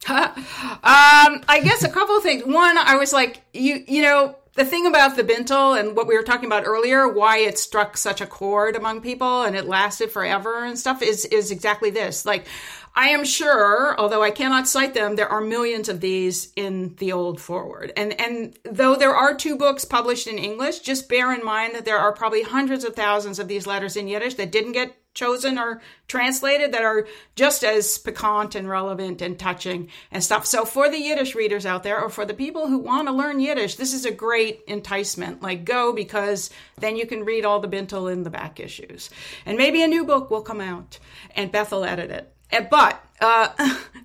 Um, 0.85 1.45
I 1.47 1.61
guess 1.63 1.85
a 1.85 1.89
couple 1.89 2.17
of 2.17 2.25
things. 2.25 2.45
One, 2.45 2.77
I 2.77 2.97
was 2.97 3.13
like, 3.13 3.43
you, 3.55 3.85
you 3.87 4.03
know, 4.03 4.35
the 4.55 4.65
thing 4.65 4.87
about 4.87 5.15
the 5.15 5.23
Bintel 5.23 5.79
and 5.79 5.97
what 5.97 6.09
we 6.09 6.17
were 6.17 6.25
talking 6.25 6.47
about 6.47 6.67
earlier, 6.67 7.07
why 7.07 7.39
it 7.39 7.57
struck 7.57 7.97
such 7.97 8.21
a 8.21 8.27
chord 8.27 8.75
among 8.75 9.01
people 9.01 9.45
and 9.45 9.55
it 9.55 9.67
lasted 9.67 10.11
forever 10.11 10.65
and 10.65 10.77
stuff 10.77 11.03
is, 11.03 11.25
is 11.27 11.53
exactly 11.53 11.91
this. 11.91 12.27
Like, 12.27 12.47
I 12.95 13.09
am 13.09 13.25
sure, 13.25 13.99
although 13.99 14.23
I 14.23 14.31
cannot 14.31 14.69
cite 14.69 14.93
them, 14.93 15.17
there 15.17 15.29
are 15.29 15.41
millions 15.41 15.89
of 15.89 16.01
these 16.01 16.53
in 16.57 16.95
the 16.97 17.13
old 17.13 17.41
forward. 17.41 17.91
And, 17.97 18.19
and 18.21 18.59
though 18.65 18.97
there 18.97 19.15
are 19.15 19.35
two 19.35 19.57
books 19.57 19.87
published 19.87 20.27
in 20.27 20.37
English, 20.37 20.81
just 20.81 21.09
bear 21.09 21.33
in 21.33 21.43
mind 21.43 21.75
that 21.75 21.87
there 21.87 21.99
are 21.99 22.13
probably 22.13 22.43
hundreds 22.43 22.85
of 22.85 22.95
thousands 22.95 23.39
of 23.39 23.49
these 23.49 23.67
letters 23.67 23.97
in 23.97 24.09
Yiddish 24.09 24.35
that 24.35 24.53
didn't 24.53 24.73
get 24.73 24.95
chosen 25.15 25.59
or 25.59 25.81
translated 26.09 26.73
that 26.73 26.85
are 26.85 27.07
just 27.35 27.65
as 27.65 27.99
piquant 27.99 28.55
and 28.55 28.69
relevant 28.69 29.23
and 29.23 29.39
touching 29.39 29.89
and 30.11 30.23
stuff. 30.23 30.45
So 30.47 30.65
for 30.65 30.91
the 30.91 30.99
Yiddish 30.99 31.35
readers 31.35 31.67
out 31.67 31.83
there 31.83 32.01
or 32.01 32.09
for 32.09 32.25
the 32.25 32.35
people 32.35 32.67
who 32.67 32.79
want 32.79 33.09
to 33.09 33.15
learn 33.15 33.41
Yiddish, 33.41 33.77
this 33.77 33.93
is 33.95 34.05
a 34.05 34.11
great 34.11 34.63
enticement. 34.67 35.43
Like 35.43 35.65
go 35.65 35.93
because 35.93 36.51
then 36.79 36.97
you 36.97 37.07
can 37.07 37.25
read 37.25 37.45
all 37.45 37.61
the 37.61 37.69
Bintel 37.69 38.13
in 38.13 38.23
the 38.23 38.31
back 38.31 38.61
issues. 38.61 39.11
And 39.47 39.59
maybe 39.59 39.83
a 39.83 39.89
new 39.89 40.05
book 40.05 40.31
will 40.31 40.43
come 40.43 40.61
out 40.61 40.99
and 41.37 41.53
Beth 41.53 41.73
will 41.73 41.85
edit 41.85 42.11
it. 42.11 42.32
Uh, 42.53 42.61
But 42.61 43.03
uh, 43.23 43.49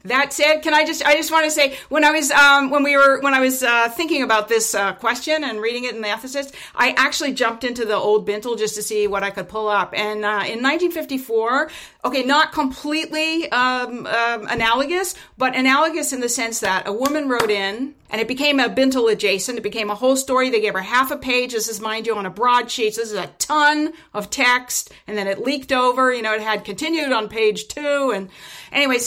that 0.05 0.31
said, 0.31 0.61
can 0.61 0.73
I 0.73 0.85
just 0.85 1.05
I 1.05 1.15
just 1.15 1.31
want 1.31 1.45
to 1.45 1.51
say 1.51 1.77
when 1.89 2.03
I 2.03 2.11
was 2.11 2.31
um, 2.31 2.69
when 2.69 2.83
we 2.83 2.95
were 2.95 3.19
when 3.21 3.33
I 3.33 3.39
was 3.39 3.63
uh, 3.63 3.89
thinking 3.89 4.23
about 4.23 4.47
this 4.47 4.73
uh, 4.73 4.93
question 4.93 5.43
and 5.43 5.59
reading 5.59 5.83
it 5.83 5.95
in 5.95 6.01
the 6.01 6.07
ethicist, 6.07 6.53
I 6.75 6.91
actually 6.97 7.33
jumped 7.33 7.63
into 7.63 7.85
the 7.85 7.95
old 7.95 8.27
Bintel 8.27 8.57
just 8.57 8.75
to 8.75 8.81
see 8.81 9.07
what 9.07 9.23
I 9.23 9.29
could 9.29 9.49
pull 9.49 9.67
up. 9.67 9.93
And 9.95 10.23
uh, 10.23 10.45
in 10.45 10.61
1954, 10.63 11.69
okay, 12.05 12.23
not 12.23 12.53
completely 12.53 13.51
um, 13.51 14.05
um, 14.05 14.47
analogous, 14.47 15.15
but 15.37 15.55
analogous 15.55 16.13
in 16.13 16.21
the 16.21 16.29
sense 16.29 16.59
that 16.61 16.87
a 16.87 16.93
woman 16.93 17.27
wrote 17.27 17.51
in 17.51 17.95
and 18.09 18.21
it 18.21 18.27
became 18.27 18.59
a 18.59 18.69
Bintel 18.69 19.11
adjacent. 19.11 19.57
It 19.57 19.63
became 19.63 19.89
a 19.89 19.95
whole 19.95 20.15
story. 20.15 20.49
They 20.49 20.61
gave 20.61 20.73
her 20.73 20.81
half 20.81 21.11
a 21.11 21.17
page. 21.17 21.51
This 21.51 21.67
is, 21.67 21.81
mind 21.81 22.07
you, 22.07 22.15
on 22.15 22.25
a 22.25 22.29
broadsheet. 22.29 22.95
So 22.95 23.01
this 23.01 23.11
is 23.11 23.17
a 23.17 23.27
ton 23.37 23.91
of 24.13 24.29
text. 24.29 24.93
And 25.07 25.17
then 25.17 25.27
it 25.27 25.43
leaked 25.43 25.73
over. 25.73 26.13
You 26.13 26.21
know, 26.21 26.33
it 26.33 26.41
had 26.41 26.63
continued 26.63 27.11
on 27.11 27.27
page 27.27 27.67
two. 27.67 28.13
And 28.15 28.29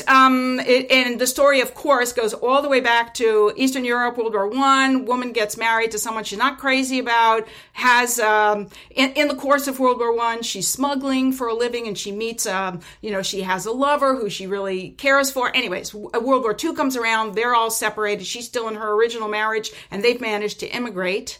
anyways, 0.00 0.08
um, 0.08 0.60
it, 0.60 0.90
and 0.90 1.20
the 1.20 1.26
story, 1.26 1.60
of 1.60 1.74
course, 1.74 2.12
goes 2.12 2.34
all 2.34 2.62
the 2.62 2.68
way 2.68 2.80
back 2.80 3.14
to 3.14 3.52
Eastern 3.56 3.84
Europe, 3.84 4.16
World 4.16 4.34
War 4.34 4.48
One. 4.48 5.04
Woman 5.04 5.32
gets 5.32 5.56
married 5.56 5.90
to 5.92 5.98
someone 5.98 6.24
she's 6.24 6.38
not 6.38 6.58
crazy 6.58 6.98
about. 6.98 7.46
Has 7.72 8.18
um, 8.18 8.68
in, 8.90 9.12
in 9.12 9.28
the 9.28 9.34
course 9.34 9.68
of 9.68 9.78
World 9.78 9.98
War 9.98 10.14
One, 10.16 10.42
she's 10.42 10.68
smuggling 10.68 11.32
for 11.32 11.48
a 11.48 11.54
living, 11.54 11.86
and 11.86 11.96
she 11.96 12.12
meets, 12.12 12.46
um, 12.46 12.80
you 13.00 13.10
know, 13.10 13.22
she 13.22 13.42
has 13.42 13.66
a 13.66 13.72
lover 13.72 14.16
who 14.16 14.30
she 14.30 14.46
really 14.46 14.90
cares 14.90 15.30
for. 15.30 15.54
Anyways, 15.54 15.94
World 15.94 16.42
War 16.42 16.54
Two 16.54 16.74
comes 16.74 16.96
around. 16.96 17.34
They're 17.34 17.54
all 17.54 17.70
separated. 17.70 18.26
She's 18.26 18.46
still 18.46 18.68
in 18.68 18.74
her 18.74 18.92
original 18.92 19.28
marriage, 19.28 19.70
and 19.90 20.02
they've 20.02 20.20
managed 20.20 20.60
to 20.60 20.68
immigrate. 20.68 21.38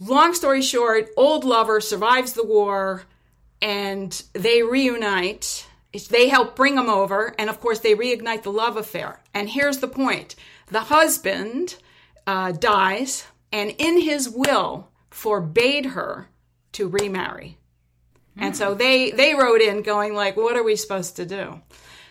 Long 0.00 0.34
story 0.34 0.62
short, 0.62 1.08
old 1.16 1.44
lover 1.44 1.80
survives 1.80 2.32
the 2.32 2.44
war, 2.44 3.04
and 3.60 4.20
they 4.32 4.62
reunite. 4.62 5.66
They 6.10 6.28
help 6.28 6.56
bring 6.56 6.76
him 6.76 6.88
over, 6.88 7.34
and 7.38 7.50
of 7.50 7.60
course, 7.60 7.80
they 7.80 7.94
reignite 7.94 8.42
the 8.42 8.52
love 8.52 8.76
affair. 8.76 9.20
And 9.34 9.50
here's 9.50 9.78
the 9.78 9.88
point 9.88 10.34
the 10.68 10.80
husband 10.80 11.76
uh, 12.26 12.52
dies, 12.52 13.26
and 13.52 13.74
in 13.78 14.00
his 14.00 14.28
will, 14.28 14.88
forbade 15.10 15.86
her 15.86 16.28
to 16.72 16.88
remarry. 16.88 17.58
And 18.36 18.56
so 18.56 18.74
they 18.74 19.10
they 19.10 19.34
wrote 19.34 19.60
in 19.60 19.82
going 19.82 20.14
like, 20.14 20.36
"What 20.36 20.56
are 20.56 20.62
we 20.62 20.76
supposed 20.76 21.16
to 21.16 21.26
do?" 21.26 21.60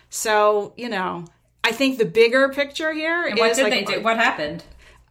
So 0.08 0.72
you 0.76 0.88
know, 0.88 1.24
I 1.64 1.72
think 1.72 1.98
the 1.98 2.04
bigger 2.04 2.48
picture 2.48 2.92
here 2.92 3.24
And 3.24 3.38
what 3.38 3.56
did 3.56 3.64
like, 3.64 3.72
they 3.72 3.94
do? 3.94 4.02
What 4.02 4.18
happened? 4.18 4.64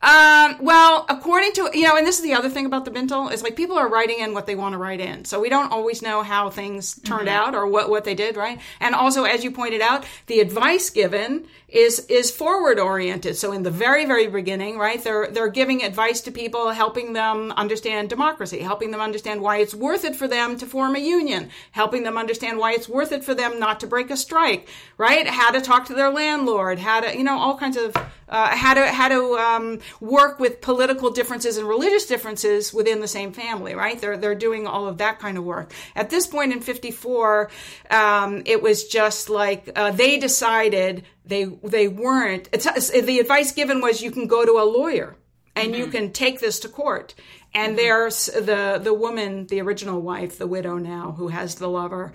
Um, 0.04 0.58
well, 0.60 1.06
according 1.10 1.54
to 1.54 1.70
you 1.74 1.84
know, 1.84 1.96
and 1.96 2.08
this 2.08 2.18
is 2.18 2.24
the 2.24 2.34
other 2.34 2.50
thing 2.50 2.66
about 2.66 2.86
the 2.86 2.92
Bintel 2.92 3.32
is 3.32 3.44
like 3.44 3.56
people 3.56 3.78
are 3.78 3.88
writing 3.88 4.20
in 4.20 4.34
what 4.34 4.48
they 4.48 4.56
want 4.56 4.74
to 4.74 4.80
write 4.80 5.00
in, 5.00 5.26
so 5.26 5.40
we 5.40 5.48
don't 5.48 5.72
always 5.72 6.02
know 6.02 6.24
how 6.24 6.50
things 6.50 7.00
turned 7.02 7.30
out 7.30 7.54
or 7.54 7.68
what 7.68 7.88
what 7.90 8.04
they 8.04 8.16
did, 8.16 8.36
right? 8.36 8.60
And 8.80 8.96
also, 8.96 9.26
as 9.26 9.44
you 9.44 9.52
pointed 9.52 9.80
out, 9.80 10.04
the 10.26 10.40
advice 10.40 10.90
given 10.90 11.46
is 11.68 12.00
is 12.10 12.32
forward 12.32 12.80
oriented. 12.80 13.38
So 13.38 13.52
in 13.52 13.62
the 13.62 13.70
very 13.70 14.06
very 14.06 14.26
beginning, 14.26 14.80
right, 14.80 15.02
they're 15.04 15.28
they're 15.28 15.50
giving 15.50 15.84
advice 15.84 16.20
to 16.22 16.32
people, 16.32 16.72
helping 16.72 17.14
them 17.14 17.52
understand 17.52 18.10
democracy, 18.10 18.60
helping 18.60 18.90
them 18.90 19.02
understand 19.02 19.40
why 19.42 19.58
it's 19.58 19.76
worth 19.76 20.04
it 20.04 20.16
for 20.16 20.28
them 20.28 20.58
to 20.58 20.66
form 20.66 20.96
a 20.96 21.00
union, 21.00 21.50
helping 21.74 22.02
them 22.02 22.18
understand 22.18 22.58
why 22.58 22.74
it's 22.74 22.90
worth 22.90 23.12
it 23.12 23.24
for 23.24 23.36
them 23.36 23.60
not 23.60 23.80
to 23.82 23.88
break 23.88 24.10
a 24.10 24.18
strike, 24.18 24.68
right? 24.98 25.28
How 25.28 25.52
to 25.52 25.62
talk 25.62 25.86
to 25.86 25.94
their 25.94 26.10
landlord, 26.10 26.80
how 26.80 27.02
to 27.02 27.16
you 27.16 27.24
know 27.24 27.38
all 27.38 27.56
kinds 27.56 27.78
of 27.78 27.96
uh, 28.32 28.56
how 28.56 28.74
to 28.74 28.88
how 28.88 29.10
to 29.10 29.38
um, 29.38 29.80
work 30.00 30.40
with 30.40 30.62
political 30.62 31.12
differences 31.12 31.58
and 31.58 31.68
religious 31.68 32.06
differences 32.06 32.74
within 32.74 33.00
the 33.00 33.08
same 33.08 33.34
family, 33.34 33.76
right? 33.76 34.00
They're 34.00 34.18
they're 34.18 34.36
doing 34.36 34.68
all 34.68 34.88
of 34.88 34.98
that 35.00 35.20
kind 35.20 35.38
of 35.38 35.44
work. 35.44 35.74
At 35.96 36.10
this 36.10 36.28
point 36.28 36.54
in 36.54 36.62
'54, 36.62 37.50
um, 37.90 38.44
it 38.46 38.62
was 38.62 38.88
just 38.88 39.30
like 39.30 39.70
uh, 39.76 39.92
they 39.92 40.18
decided 40.18 41.04
they 41.26 41.46
they 41.46 41.88
weren't. 41.88 42.50
It's, 42.52 42.90
the 42.90 43.20
advice 43.20 43.52
given 43.52 43.82
was 43.82 44.02
you 44.02 44.12
can 44.12 44.28
go 44.28 44.46
to 44.46 44.54
a 44.54 44.66
lawyer 44.66 45.16
and 45.56 45.76
you 45.76 45.88
can 45.88 46.12
take 46.12 46.40
this 46.40 46.60
to 46.62 46.70
court. 46.70 47.14
And 47.54 47.78
there's 47.78 48.28
the 48.28 48.80
the 48.82 48.94
woman, 48.94 49.48
the 49.48 49.62
original 49.62 50.02
wife, 50.02 50.38
the 50.38 50.48
widow 50.48 50.78
now, 50.78 51.16
who 51.18 51.28
has 51.28 51.56
the 51.56 51.68
lover 51.68 52.14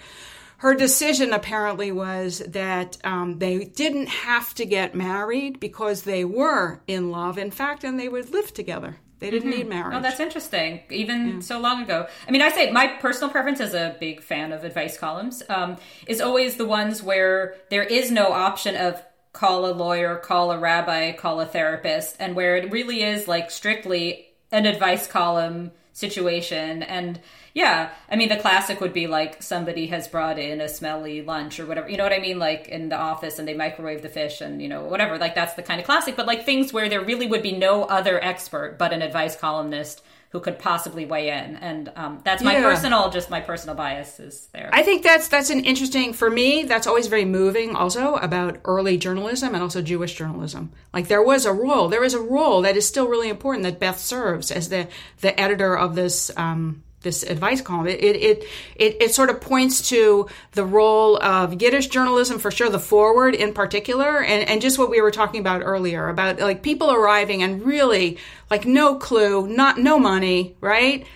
her 0.59 0.75
decision 0.75 1.33
apparently 1.33 1.93
was 1.93 2.39
that 2.49 2.97
um, 3.05 3.39
they 3.39 3.65
didn't 3.65 4.09
have 4.09 4.55
to 4.55 4.65
get 4.65 4.95
married 4.95 5.61
because 5.61 6.03
they 6.03 6.25
were 6.25 6.81
in 6.87 7.11
love, 7.11 7.37
in 7.39 7.51
fact, 7.51 7.85
and 7.85 8.01
they 8.01 8.09
would 8.09 8.31
live 8.31 8.55
together. 8.55 8.97
They 9.19 9.31
didn't 9.31 9.51
need 9.51 9.69
marriage. 9.69 9.97
Oh, 9.97 10.03
that's 10.03 10.21
interesting. 10.21 10.81
Even 10.91 11.41
so 11.41 11.59
long 11.59 11.83
ago. 11.83 12.07
I 12.29 12.31
mean, 12.31 12.43
I 12.43 12.51
say 12.51 12.71
my 12.71 12.87
personal 12.87 13.31
preference 13.31 13.61
as 13.61 13.73
a 13.73 13.97
big 13.99 14.23
fan 14.23 14.53
of 14.53 14.63
advice 14.63 14.99
columns 14.99 15.43
um, 15.49 15.79
is 16.07 16.21
always 16.21 16.57
the 16.57 16.67
ones 16.67 17.03
where 17.03 17.57
there 17.71 17.83
is 17.83 18.11
no 18.11 18.33
option 18.33 18.77
of 18.77 19.03
call 19.33 19.67
a 19.67 19.73
lawyer, 19.73 20.17
call 20.17 20.51
a 20.51 20.59
rabbi, 20.59 21.13
call 21.13 21.41
a 21.41 21.47
therapist, 21.47 22.17
and 22.19 22.37
where 22.37 22.57
it 22.57 22.71
really 22.71 23.03
is 23.03 23.27
like 23.27 23.51
strictly 23.51 24.27
an 24.53 24.67
advice 24.67 25.07
column 25.07 25.73
situation. 25.93 26.83
And 26.83 27.19
yeah, 27.57 27.89
I 28.11 28.17
mean, 28.17 28.29
the 28.29 28.37
classic 28.37 28.83
would 28.83 28.93
be 28.93 29.07
like 29.07 29.43
somebody 29.43 29.87
has 29.87 30.07
brought 30.09 30.39
in 30.39 30.61
a 30.61 30.69
smelly 30.69 31.23
lunch 31.23 31.59
or 31.59 31.65
whatever. 31.65 31.89
You 31.89 31.97
know 31.97 32.03
what 32.03 32.13
I 32.13 32.19
mean? 32.19 32.39
Like 32.39 32.69
in 32.69 32.91
the 32.91 32.99
office 32.99 33.39
and 33.39 33.49
they 33.49 33.55
microwave 33.55 34.03
the 34.03 34.11
fish 34.11 34.43
and, 34.43 34.61
you 34.61 34.69
know, 34.69 34.85
whatever. 34.85 35.17
Like 35.17 35.35
that's 35.35 35.55
the 35.55 35.63
kind 35.63 35.81
of 35.81 35.87
classic. 35.87 36.17
But 36.17 36.27
like 36.27 36.45
things 36.45 36.75
where 36.75 36.91
there 36.91 37.01
really 37.01 37.27
would 37.27 37.41
be 37.43 37.53
no 37.53 37.85
other 37.85 38.23
expert 38.23 38.77
but 38.79 38.93
an 38.93 39.01
advice 39.01 39.37
columnist 39.37 40.03
who 40.33 40.41
could 40.41 40.59
possibly 40.59 41.07
weigh 41.07 41.31
in. 41.31 41.57
And 41.57 41.91
um, 41.97 42.21
that's 42.25 42.43
my 42.43 42.59
Yeah. 42.59 42.63
personal, 42.63 43.09
just 43.09 43.31
my 43.31 43.41
personal 43.41 43.75
biases 43.75 44.49
there. 44.53 44.69
I 44.71 44.83
think 44.83 45.03
that's 45.03 45.29
that's 45.29 45.49
an 45.49 45.65
interesting 45.65 46.13
for 46.13 46.29
me. 46.29 46.65
That's 46.65 46.87
always 46.87 47.07
very 47.07 47.25
moving. 47.25 47.75
Also 47.75 48.17
about 48.17 48.59
early 48.67 48.99
journalism 48.99 49.55
and 49.55 49.63
also 49.63 49.81
Jewish 49.81 50.15
journalism. 50.15 50.73
Like 50.93 51.09
there 51.09 51.23
was 51.23 51.47
a 51.47 51.55
role, 51.55 51.89
there 51.89 52.05
is 52.05 52.13
a 52.13 52.21
role 52.21 52.61
that 52.63 52.77
is 52.77 52.87
still 52.87 53.09
really 53.09 53.31
important 53.31 53.63
that 53.65 53.81
Beth 53.81 53.99
serves 53.99 54.51
as 54.51 54.69
the 54.69 54.89
the 55.23 55.41
editor 55.41 55.75
of 55.75 55.95
this 55.95 56.31
um, 56.37 56.83
this 57.07 57.23
advice 57.23 57.63
column. 57.63 57.87
It 57.87 58.03
it, 58.03 58.45
it 58.75 58.97
it 59.01 59.15
sort 59.15 59.31
of 59.31 59.41
points 59.41 59.89
to 59.91 60.29
the 60.53 60.65
role 60.65 61.23
of 61.23 61.63
Yiddish 61.63 61.87
journalism 61.87 62.39
for 62.39 62.51
sure, 62.51 62.69
the 62.69 62.79
forward 62.79 63.35
in 63.35 63.55
particular, 63.55 64.21
and 64.23 64.49
and 64.49 64.61
just 64.61 64.79
what 64.79 64.91
we 64.91 65.01
were 65.01 65.13
talking 65.13 65.41
about 65.41 65.63
earlier 65.63 66.09
about 66.09 66.41
like 66.41 66.63
people 66.63 66.91
arriving 66.93 67.43
and 67.43 67.63
really 67.63 68.19
like 68.51 68.67
no 68.67 68.97
clue, 68.97 69.47
not 69.47 69.79
no 69.79 69.99
money, 69.99 70.57
right? 70.61 71.07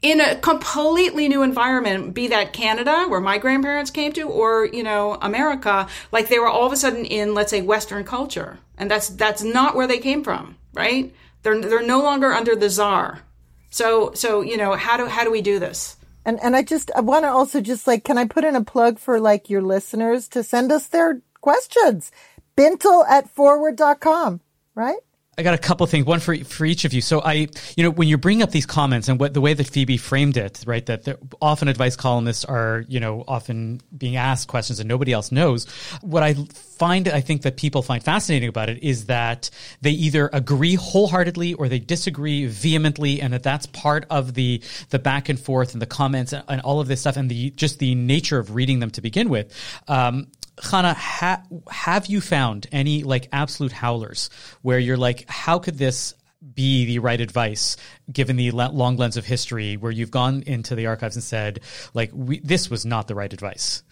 in 0.00 0.20
a 0.20 0.36
completely 0.36 1.28
new 1.28 1.42
environment, 1.42 2.14
be 2.14 2.28
that 2.28 2.52
Canada, 2.52 3.06
where 3.08 3.20
my 3.20 3.36
grandparents 3.38 3.90
came 3.90 4.12
to, 4.12 4.22
or 4.22 4.66
you 4.66 4.82
know 4.82 5.18
America, 5.20 5.88
like 6.12 6.28
they 6.28 6.38
were 6.38 6.48
all 6.48 6.66
of 6.66 6.72
a 6.72 6.76
sudden 6.76 7.04
in, 7.04 7.34
let's 7.34 7.50
say, 7.50 7.62
Western 7.62 8.04
culture, 8.04 8.58
and 8.76 8.90
that's 8.90 9.08
that's 9.08 9.42
not 9.42 9.74
where 9.74 9.86
they 9.86 9.98
came 9.98 10.22
from, 10.22 10.56
right? 10.72 11.12
They're 11.42 11.60
they're 11.60 11.82
no 11.82 12.02
longer 12.02 12.32
under 12.32 12.54
the 12.54 12.70
czar. 12.70 13.22
So 13.70 14.12
so 14.14 14.40
you 14.40 14.56
know 14.56 14.74
how 14.74 14.96
do 14.96 15.06
how 15.06 15.24
do 15.24 15.30
we 15.30 15.42
do 15.42 15.58
this? 15.58 15.96
And 16.24 16.40
and 16.40 16.56
I 16.56 16.62
just 16.62 16.90
I 16.96 17.00
want 17.00 17.24
to 17.24 17.28
also 17.28 17.60
just 17.60 17.86
like 17.86 18.04
can 18.04 18.18
I 18.18 18.26
put 18.26 18.44
in 18.44 18.56
a 18.56 18.64
plug 18.64 18.98
for 18.98 19.20
like 19.20 19.50
your 19.50 19.62
listeners 19.62 20.28
to 20.28 20.42
send 20.42 20.72
us 20.72 20.86
their 20.86 21.22
questions. 21.40 22.10
Bintel 22.56 23.08
at 23.08 23.30
forward.com, 23.30 24.40
right? 24.74 24.98
I 25.38 25.42
got 25.42 25.54
a 25.54 25.58
couple 25.58 25.84
of 25.84 25.90
things, 25.90 26.04
one 26.04 26.18
for 26.18 26.36
for 26.36 26.66
each 26.66 26.84
of 26.84 26.92
you. 26.92 27.00
So 27.00 27.20
I, 27.20 27.46
you 27.76 27.84
know, 27.84 27.90
when 27.90 28.08
you 28.08 28.18
bring 28.18 28.42
up 28.42 28.50
these 28.50 28.66
comments 28.66 29.08
and 29.08 29.20
what 29.20 29.34
the 29.34 29.40
way 29.40 29.54
that 29.54 29.68
Phoebe 29.68 29.96
framed 29.96 30.36
it, 30.36 30.64
right, 30.66 30.84
that 30.86 31.16
often 31.40 31.68
advice 31.68 31.94
columnists 31.94 32.44
are, 32.44 32.84
you 32.88 32.98
know, 32.98 33.22
often 33.28 33.80
being 33.96 34.16
asked 34.16 34.48
questions 34.48 34.80
and 34.80 34.88
nobody 34.88 35.12
else 35.12 35.30
knows. 35.30 35.66
What 36.00 36.24
I 36.24 36.34
find, 36.34 37.06
I 37.06 37.20
think 37.20 37.42
that 37.42 37.56
people 37.56 37.82
find 37.82 38.02
fascinating 38.02 38.48
about 38.48 38.68
it 38.68 38.82
is 38.82 39.06
that 39.06 39.48
they 39.80 39.92
either 39.92 40.28
agree 40.32 40.74
wholeheartedly 40.74 41.54
or 41.54 41.68
they 41.68 41.78
disagree 41.78 42.46
vehemently, 42.46 43.22
and 43.22 43.32
that 43.32 43.44
that's 43.44 43.66
part 43.66 44.06
of 44.10 44.34
the 44.34 44.60
the 44.90 44.98
back 44.98 45.28
and 45.28 45.38
forth 45.38 45.72
and 45.72 45.80
the 45.80 45.86
comments 45.86 46.32
and, 46.32 46.42
and 46.48 46.60
all 46.62 46.80
of 46.80 46.88
this 46.88 47.02
stuff 47.02 47.16
and 47.16 47.30
the 47.30 47.50
just 47.50 47.78
the 47.78 47.94
nature 47.94 48.38
of 48.38 48.56
reading 48.56 48.80
them 48.80 48.90
to 48.90 49.00
begin 49.00 49.28
with. 49.28 49.54
Um, 49.86 50.26
Chana, 50.62 50.94
ha- 50.94 51.42
have 51.70 52.06
you 52.06 52.20
found 52.20 52.66
any 52.72 53.02
like 53.02 53.28
absolute 53.32 53.72
howlers 53.72 54.30
where 54.62 54.78
you're 54.78 54.96
like, 54.96 55.28
how 55.28 55.58
could 55.58 55.78
this 55.78 56.14
be 56.54 56.84
the 56.86 56.98
right 57.00 57.20
advice 57.20 57.76
given 58.12 58.36
the 58.36 58.50
le- 58.52 58.70
long 58.72 58.96
lens 58.96 59.16
of 59.16 59.24
history 59.24 59.76
where 59.76 59.92
you've 59.92 60.10
gone 60.10 60.42
into 60.46 60.74
the 60.74 60.86
archives 60.86 61.16
and 61.16 61.22
said, 61.22 61.60
like, 61.94 62.10
we, 62.12 62.40
this 62.40 62.70
was 62.70 62.84
not 62.86 63.08
the 63.08 63.14
right 63.14 63.32
advice? 63.32 63.82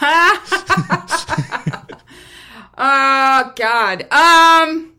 Oh 2.76 3.52
God. 3.56 4.02
Um, 4.12 4.94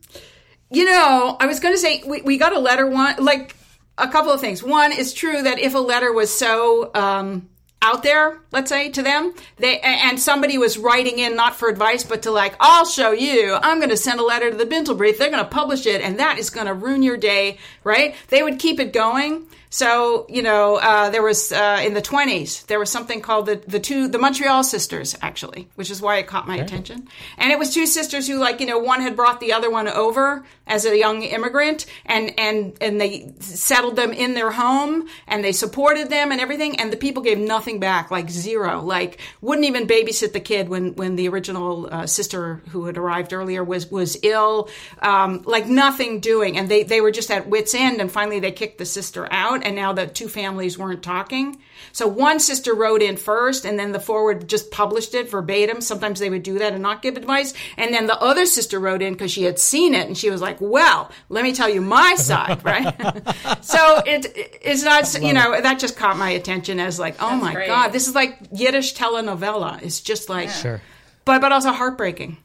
you 0.69 0.85
know, 0.85 1.37
I 1.39 1.45
was 1.45 1.59
going 1.59 1.73
to 1.73 1.77
say 1.77 2.03
we, 2.05 2.21
we 2.21 2.37
got 2.37 2.53
a 2.53 2.59
letter 2.59 2.87
one 2.87 3.15
like 3.23 3.55
a 3.97 4.07
couple 4.07 4.31
of 4.31 4.41
things. 4.41 4.63
One 4.63 4.91
is 4.91 5.13
true 5.13 5.41
that 5.41 5.59
if 5.59 5.73
a 5.73 5.79
letter 5.79 6.11
was 6.11 6.33
so 6.33 6.91
um, 6.93 7.49
out 7.81 8.03
there, 8.03 8.39
let's 8.51 8.69
say 8.69 8.89
to 8.89 9.03
them, 9.03 9.33
they 9.57 9.79
and 9.79 10.19
somebody 10.19 10.57
was 10.57 10.77
writing 10.77 11.19
in 11.19 11.35
not 11.35 11.55
for 11.55 11.69
advice 11.69 12.03
but 12.03 12.23
to 12.23 12.31
like, 12.31 12.55
I'll 12.59 12.85
show 12.85 13.11
you. 13.11 13.57
I'm 13.61 13.77
going 13.79 13.89
to 13.89 13.97
send 13.97 14.19
a 14.19 14.25
letter 14.25 14.49
to 14.49 14.57
the 14.57 14.65
Bintel 14.65 14.97
Brief. 14.97 15.17
They're 15.17 15.29
going 15.29 15.43
to 15.43 15.49
publish 15.49 15.85
it, 15.85 16.01
and 16.01 16.19
that 16.19 16.39
is 16.39 16.49
going 16.49 16.67
to 16.67 16.73
ruin 16.73 17.03
your 17.03 17.17
day, 17.17 17.57
right? 17.83 18.15
They 18.29 18.41
would 18.41 18.59
keep 18.59 18.79
it 18.79 18.91
going. 18.91 19.45
So 19.75 20.25
you 20.29 20.41
know, 20.41 20.77
uh, 20.77 21.09
there 21.09 21.21
was 21.21 21.51
uh, 21.51 21.81
in 21.85 21.93
the 21.95 22.01
20s 22.01 22.65
there 22.67 22.79
was 22.79 22.89
something 22.89 23.19
called 23.19 23.45
the 23.45 23.61
the 23.67 23.81
two 23.81 24.07
the 24.07 24.17
Montreal 24.17 24.63
sisters 24.63 25.17
actually, 25.21 25.67
which 25.75 25.91
is 25.91 26.01
why 26.01 26.15
it 26.15 26.27
caught 26.27 26.47
my 26.47 26.55
attention. 26.55 27.09
And 27.37 27.51
it 27.51 27.59
was 27.59 27.73
two 27.73 27.85
sisters 27.85 28.25
who 28.25 28.37
like 28.37 28.61
you 28.61 28.67
know 28.67 28.79
one 28.79 29.01
had 29.01 29.17
brought 29.17 29.41
the 29.41 29.51
other 29.51 29.69
one 29.69 29.89
over 29.89 30.45
as 30.65 30.85
a 30.85 30.97
young 30.97 31.23
immigrant, 31.23 31.87
and 32.05 32.33
and 32.39 32.77
and 32.79 33.01
they 33.01 33.33
settled 33.41 33.97
them 33.97 34.13
in 34.13 34.33
their 34.33 34.49
home 34.49 35.09
and 35.27 35.43
they 35.43 35.51
supported 35.51 36.09
them 36.09 36.31
and 36.31 36.39
everything, 36.39 36.79
and 36.79 36.93
the 36.93 36.97
people 36.97 37.21
gave 37.21 37.37
nothing 37.37 37.81
back, 37.81 38.09
like 38.09 38.29
zero, 38.29 38.81
like 38.81 39.19
wouldn't 39.41 39.67
even 39.67 39.87
babysit 39.87 40.31
the 40.31 40.39
kid 40.39 40.69
when 40.69 40.95
when 40.95 41.17
the 41.17 41.27
original 41.27 41.89
uh, 41.91 42.07
sister 42.07 42.63
who 42.69 42.85
had 42.85 42.97
arrived 42.97 43.33
earlier 43.33 43.61
was 43.61 43.91
was 43.91 44.17
ill, 44.23 44.69
um, 45.01 45.41
like 45.45 45.67
nothing 45.67 46.21
doing, 46.21 46.57
and 46.57 46.69
they 46.69 46.83
they 46.83 47.01
were 47.01 47.11
just 47.11 47.29
at 47.29 47.49
wits 47.49 47.75
end, 47.75 47.99
and 47.99 48.09
finally 48.09 48.39
they 48.39 48.53
kicked 48.53 48.77
the 48.77 48.85
sister 48.85 49.27
out 49.33 49.64
and 49.65 49.75
now 49.75 49.91
the 49.91 50.07
two 50.07 50.29
families 50.29 50.77
weren't 50.77 51.03
talking. 51.03 51.57
So 51.91 52.07
one 52.07 52.39
sister 52.39 52.73
wrote 52.73 53.01
in 53.01 53.17
first, 53.17 53.65
and 53.65 53.77
then 53.77 53.91
the 53.91 53.99
forward 53.99 54.47
just 54.47 54.71
published 54.71 55.13
it 55.13 55.29
verbatim. 55.29 55.81
Sometimes 55.81 56.19
they 56.19 56.29
would 56.29 56.43
do 56.43 56.59
that 56.59 56.71
and 56.73 56.81
not 56.81 57.01
give 57.01 57.17
advice. 57.17 57.53
And 57.77 57.93
then 57.93 58.07
the 58.07 58.17
other 58.21 58.45
sister 58.45 58.79
wrote 58.79 59.01
in 59.01 59.13
because 59.13 59.31
she 59.31 59.43
had 59.43 59.59
seen 59.59 59.93
it, 59.93 60.07
and 60.07 60.17
she 60.17 60.29
was 60.29 60.39
like, 60.41 60.57
"Well, 60.61 61.11
let 61.27 61.43
me 61.43 61.53
tell 61.53 61.67
you 61.69 61.81
my 61.81 62.15
side, 62.17 62.63
right?" 62.63 62.85
so 63.63 64.01
it 64.05 64.31
it's 64.61 64.83
not, 64.83 65.21
you 65.21 65.33
know, 65.33 65.59
that 65.59 65.79
just 65.79 65.97
caught 65.97 66.17
my 66.17 66.29
attention 66.29 66.79
as 66.79 66.99
like, 66.99 67.15
"Oh 67.21 67.35
my 67.35 67.53
great. 67.53 67.67
god, 67.67 67.89
this 67.89 68.07
is 68.07 68.15
like 68.15 68.37
Yiddish 68.53 68.95
telenovela." 68.95 69.81
It's 69.81 69.99
just 69.99 70.29
like, 70.29 70.49
Sure. 70.49 70.81
but 71.25 71.41
but 71.41 71.51
also 71.51 71.71
heartbreaking. 71.71 72.37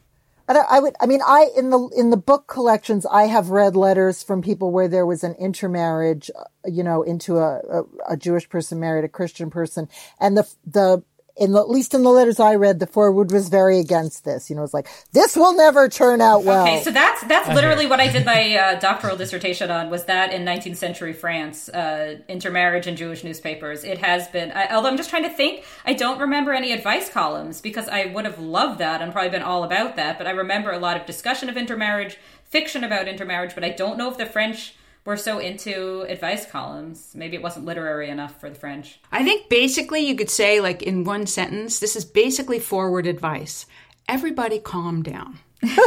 I, 0.57 0.76
I 0.76 0.80
would, 0.80 0.94
I 1.01 1.07
mean, 1.07 1.20
I, 1.24 1.51
in 1.57 1.70
the, 1.70 1.88
in 1.96 2.11
the 2.11 2.16
book 2.16 2.46
collections, 2.46 3.07
I 3.07 3.24
have 3.24 3.51
read 3.51 3.76
letters 3.76 4.22
from 4.22 4.42
people 4.42 4.70
where 4.70 4.88
there 4.88 5.07
was 5.07 5.24
an 5.24 5.34
intermarriage, 5.34 6.30
uh, 6.38 6.44
you 6.64 6.82
know, 6.82 7.03
into 7.03 7.38
a, 7.38 7.59
a, 7.59 7.82
a 8.11 8.16
Jewish 8.16 8.48
person 8.48 8.80
married 8.80 9.05
a 9.05 9.09
Christian 9.09 9.51
person. 9.51 9.88
And 10.18 10.36
the, 10.36 10.48
the, 10.64 11.03
in 11.36 11.52
the, 11.52 11.60
at 11.60 11.68
least 11.68 11.94
in 11.94 12.02
the 12.02 12.10
letters 12.10 12.40
I 12.40 12.54
read, 12.54 12.80
the 12.80 12.86
forward 12.86 13.30
was 13.30 13.48
very 13.48 13.78
against 13.78 14.24
this. 14.24 14.50
You 14.50 14.56
know, 14.56 14.62
it's 14.62 14.74
like, 14.74 14.88
this 15.12 15.36
will 15.36 15.54
never 15.54 15.88
turn 15.88 16.20
out 16.20 16.44
well. 16.44 16.62
Okay, 16.62 16.82
so 16.82 16.90
that's 16.90 17.22
that's 17.24 17.48
literally 17.48 17.86
what 17.86 18.00
I 18.00 18.10
did 18.10 18.24
my 18.26 18.56
uh, 18.56 18.78
doctoral 18.78 19.16
dissertation 19.16 19.70
on. 19.70 19.90
Was 19.90 20.04
that 20.04 20.32
in 20.32 20.44
19th 20.44 20.76
century 20.76 21.12
France, 21.12 21.68
uh, 21.68 22.18
intermarriage 22.28 22.86
in 22.86 22.96
Jewish 22.96 23.24
newspapers? 23.24 23.84
It 23.84 23.98
has 23.98 24.28
been. 24.28 24.52
I, 24.52 24.74
although 24.74 24.88
I'm 24.88 24.96
just 24.96 25.10
trying 25.10 25.24
to 25.24 25.30
think, 25.30 25.64
I 25.84 25.92
don't 25.92 26.20
remember 26.20 26.52
any 26.52 26.72
advice 26.72 27.08
columns 27.08 27.60
because 27.60 27.88
I 27.88 28.06
would 28.06 28.24
have 28.24 28.38
loved 28.38 28.78
that 28.80 29.00
and 29.00 29.12
probably 29.12 29.30
been 29.30 29.42
all 29.42 29.64
about 29.64 29.96
that. 29.96 30.18
But 30.18 30.26
I 30.26 30.30
remember 30.30 30.70
a 30.70 30.78
lot 30.78 30.96
of 30.96 31.06
discussion 31.06 31.48
of 31.48 31.56
intermarriage, 31.56 32.18
fiction 32.44 32.84
about 32.84 33.08
intermarriage. 33.08 33.54
But 33.54 33.64
I 33.64 33.70
don't 33.70 33.96
know 33.96 34.10
if 34.10 34.18
the 34.18 34.26
French 34.26 34.74
were 35.05 35.16
so 35.16 35.38
into 35.38 36.03
advice 36.03 36.46
columns. 36.51 37.12
Maybe 37.14 37.36
it 37.36 37.42
wasn't 37.42 37.66
literary 37.66 38.11
enough 38.11 38.40
for 38.40 38.48
the 38.51 38.59
French. 38.59 39.01
I 39.11 39.24
think 39.24 39.48
basically 39.48 40.01
you 40.01 40.14
could 40.14 40.30
say, 40.30 40.61
like 40.61 40.82
in 40.82 41.05
one 41.05 41.26
sentence, 41.26 41.78
this 41.78 41.96
is 41.96 42.05
basically 42.05 42.59
forward 42.59 43.07
advice. 43.07 43.66
Everybody 44.09 44.59
calm 44.59 45.03
down. 45.03 45.38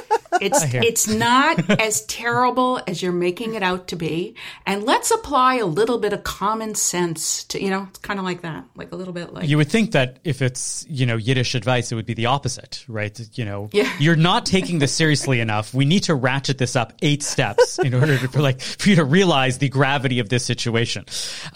It's 0.41 0.63
it's 0.73 1.07
not 1.07 1.79
as 1.79 2.05
terrible 2.07 2.81
as 2.87 3.03
you're 3.03 3.11
making 3.11 3.53
it 3.53 3.61
out 3.61 3.89
to 3.89 3.95
be, 3.95 4.35
and 4.65 4.83
let's 4.83 5.11
apply 5.11 5.55
a 5.57 5.65
little 5.65 5.99
bit 5.99 6.11
of 6.11 6.23
common 6.23 6.73
sense 6.73 7.43
to 7.45 7.61
you 7.61 7.69
know 7.69 7.85
it's 7.89 7.99
kind 7.99 8.17
of 8.19 8.25
like 8.25 8.41
that, 8.41 8.65
like 8.75 8.91
a 8.91 8.95
little 8.95 9.13
bit 9.13 9.31
like 9.31 9.47
You 9.47 9.57
would 9.57 9.69
think 9.69 9.91
that 9.91 10.17
if 10.23 10.41
it's, 10.41 10.87
you 10.89 11.05
know, 11.05 11.17
Yiddish 11.17 11.53
advice, 11.53 11.91
it 11.91 11.95
would 11.95 12.07
be 12.07 12.15
the 12.15 12.25
opposite, 12.25 12.83
right? 12.87 13.17
You 13.37 13.45
know, 13.45 13.69
Yeah. 13.73 13.93
you're 13.99 14.15
not 14.15 14.45
taking 14.47 14.79
this 14.79 14.93
seriously 14.93 15.39
enough. 15.39 15.71
We 15.71 15.85
need 15.85 16.03
to 16.05 16.15
ratchet 16.15 16.57
this 16.57 16.75
up 16.75 16.93
eight 17.03 17.21
steps 17.21 17.77
in 17.77 17.93
order 17.93 18.17
to, 18.17 18.27
for 18.27 18.41
like, 18.41 18.59
for 18.59 18.89
you 18.89 18.95
to 18.95 19.05
realize 19.05 19.59
the 19.59 19.69
gravity 19.69 20.17
of 20.19 20.29
this 20.29 20.43
situation. 20.43 21.05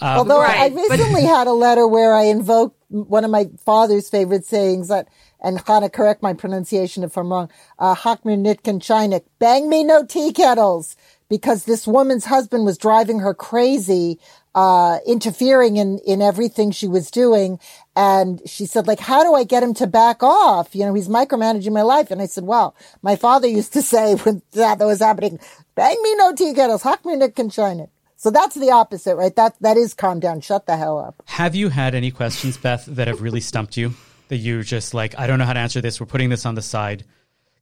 Um, 0.00 0.18
Although 0.18 0.40
I 0.40 0.44
Right, 0.46 0.74
but- 0.74 0.90
recently 0.98 1.22
had 1.24 1.48
a 1.48 1.52
letter 1.52 1.86
where 1.86 2.14
I 2.14 2.22
invoked 2.22 2.77
one 2.88 3.24
of 3.24 3.30
my 3.30 3.48
father's 3.64 4.08
favorite 4.08 4.44
sayings 4.44 4.88
that, 4.88 5.08
and 5.40 5.58
Chana, 5.58 5.92
correct 5.92 6.22
my 6.22 6.32
pronunciation 6.32 7.04
if 7.04 7.16
I'm 7.16 7.30
wrong, 7.30 7.50
uh, 7.78 7.94
Hakmir 7.94 8.38
Nitkin 8.38 8.80
Chinik, 8.80 9.24
bang 9.38 9.68
me 9.68 9.84
no 9.84 10.04
tea 10.04 10.32
kettles, 10.32 10.96
because 11.28 11.64
this 11.64 11.86
woman's 11.86 12.24
husband 12.24 12.64
was 12.64 12.78
driving 12.78 13.20
her 13.20 13.34
crazy, 13.34 14.18
uh, 14.54 14.98
interfering 15.06 15.76
in, 15.76 15.98
in 15.98 16.22
everything 16.22 16.70
she 16.70 16.88
was 16.88 17.10
doing. 17.10 17.60
And 17.94 18.40
she 18.46 18.64
said, 18.64 18.86
like, 18.86 19.00
how 19.00 19.22
do 19.22 19.34
I 19.34 19.44
get 19.44 19.62
him 19.62 19.74
to 19.74 19.86
back 19.86 20.22
off? 20.22 20.74
You 20.74 20.86
know, 20.86 20.94
he's 20.94 21.08
micromanaging 21.08 21.72
my 21.72 21.82
life. 21.82 22.10
And 22.10 22.22
I 22.22 22.26
said, 22.26 22.44
well, 22.44 22.74
my 23.02 23.14
father 23.16 23.46
used 23.60 23.74
to 23.74 23.82
say 23.82 24.14
when 24.14 24.42
that 24.52 24.78
was 24.78 25.00
happening, 25.00 25.38
bang 25.74 25.96
me 26.02 26.14
no 26.16 26.34
tea 26.34 26.54
kettles, 26.54 26.82
Hakmir 26.82 27.20
Nitkin 27.20 27.52
Chinik. 27.52 27.90
So 28.20 28.32
that's 28.32 28.56
the 28.56 28.72
opposite, 28.72 29.14
right? 29.14 29.34
That 29.36 29.54
that 29.60 29.76
is 29.76 29.94
calm 29.94 30.18
down, 30.18 30.40
shut 30.40 30.66
the 30.66 30.76
hell 30.76 30.98
up. 30.98 31.22
Have 31.26 31.54
you 31.54 31.68
had 31.68 31.94
any 31.94 32.10
questions, 32.10 32.56
Beth, 32.56 32.84
that 32.86 33.06
have 33.06 33.22
really 33.22 33.40
stumped 33.40 33.76
you? 33.76 33.94
That 34.26 34.38
you 34.38 34.64
just 34.64 34.92
like, 34.92 35.16
I 35.16 35.28
don't 35.28 35.38
know 35.38 35.44
how 35.44 35.52
to 35.52 35.60
answer 35.60 35.80
this. 35.80 36.00
We're 36.00 36.06
putting 36.06 36.28
this 36.28 36.44
on 36.44 36.56
the 36.56 36.60
side 36.60 37.04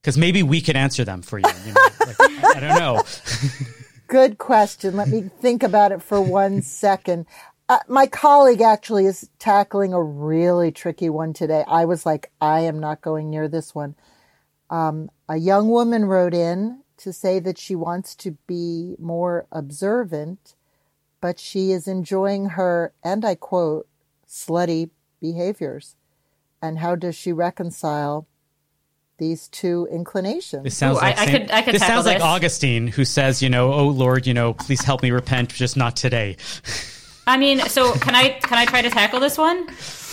because 0.01 0.17
maybe 0.17 0.41
we 0.41 0.59
could 0.59 0.75
answer 0.75 1.05
them 1.05 1.21
for 1.21 1.37
you. 1.37 1.45
you 1.63 1.73
know? 1.73 1.87
like, 2.07 2.15
I 2.19 2.53
I 2.55 2.59
don't 2.59 2.79
know. 2.79 3.03
Good 4.07 4.39
question. 4.39 4.95
Let 4.95 5.09
me 5.09 5.29
think 5.39 5.61
about 5.61 5.91
it 5.91 6.01
for 6.01 6.19
one 6.19 6.63
second. 6.63 7.27
Uh, 7.69 7.77
my 7.87 8.07
colleague 8.07 8.61
actually 8.61 9.05
is 9.05 9.29
tackling 9.37 9.93
a 9.93 10.01
really 10.01 10.71
tricky 10.71 11.09
one 11.09 11.33
today. 11.33 11.63
I 11.67 11.85
was 11.85 12.03
like, 12.03 12.31
I 12.41 12.61
am 12.61 12.79
not 12.79 13.01
going 13.01 13.29
near 13.29 13.47
this 13.47 13.75
one. 13.75 13.95
Um, 14.71 15.11
a 15.29 15.37
young 15.37 15.69
woman 15.69 16.05
wrote 16.05 16.33
in 16.33 16.81
to 16.97 17.13
say 17.13 17.39
that 17.39 17.57
she 17.57 17.75
wants 17.75 18.15
to 18.15 18.31
be 18.47 18.95
more 18.99 19.45
observant 19.51 20.55
but 21.19 21.39
she 21.39 21.71
is 21.71 21.87
enjoying 21.87 22.49
her, 22.49 22.93
and 23.03 23.25
I 23.25 23.35
quote, 23.35 23.87
slutty 24.29 24.91
behaviors. 25.19 25.95
And 26.61 26.77
how 26.79 26.95
does 26.95 27.15
she 27.15 27.33
reconcile 27.33 28.27
these 29.17 29.47
two 29.47 29.87
inclinations? 29.91 30.63
This 30.63 30.77
sounds 30.77 30.97
Ooh, 30.97 31.01
like 31.01 31.17
I- 31.17 31.23
I 31.23 31.25
could- 31.25 31.51
I 31.51 31.61
could 31.63 31.73
this 31.73 31.81
tackle 31.81 31.95
sounds 31.95 32.05
like 32.05 32.17
this. 32.17 32.23
Augustine 32.23 32.87
who 32.87 33.03
says, 33.03 33.41
you 33.41 33.49
know, 33.49 33.73
oh 33.73 33.87
Lord, 33.87 34.27
you 34.27 34.33
know, 34.33 34.53
please 34.53 34.81
help 34.83 35.01
me 35.01 35.09
repent, 35.11 35.49
just 35.49 35.75
not 35.75 35.95
today. 35.95 36.37
I 37.27 37.37
mean, 37.37 37.59
so 37.61 37.93
can 37.93 38.15
I 38.15 38.29
can 38.29 38.57
I 38.57 38.65
try 38.65 38.81
to 38.83 38.89
tackle 38.89 39.19
this 39.19 39.37
one? 39.37 39.67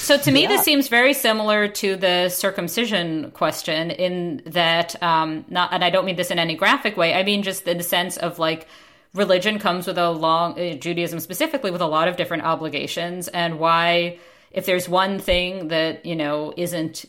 So 0.04 0.18
to 0.18 0.30
me, 0.30 0.46
this 0.46 0.60
seems 0.60 0.88
very 0.88 1.14
similar 1.14 1.66
to 1.66 1.96
the 1.96 2.28
circumcision 2.28 3.30
question 3.30 3.90
in 3.90 4.42
that, 4.44 5.02
um, 5.02 5.46
not, 5.48 5.72
and 5.72 5.82
I 5.82 5.88
don't 5.88 6.04
mean 6.04 6.16
this 6.16 6.30
in 6.30 6.38
any 6.38 6.56
graphic 6.56 6.98
way. 6.98 7.14
I 7.14 7.22
mean 7.22 7.42
just 7.42 7.66
in 7.66 7.78
the 7.78 7.82
sense 7.82 8.18
of 8.18 8.38
like 8.38 8.68
religion 9.14 9.58
comes 9.58 9.86
with 9.86 9.96
a 9.96 10.10
long 10.10 10.60
uh, 10.60 10.74
Judaism 10.74 11.20
specifically 11.20 11.70
with 11.70 11.80
a 11.80 11.86
lot 11.86 12.06
of 12.06 12.16
different 12.16 12.42
obligations, 12.42 13.28
and 13.28 13.58
why 13.58 14.18
if 14.50 14.66
there's 14.66 14.90
one 14.90 15.18
thing 15.18 15.68
that 15.68 16.04
you 16.04 16.16
know 16.16 16.52
isn't 16.54 17.06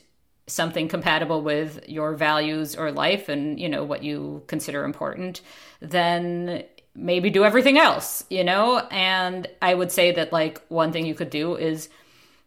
something 0.47 0.87
compatible 0.87 1.41
with 1.41 1.89
your 1.89 2.13
values 2.13 2.77
or 2.77 2.93
life 2.93 3.27
and 3.27 3.59
you 3.59 3.67
know 3.67 3.83
what 3.83 4.03
you 4.03 4.43
consider 4.47 4.83
important 4.85 5.41
then 5.79 6.63
maybe 6.93 7.31
do 7.31 7.43
everything 7.43 7.79
else 7.79 8.23
you 8.29 8.43
know? 8.43 8.77
And 8.91 9.47
i 9.59 9.73
would 9.73 9.91
say 9.91 10.11
that 10.11 10.31
like 10.31 10.61
one 10.67 10.91
thing 10.91 11.07
you 11.07 11.15
could 11.15 11.31
do 11.31 11.55
is 11.55 11.89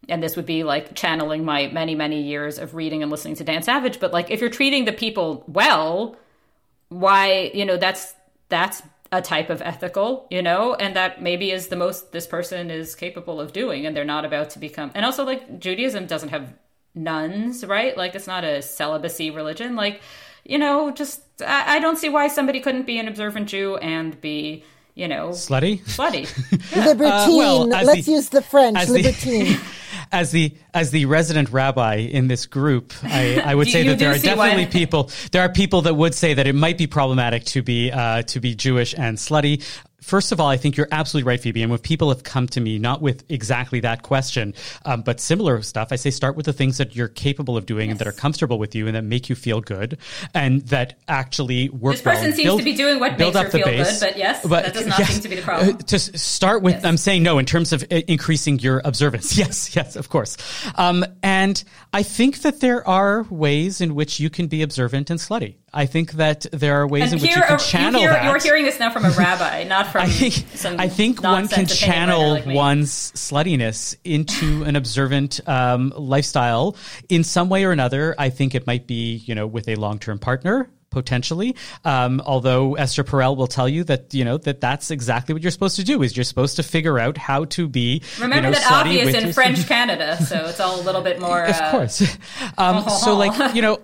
and 0.09 0.21
this 0.23 0.35
would 0.35 0.45
be 0.45 0.63
like 0.63 0.95
channeling 0.95 1.45
my 1.45 1.67
many 1.67 1.95
many 1.95 2.21
years 2.21 2.57
of 2.59 2.73
reading 2.75 3.01
and 3.03 3.11
listening 3.11 3.35
to 3.35 3.43
Dan 3.43 3.63
Savage 3.63 3.99
but 3.99 4.11
like 4.11 4.29
if 4.31 4.41
you're 4.41 4.49
treating 4.49 4.85
the 4.85 4.91
people 4.93 5.43
well 5.47 6.15
why 6.89 7.51
you 7.53 7.65
know 7.65 7.77
that's 7.77 8.15
that's 8.49 8.81
a 9.11 9.21
type 9.21 9.49
of 9.49 9.61
ethical 9.61 10.27
you 10.29 10.41
know 10.41 10.73
and 10.75 10.95
that 10.95 11.21
maybe 11.21 11.51
is 11.51 11.67
the 11.67 11.75
most 11.75 12.11
this 12.11 12.27
person 12.27 12.69
is 12.69 12.95
capable 12.95 13.39
of 13.41 13.53
doing 13.53 13.85
and 13.85 13.95
they're 13.95 14.05
not 14.05 14.25
about 14.25 14.49
to 14.51 14.59
become 14.59 14.91
and 14.95 15.05
also 15.05 15.23
like 15.25 15.59
Judaism 15.59 16.05
doesn't 16.05 16.29
have 16.29 16.53
nuns 16.95 17.65
right 17.65 17.95
like 17.97 18.15
it's 18.15 18.27
not 18.27 18.43
a 18.43 18.61
celibacy 18.61 19.29
religion 19.31 19.75
like 19.75 20.01
you 20.45 20.57
know 20.57 20.91
just 20.91 21.21
I, 21.41 21.77
I 21.77 21.79
don't 21.79 21.97
see 21.97 22.09
why 22.09 22.27
somebody 22.27 22.59
couldn't 22.59 22.85
be 22.85 22.99
an 22.99 23.07
observant 23.07 23.47
Jew 23.49 23.77
and 23.77 24.19
be 24.21 24.63
you 24.95 25.07
know 25.07 25.29
Slutty? 25.29 25.79
slutty 25.85 26.25
Libertine. 26.85 27.03
Uh, 27.11 27.27
well, 27.37 27.67
Let's 27.67 28.05
the- 28.05 28.11
use 28.11 28.29
the 28.29 28.41
French. 28.41 28.77
as 28.77 28.87
the- 28.89 28.93
Libertine. 29.01 29.59
as 30.11 30.31
the 30.31 30.55
as 30.73 30.91
the 30.91 31.05
resident 31.05 31.49
rabbi 31.51 31.95
in 31.95 32.27
this 32.27 32.45
group, 32.45 32.93
I, 33.03 33.41
I 33.43 33.55
would 33.55 33.67
You- 33.67 33.73
say 33.73 33.83
that 33.87 33.99
there 33.99 34.11
are 34.11 34.17
definitely 34.17 34.65
why- 34.65 34.71
people. 34.71 35.11
There 35.31 35.41
are 35.41 35.49
people 35.49 35.81
that 35.83 35.95
would 35.95 36.13
say 36.15 36.33
that 36.33 36.47
it 36.47 36.55
might 36.55 36.77
be 36.77 36.87
problematic 36.87 37.43
to 37.45 37.61
be 37.61 37.91
uh, 37.91 38.23
to 38.23 38.39
be 38.39 38.55
Jewish 38.55 38.93
and 38.97 39.17
slutty. 39.17 39.63
First 40.01 40.31
of 40.31 40.39
all, 40.39 40.47
I 40.47 40.57
think 40.57 40.77
you're 40.77 40.87
absolutely 40.91 41.27
right, 41.27 41.39
Phoebe. 41.39 41.61
And 41.61 41.69
when 41.69 41.79
people 41.79 42.09
have 42.09 42.23
come 42.23 42.47
to 42.47 42.61
me, 42.61 42.79
not 42.79 43.01
with 43.01 43.23
exactly 43.29 43.79
that 43.81 44.01
question, 44.03 44.53
um, 44.85 45.01
but 45.01 45.19
similar 45.19 45.61
stuff, 45.61 45.89
I 45.91 45.95
say 45.97 46.09
start 46.09 46.35
with 46.35 46.45
the 46.45 46.53
things 46.53 46.77
that 46.77 46.95
you're 46.95 47.07
capable 47.09 47.57
of 47.57 47.65
doing 47.65 47.91
and 47.91 47.99
that 47.99 48.07
are 48.07 48.11
comfortable 48.11 48.57
with 48.59 48.75
you 48.75 48.87
and 48.87 48.95
that 48.95 49.03
make 49.03 49.29
you 49.29 49.35
feel 49.35 49.61
good 49.61 49.97
and 50.33 50.61
that 50.67 50.97
actually 51.07 51.69
work 51.69 51.95
This 51.95 52.01
person 52.01 52.23
well. 52.23 52.31
seems 52.33 52.43
Build- 52.47 52.59
to 52.59 52.65
be 52.65 52.75
doing 52.75 52.99
what 52.99 53.17
build 53.17 53.33
makes 53.35 53.45
up 53.47 53.51
her 53.51 53.57
feel 53.59 53.65
good, 53.65 53.97
but 53.99 54.17
yes, 54.17 54.43
that 54.43 54.73
does 54.73 54.85
not 54.87 55.01
seem 55.05 55.21
to 55.21 55.29
be 55.29 55.35
the 55.35 55.41
problem. 55.41 55.75
Uh, 55.75 55.77
to 55.79 55.99
start 55.99 56.61
with, 56.63 56.75
Yes. 56.75 56.85
I'm 56.85 56.97
saying 56.97 57.23
no 57.23 57.37
in 57.37 57.45
terms 57.45 57.73
of 57.73 57.83
uh, 57.83 58.01
increasing 58.07 58.59
your 58.59 58.81
observance. 58.85 59.37
Yes, 59.39 59.75
yes, 59.75 59.95
of 59.95 60.09
course. 60.09 60.37
Um, 60.75 61.05
and 61.23 61.63
I 61.93 62.03
think 62.03 62.41
that 62.41 62.59
there 62.59 62.85
are 62.87 63.23
ways 63.29 63.79
in 63.81 63.95
which 63.95 64.19
you 64.19 64.29
can 64.29 64.47
be 64.47 64.61
observant 64.61 65.09
and 65.09 65.19
slutty. 65.19 65.55
I 65.73 65.85
think 65.85 66.13
that 66.13 66.45
there 66.51 66.81
are 66.81 66.87
ways 66.87 67.11
and 67.11 67.13
in 67.13 67.21
which 67.21 67.35
you 67.35 67.41
can 67.41 67.53
are- 67.53 67.57
channel 67.57 68.01
hear, 68.01 68.11
that. 68.11 68.23
you're 68.23 68.39
hearing 68.39 68.65
this 68.65 68.79
now 68.79 68.89
from 68.89 69.05
a 69.05 69.11
rabbi 69.11 69.63
not 69.67 69.91
from 69.91 70.01
I 70.01 70.09
think 70.09 70.79
I 70.79 70.89
think 70.89 71.21
one 71.21 71.47
can 71.47 71.65
nonsense 71.65 71.81
opinion 71.81 72.09
writer 72.09 72.11
channel 72.11 72.31
like 72.31 72.45
one's 72.45 73.11
sluttiness 73.13 73.95
into 74.03 74.63
an 74.63 74.75
observant 74.75 75.39
um, 75.47 75.93
lifestyle 75.95 76.75
in 77.09 77.23
some 77.23 77.49
way 77.49 77.65
or 77.65 77.71
another. 77.71 78.15
I 78.17 78.29
think 78.29 78.55
it 78.55 78.67
might 78.67 78.87
be 78.87 79.17
you 79.25 79.35
know 79.35 79.47
with 79.47 79.67
a 79.67 79.75
long 79.75 79.99
term 79.99 80.19
partner 80.19 80.69
potentially. 80.89 81.55
Um, 81.85 82.21
although 82.25 82.75
Esther 82.75 83.03
Perel 83.03 83.37
will 83.37 83.47
tell 83.47 83.69
you 83.69 83.83
that 83.85 84.13
you 84.13 84.25
know 84.25 84.37
that 84.39 84.61
that's 84.61 84.91
exactly 84.91 85.33
what 85.33 85.41
you're 85.41 85.51
supposed 85.51 85.75
to 85.77 85.83
do 85.83 86.01
is 86.01 86.15
you're 86.15 86.23
supposed 86.23 86.55
to 86.57 86.63
figure 86.63 86.99
out 86.99 87.17
how 87.17 87.45
to 87.45 87.67
be 87.67 88.01
Remember 88.19 88.47
you 88.47 88.53
know, 88.53 88.59
that 88.59 88.71
obvious 88.71 89.15
in 89.15 89.33
French 89.33 89.67
Canada, 89.67 90.17
so 90.23 90.45
it's 90.45 90.59
all 90.59 90.79
a 90.79 90.83
little 90.83 91.01
bit 91.01 91.19
more. 91.19 91.43
of 91.43 91.55
uh, 91.55 91.71
course. 91.71 92.17
Um, 92.57 92.89
so, 92.89 93.15
like, 93.15 93.55
you 93.55 93.61
know, 93.61 93.79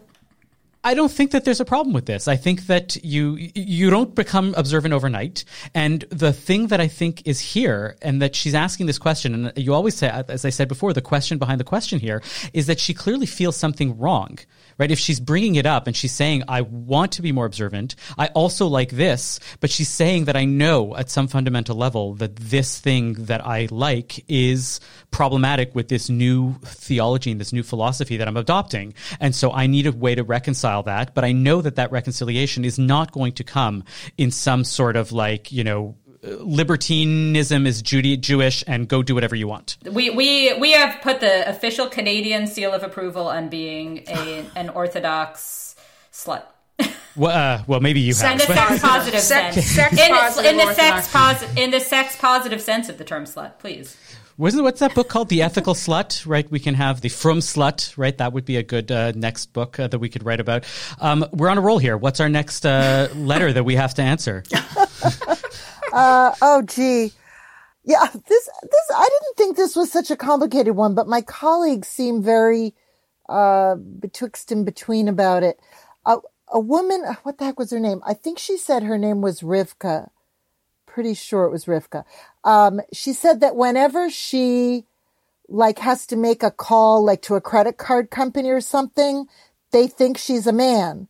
I 0.86 0.94
don't 0.94 1.12
think 1.12 1.32
that 1.32 1.46
there's 1.46 1.60
a 1.60 1.66
problem 1.66 1.94
with 1.94 2.06
this. 2.06 2.28
I 2.28 2.36
think 2.36 2.68
that 2.68 3.04
you 3.04 3.38
you 3.56 3.90
don't 3.90 4.14
become 4.14 4.54
observant 4.56 4.94
overnight. 4.94 5.44
And 5.74 6.02
the 6.12 6.32
thing 6.32 6.68
that 6.68 6.80
I 6.80 6.88
think 6.88 7.28
is 7.28 7.40
here, 7.40 7.98
and 8.04 8.22
that 8.22 8.36
she's 8.36 8.54
asking 8.54 8.86
this 8.86 9.00
question, 9.00 9.34
and 9.34 9.58
you 9.58 9.74
always 9.74 9.96
say, 9.96 10.10
as 10.30 10.46
I 10.46 10.52
said 10.52 10.68
before, 10.68 10.94
the 10.94 11.02
question 11.02 11.40
behind 11.40 11.60
the 11.60 11.64
question 11.64 12.00
here 12.00 12.22
is 12.54 12.68
that 12.68 12.80
she 12.80 12.94
clearly 12.94 13.26
feels 13.26 13.58
something 13.58 13.98
wrong. 13.98 14.38
Right? 14.78 14.92
If 14.92 15.00
she's 15.00 15.22
bringing 15.22 15.56
it 15.56 15.66
up 15.66 15.88
and 15.88 15.96
she's 15.96 16.12
saying, 16.12 16.44
I 16.50 16.60
want 16.60 17.14
to 17.14 17.22
be 17.22 17.32
more 17.32 17.46
observant, 17.46 17.96
I 18.18 18.28
also 18.28 18.68
like 18.68 18.90
this, 18.90 19.40
but 19.62 19.70
she's 19.70 19.88
saying 19.88 20.26
that 20.26 20.36
I 20.36 20.44
know 20.44 20.98
at 20.98 21.10
some 21.10 21.30
fundamental 21.30 21.78
level 21.78 22.14
that 22.16 22.36
this 22.36 22.78
thing 22.78 23.14
that 23.14 23.48
I 23.48 23.70
like 23.72 24.26
is 24.28 24.82
problematic 25.12 25.74
with 25.74 25.88
this 25.88 26.10
new 26.10 26.56
theology 26.66 27.32
and 27.32 27.40
this 27.40 27.54
new 27.54 27.64
philosophy 27.64 28.18
that 28.18 28.28
I'm 28.28 28.36
adopting. 28.36 28.94
And 29.22 29.34
so 29.34 29.54
I 29.54 29.66
need 29.68 29.88
a 29.88 29.94
way 29.94 30.14
to 30.14 30.24
reconcile 30.24 30.75
that, 30.84 31.14
but 31.14 31.24
I 31.24 31.32
know 31.32 31.62
that 31.62 31.76
that 31.76 31.92
reconciliation 31.92 32.66
is 32.66 32.78
not 32.80 33.12
going 33.12 33.34
to 33.34 33.44
come 33.44 33.84
in 34.18 34.32
some 34.32 34.64
sort 34.64 34.96
of 34.96 35.12
like, 35.12 35.52
you 35.52 35.64
know, 35.64 35.96
libertinism 36.76 37.68
is 37.68 37.82
Judy, 37.82 38.18
Jewish 38.18 38.64
and 38.68 38.88
go 38.88 39.04
do 39.04 39.14
whatever 39.14 39.36
you 39.36 39.48
want. 39.48 39.78
We 39.90 40.10
we 40.10 40.58
we 40.60 40.72
have 40.72 41.02
put 41.02 41.20
the 41.20 41.48
official 41.48 41.88
Canadian 41.88 42.48
seal 42.48 42.74
of 42.74 42.84
approval 42.84 43.28
on 43.28 43.50
being 43.50 44.04
a 44.08 44.46
an 44.56 44.70
Orthodox 44.70 45.76
slut. 46.12 46.44
Well, 47.18 47.32
uh, 47.32 47.64
well 47.66 47.80
maybe 47.80 48.02
you 48.02 48.14
have. 48.14 48.34
In 48.34 48.38
the 48.40 48.44
but- 48.46 48.58
sex 48.58 48.82
positive 48.82 49.22
Sex- 49.22 49.56
sense. 49.56 49.68
sex 49.68 49.92
in, 49.94 49.98
the, 50.44 50.50
in 50.50 50.58
the 50.58 50.74
sex 50.74 51.08
Orthodox. 51.08 51.12
positive 51.14 51.58
in 51.58 51.72
the 51.72 51.80
sex 51.80 52.18
positive 52.18 52.62
sense 52.62 52.90
of 52.90 52.98
the 52.98 53.06
term 53.06 53.24
slut, 53.24 53.58
please. 53.60 53.96
Wasn't 54.38 54.64
what's 54.64 54.82
that 54.82 54.94
book 54.94 55.08
called? 55.08 55.30
The 55.30 55.42
Ethical 55.42 55.74
Slut, 55.74 56.28
right? 56.28 56.50
We 56.52 56.60
can 56.60 56.74
have 56.74 57.00
the 57.00 57.08
From 57.08 57.40
Slut, 57.40 57.94
right? 57.96 58.18
That 58.18 58.34
would 58.34 58.44
be 58.44 58.58
a 58.58 58.64
good 58.64 58.92
uh, 58.92 59.14
next 59.16 59.54
book 59.54 59.80
uh, 59.80 59.88
that 59.88 60.00
we 60.00 60.10
could 60.10 60.26
write 60.26 60.42
about. 60.42 60.66
Um, 61.00 61.26
we're 61.32 61.48
on 61.48 61.58
a 61.58 61.62
roll 61.62 61.78
here. 61.78 61.96
What's 61.96 62.20
our 62.20 62.28
next 62.28 62.66
uh, 62.66 63.08
letter 63.16 63.54
that 63.54 63.64
we 63.64 63.76
have 63.76 63.94
to 63.94 64.02
answer? 64.02 64.44
oh, 65.94 66.64
gee. 66.68 67.14
Yeah, 67.86 68.08
this, 68.12 68.50
this, 68.64 68.92
I 68.94 69.08
didn't 69.10 69.38
think 69.38 69.56
this 69.56 69.74
was 69.74 69.90
such 69.90 70.12
a 70.12 70.18
complicated 70.18 70.76
one, 70.76 70.96
but 70.96 71.08
my 71.08 71.22
colleagues 71.22 71.88
seem 71.88 72.22
very, 72.22 72.74
uh, 73.30 73.76
betwixt 73.76 74.52
and 74.52 74.66
between 74.66 75.08
about 75.08 75.44
it. 75.44 75.60
A 76.50 76.60
woman, 76.60 77.04
what 77.24 77.38
the 77.38 77.46
heck 77.46 77.58
was 77.58 77.72
her 77.72 77.80
name? 77.80 78.02
I 78.06 78.14
think 78.14 78.38
she 78.38 78.58
said 78.58 78.84
her 78.84 78.98
name 78.98 79.22
was 79.22 79.42
Rivka. 79.42 80.10
Pretty 80.96 81.14
sure 81.14 81.44
it 81.44 81.52
was 81.52 81.66
Rivka. 81.66 82.06
Um, 82.46 82.80
she 82.94 83.12
said 83.12 83.42
that 83.42 83.58
whenever 83.58 84.10
she, 84.10 84.86
like, 85.50 85.80
has 85.80 86.08
to 86.08 86.16
make 86.16 86.42
a 86.42 86.50
call, 86.50 87.04
like, 87.04 87.22
to 87.24 87.36
a 87.36 87.42
credit 87.42 87.76
card 87.76 88.10
company 88.10 88.50
or 88.50 88.62
something, 88.62 89.28
they 89.72 89.88
think 89.88 90.18
she's 90.18 90.48
a 90.48 90.54
man. 90.54 91.10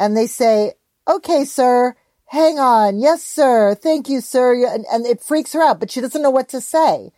And 0.00 0.16
they 0.16 0.26
say, 0.26 0.72
okay, 1.06 1.44
sir, 1.44 1.94
hang 2.26 2.58
on. 2.58 2.98
Yes, 2.98 3.22
sir. 3.22 3.76
Thank 3.76 4.08
you, 4.08 4.20
sir. 4.20 4.66
And, 4.66 4.84
and 4.90 5.06
it 5.06 5.22
freaks 5.22 5.52
her 5.52 5.62
out, 5.62 5.78
but 5.78 5.92
she 5.92 6.00
doesn't 6.00 6.22
know 6.22 6.30
what 6.30 6.48
to 6.48 6.60
say. 6.60 7.12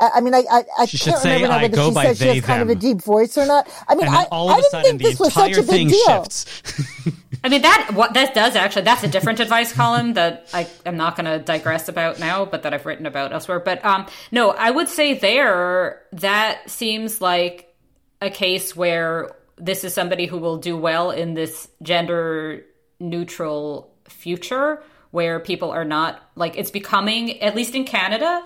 I, 0.00 0.10
I 0.16 0.20
mean, 0.20 0.34
I, 0.34 0.44
I, 0.50 0.64
I 0.80 0.86
She 0.86 0.98
can't 0.98 1.18
say, 1.18 1.42
remember 1.42 1.48
now 1.48 1.62
whether 1.62 1.76
she 1.88 1.90
by 1.94 2.04
said 2.06 2.16
she 2.18 2.24
they, 2.24 2.34
has 2.36 2.44
kind 2.44 2.62
of 2.62 2.68
a 2.70 2.74
deep 2.74 3.02
voice 3.02 3.36
or 3.36 3.46
not. 3.46 3.68
I 3.88 3.94
mean, 3.94 4.08
I, 4.08 4.10
then 4.22 4.26
all 4.30 4.48
I 4.48 4.52
of 4.54 4.58
a 4.58 4.62
didn't 4.62 4.70
sudden, 4.70 4.98
think 4.98 5.02
this 5.02 5.20
was 5.20 5.32
such 5.32 5.56
a 5.56 5.62
big 5.62 5.88
deal. 5.88 6.26
I 7.44 7.48
mean 7.48 7.62
that 7.62 7.92
what 7.94 8.14
that 8.14 8.34
does 8.34 8.56
actually 8.56 8.82
that's 8.82 9.04
a 9.04 9.08
different 9.08 9.38
advice 9.38 9.72
column 9.72 10.14
that 10.14 10.48
I 10.52 10.66
am 10.84 10.96
not 10.96 11.14
going 11.16 11.26
to 11.26 11.38
digress 11.38 11.88
about 11.88 12.18
now, 12.18 12.44
but 12.44 12.62
that 12.64 12.74
I've 12.74 12.84
written 12.84 13.06
about 13.06 13.32
elsewhere. 13.32 13.60
But 13.60 13.84
um, 13.84 14.06
no, 14.32 14.50
I 14.50 14.70
would 14.70 14.88
say 14.88 15.14
there 15.14 16.02
that 16.12 16.68
seems 16.68 17.20
like 17.20 17.74
a 18.20 18.30
case 18.30 18.74
where 18.74 19.30
this 19.56 19.84
is 19.84 19.94
somebody 19.94 20.26
who 20.26 20.38
will 20.38 20.56
do 20.56 20.76
well 20.76 21.10
in 21.10 21.34
this 21.34 21.68
gender 21.82 22.64
neutral 23.00 23.94
future 24.08 24.82
where 25.10 25.40
people 25.40 25.70
are 25.70 25.84
not 25.84 26.20
like 26.34 26.56
it's 26.56 26.70
becoming 26.70 27.40
at 27.40 27.54
least 27.54 27.74
in 27.74 27.84
Canada 27.84 28.44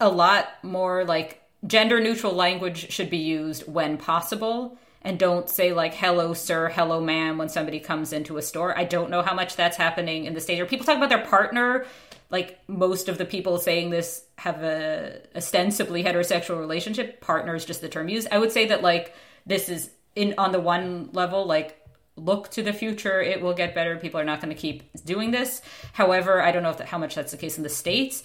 a 0.00 0.08
lot 0.08 0.48
more 0.62 1.04
like 1.04 1.42
gender 1.66 2.00
neutral 2.00 2.32
language 2.32 2.90
should 2.90 3.10
be 3.10 3.18
used 3.18 3.70
when 3.70 3.96
possible. 3.96 4.78
And 5.02 5.18
don't 5.18 5.48
say 5.48 5.72
like 5.72 5.94
hello 5.94 6.34
sir 6.34 6.68
hello 6.68 7.00
ma'am 7.00 7.38
when 7.38 7.48
somebody 7.48 7.80
comes 7.80 8.12
into 8.12 8.36
a 8.36 8.42
store. 8.42 8.76
I 8.76 8.84
don't 8.84 9.10
know 9.10 9.22
how 9.22 9.34
much 9.34 9.56
that's 9.56 9.76
happening 9.76 10.24
in 10.26 10.34
the 10.34 10.40
state 10.40 10.60
or 10.60 10.66
people 10.66 10.84
talk 10.84 10.96
about 10.96 11.08
their 11.08 11.24
partner? 11.24 11.86
Like 12.30 12.58
most 12.68 13.08
of 13.08 13.18
the 13.18 13.24
people 13.24 13.58
saying 13.58 13.90
this 13.90 14.24
have 14.36 14.62
a 14.62 15.20
ostensibly 15.34 16.04
heterosexual 16.04 16.58
relationship. 16.58 17.20
Partner 17.20 17.54
is 17.54 17.64
just 17.64 17.80
the 17.80 17.88
term 17.88 18.08
used. 18.08 18.28
I 18.30 18.38
would 18.38 18.52
say 18.52 18.66
that 18.66 18.82
like 18.82 19.14
this 19.46 19.68
is 19.68 19.90
in 20.14 20.34
on 20.36 20.52
the 20.52 20.60
one 20.60 21.10
level 21.12 21.46
like 21.46 21.76
look 22.16 22.50
to 22.50 22.62
the 22.62 22.72
future 22.72 23.22
it 23.22 23.40
will 23.40 23.54
get 23.54 23.74
better. 23.74 23.96
People 23.96 24.20
are 24.20 24.24
not 24.24 24.42
going 24.42 24.54
to 24.54 24.60
keep 24.60 24.82
doing 25.04 25.30
this. 25.30 25.62
However 25.92 26.42
i 26.42 26.52
don't 26.52 26.62
know 26.62 26.70
if 26.70 26.78
that, 26.78 26.88
how 26.88 26.98
much 26.98 27.14
that's 27.14 27.32
the 27.32 27.38
case 27.38 27.56
in 27.56 27.62
the 27.62 27.70
states 27.70 28.22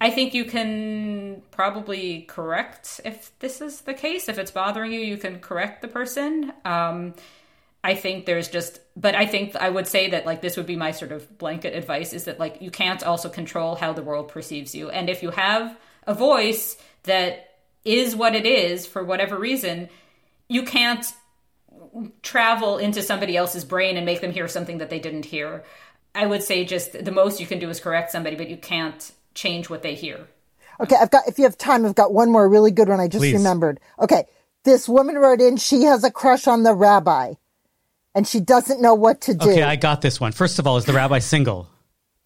I 0.00 0.10
think 0.10 0.32
you 0.32 0.44
can 0.44 1.42
probably 1.50 2.22
correct 2.22 3.00
if 3.04 3.36
this 3.40 3.60
is 3.60 3.80
the 3.80 3.94
case. 3.94 4.28
If 4.28 4.38
it's 4.38 4.52
bothering 4.52 4.92
you, 4.92 5.00
you 5.00 5.16
can 5.16 5.40
correct 5.40 5.82
the 5.82 5.88
person. 5.88 6.52
Um, 6.64 7.14
I 7.82 7.94
think 7.94 8.26
there's 8.26 8.48
just, 8.48 8.80
but 8.96 9.14
I 9.14 9.26
think 9.26 9.56
I 9.56 9.68
would 9.70 9.86
say 9.86 10.10
that 10.10 10.26
like 10.26 10.40
this 10.40 10.56
would 10.56 10.66
be 10.66 10.76
my 10.76 10.92
sort 10.92 11.10
of 11.10 11.38
blanket 11.38 11.74
advice 11.74 12.12
is 12.12 12.24
that 12.24 12.38
like 12.38 12.60
you 12.60 12.70
can't 12.70 13.02
also 13.02 13.28
control 13.28 13.74
how 13.74 13.92
the 13.92 14.02
world 14.02 14.28
perceives 14.28 14.74
you. 14.74 14.90
And 14.90 15.08
if 15.08 15.22
you 15.22 15.30
have 15.30 15.76
a 16.06 16.14
voice 16.14 16.76
that 17.04 17.56
is 17.84 18.14
what 18.14 18.34
it 18.34 18.46
is 18.46 18.86
for 18.86 19.02
whatever 19.02 19.36
reason, 19.38 19.88
you 20.48 20.62
can't 20.62 21.06
travel 22.22 22.78
into 22.78 23.02
somebody 23.02 23.36
else's 23.36 23.64
brain 23.64 23.96
and 23.96 24.06
make 24.06 24.20
them 24.20 24.32
hear 24.32 24.48
something 24.48 24.78
that 24.78 24.90
they 24.90 24.98
didn't 24.98 25.24
hear. 25.24 25.64
I 26.14 26.26
would 26.26 26.42
say 26.42 26.64
just 26.64 27.04
the 27.04 27.12
most 27.12 27.40
you 27.40 27.46
can 27.46 27.58
do 27.58 27.70
is 27.70 27.80
correct 27.80 28.10
somebody, 28.10 28.36
but 28.36 28.48
you 28.48 28.56
can't 28.56 29.12
change 29.38 29.70
what 29.70 29.82
they 29.82 29.94
hear. 29.94 30.26
Okay, 30.80 30.96
I've 30.96 31.10
got, 31.10 31.26
if 31.26 31.38
you 31.38 31.44
have 31.44 31.56
time, 31.58 31.84
I've 31.86 31.94
got 31.94 32.12
one 32.12 32.30
more 32.30 32.48
really 32.48 32.70
good 32.70 32.88
one 32.88 33.00
I 33.00 33.08
just 33.08 33.22
Please. 33.22 33.34
remembered. 33.34 33.80
Okay, 33.98 34.24
this 34.64 34.88
woman 34.88 35.16
wrote 35.16 35.40
in, 35.40 35.56
she 35.56 35.82
has 35.84 36.04
a 36.04 36.10
crush 36.10 36.46
on 36.46 36.62
the 36.62 36.74
rabbi 36.74 37.34
and 38.14 38.26
she 38.26 38.40
doesn't 38.40 38.80
know 38.80 38.94
what 38.94 39.20
to 39.22 39.34
do. 39.34 39.50
Okay, 39.50 39.62
I 39.62 39.76
got 39.76 40.02
this 40.02 40.20
one. 40.20 40.32
First 40.32 40.58
of 40.58 40.66
all, 40.66 40.76
is 40.76 40.84
the 40.84 40.92
rabbi 40.92 41.18
single? 41.20 41.68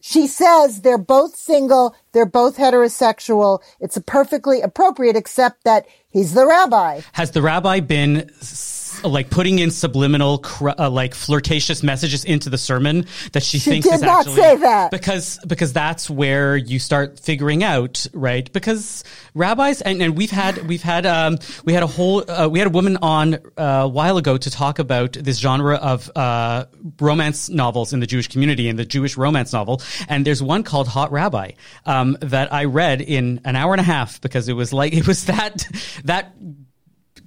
she 0.04 0.26
says 0.26 0.80
they're 0.80 0.98
both 0.98 1.36
single, 1.36 1.94
they're 2.10 2.26
both 2.26 2.56
heterosexual. 2.58 3.60
It's 3.78 3.96
perfectly 4.04 4.60
appropriate, 4.60 5.14
except 5.16 5.62
that 5.62 5.86
he's 6.10 6.34
the 6.34 6.44
rabbi. 6.44 7.02
Has 7.12 7.30
the 7.30 7.40
rabbi 7.40 7.78
been 7.78 8.28
s- 8.40 8.71
like 9.04 9.30
putting 9.30 9.58
in 9.58 9.70
subliminal, 9.70 10.38
cr- 10.38 10.70
uh, 10.78 10.90
like 10.90 11.14
flirtatious 11.14 11.82
messages 11.82 12.24
into 12.24 12.50
the 12.50 12.58
sermon 12.58 13.06
that 13.32 13.42
she, 13.42 13.58
She 13.58 13.70
thinks 13.70 13.88
did 13.88 13.94
is 13.96 14.02
not 14.02 14.20
actually 14.26 14.36
say 14.36 14.56
that. 14.56 14.90
because 14.90 15.38
because 15.46 15.72
that's 15.72 16.08
where 16.10 16.56
you 16.56 16.78
start 16.78 17.18
figuring 17.20 17.62
out 17.64 18.06
right 18.12 18.52
because 18.52 19.04
rabbis 19.34 19.80
and, 19.82 20.02
and 20.02 20.16
we've 20.16 20.30
had 20.30 20.66
we've 20.68 20.82
had 20.82 21.06
um 21.06 21.38
we 21.64 21.72
had 21.72 21.82
a 21.82 21.86
whole 21.86 22.28
uh, 22.30 22.48
we 22.48 22.58
had 22.58 22.68
a 22.68 22.70
woman 22.70 22.96
on 23.02 23.34
uh, 23.34 23.38
a 23.84 23.88
while 23.88 24.16
ago 24.16 24.36
to 24.36 24.50
talk 24.50 24.78
about 24.78 25.12
this 25.14 25.38
genre 25.38 25.76
of 25.76 26.10
uh 26.16 26.64
romance 27.00 27.48
novels 27.48 27.92
in 27.92 28.00
the 28.00 28.06
Jewish 28.06 28.28
community 28.28 28.68
and 28.68 28.78
the 28.78 28.84
Jewish 28.84 29.16
romance 29.16 29.52
novel 29.52 29.80
and 30.08 30.26
there's 30.26 30.42
one 30.42 30.62
called 30.62 30.88
Hot 30.88 31.12
Rabbi 31.12 31.52
um 31.86 32.16
that 32.20 32.52
I 32.52 32.64
read 32.64 33.00
in 33.00 33.40
an 33.44 33.56
hour 33.56 33.72
and 33.72 33.80
a 33.80 33.84
half 33.84 34.20
because 34.20 34.48
it 34.48 34.54
was 34.54 34.72
like 34.72 34.92
it 35.00 35.06
was 35.06 35.24
that 35.26 35.66
that 36.04 36.32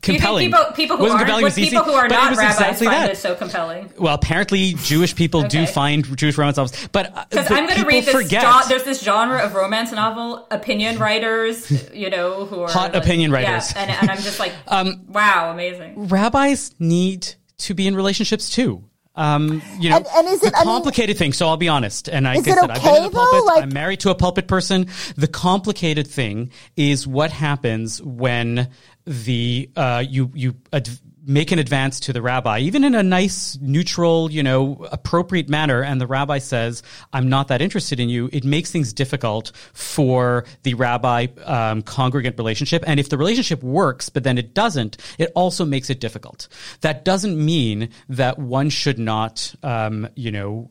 compelling 0.05 0.45
People, 0.51 0.65
people 0.75 0.97
who 0.97 1.03
Wasn't 1.03 1.19
aren't, 1.19 1.27
compelling, 1.27 1.41
but 1.43 1.47
was 1.47 1.59
easy, 1.59 1.69
people 1.71 1.85
who 1.85 1.93
are 1.93 2.07
but 2.07 2.15
not 2.15 2.29
rabbis 2.37 2.53
exactly 2.55 2.87
find 2.87 3.03
that. 3.03 3.09
it 3.11 3.17
so 3.17 3.35
compelling. 3.35 3.91
Well, 3.99 4.13
apparently 4.15 4.73
Jewish 4.83 5.15
people 5.15 5.43
do 5.43 5.65
find 5.65 6.05
Jewish 6.17 6.37
romance 6.37 6.57
novels, 6.57 6.87
but 6.91 7.15
uh, 7.17 7.25
Because 7.29 7.47
but 7.49 7.57
I'm 7.57 7.65
going 7.67 7.79
to 7.79 7.85
read 7.85 8.05
this. 8.05 8.13
forget 8.15 8.41
gen- 8.43 8.63
there's 8.69 8.83
this 8.83 9.01
genre 9.03 9.39
of 9.39 9.53
romance 9.55 9.91
novel 9.91 10.47
opinion 10.51 10.97
writers, 10.99 11.69
you 11.93 12.09
know, 12.09 12.45
who 12.45 12.61
are 12.61 12.69
Hot 12.71 12.93
like- 12.93 13.03
opinion 13.03 13.31
yeah, 13.31 13.37
writers. 13.37 13.73
and, 13.75 13.91
and 13.91 14.09
I'm 14.11 14.17
just 14.17 14.39
like, 14.39 14.53
Um, 14.67 15.01
wow, 15.09 15.51
amazing. 15.51 16.07
rabbis 16.07 16.73
need 16.79 17.27
to 17.59 17.73
be 17.73 17.87
in 17.87 17.95
relationships 17.95 18.49
too. 18.49 18.83
Um, 19.17 19.61
you 19.79 19.89
know, 19.89 19.95
And- 19.95 20.07
and 20.13 20.27
is 20.27 20.43
it- 20.43 20.51
the 20.51 20.57
I 20.57 20.65
mean- 20.65 20.73
complicated 20.73 21.17
thing? 21.17 21.31
So 21.31 21.47
I'll 21.47 21.55
be 21.55 21.69
honest, 21.69 22.09
and 22.09 22.27
I 22.27 22.33
Is 22.35 22.45
it 22.45 22.55
that 22.55 22.69
I've 22.69 22.83
been 22.83 22.95
in 22.95 22.97
okay, 22.97 23.03
the 23.05 23.09
pulpit. 23.11 23.31
though? 23.39 23.45
Like- 23.45 23.63
I'm 23.63 23.73
married 23.73 24.01
to 24.01 24.09
a 24.09 24.15
pulpit 24.15 24.47
person. 24.49 24.87
The 25.15 25.27
complicated 25.29 26.05
thing 26.07 26.51
is 26.75 27.07
what 27.07 27.31
happens 27.31 28.01
when 28.01 28.67
the 29.05 29.69
uh, 29.75 30.03
you 30.07 30.31
you 30.33 30.55
ad- 30.73 30.89
make 31.27 31.51
an 31.51 31.57
advance 31.57 31.99
to 32.01 32.13
the 32.13 32.21
rabbi, 32.21 32.59
even 32.59 32.83
in 32.83 32.93
a 32.93 33.01
nice, 33.01 33.57
neutral, 33.59 34.31
you 34.31 34.43
know, 34.43 34.87
appropriate 34.91 35.49
manner, 35.49 35.81
and 35.81 35.99
the 35.99 36.07
rabbi 36.07 36.37
says, 36.37 36.83
"I'm 37.13 37.29
not 37.29 37.47
that 37.47 37.61
interested 37.61 37.99
in 37.99 38.09
you." 38.09 38.29
It 38.31 38.43
makes 38.43 38.71
things 38.71 38.93
difficult 38.93 39.51
for 39.73 40.45
the 40.63 40.73
rabbi 40.75 41.27
um, 41.43 41.81
congregant 41.81 42.37
relationship, 42.37 42.83
and 42.87 42.99
if 42.99 43.09
the 43.09 43.17
relationship 43.17 43.63
works, 43.63 44.09
but 44.09 44.23
then 44.23 44.37
it 44.37 44.53
doesn't, 44.53 44.97
it 45.17 45.31
also 45.35 45.65
makes 45.65 45.89
it 45.89 45.99
difficult. 45.99 46.47
That 46.81 47.05
doesn't 47.05 47.43
mean 47.43 47.89
that 48.09 48.37
one 48.39 48.69
should 48.69 48.99
not, 48.99 49.53
um, 49.63 50.07
you 50.15 50.31
know 50.31 50.69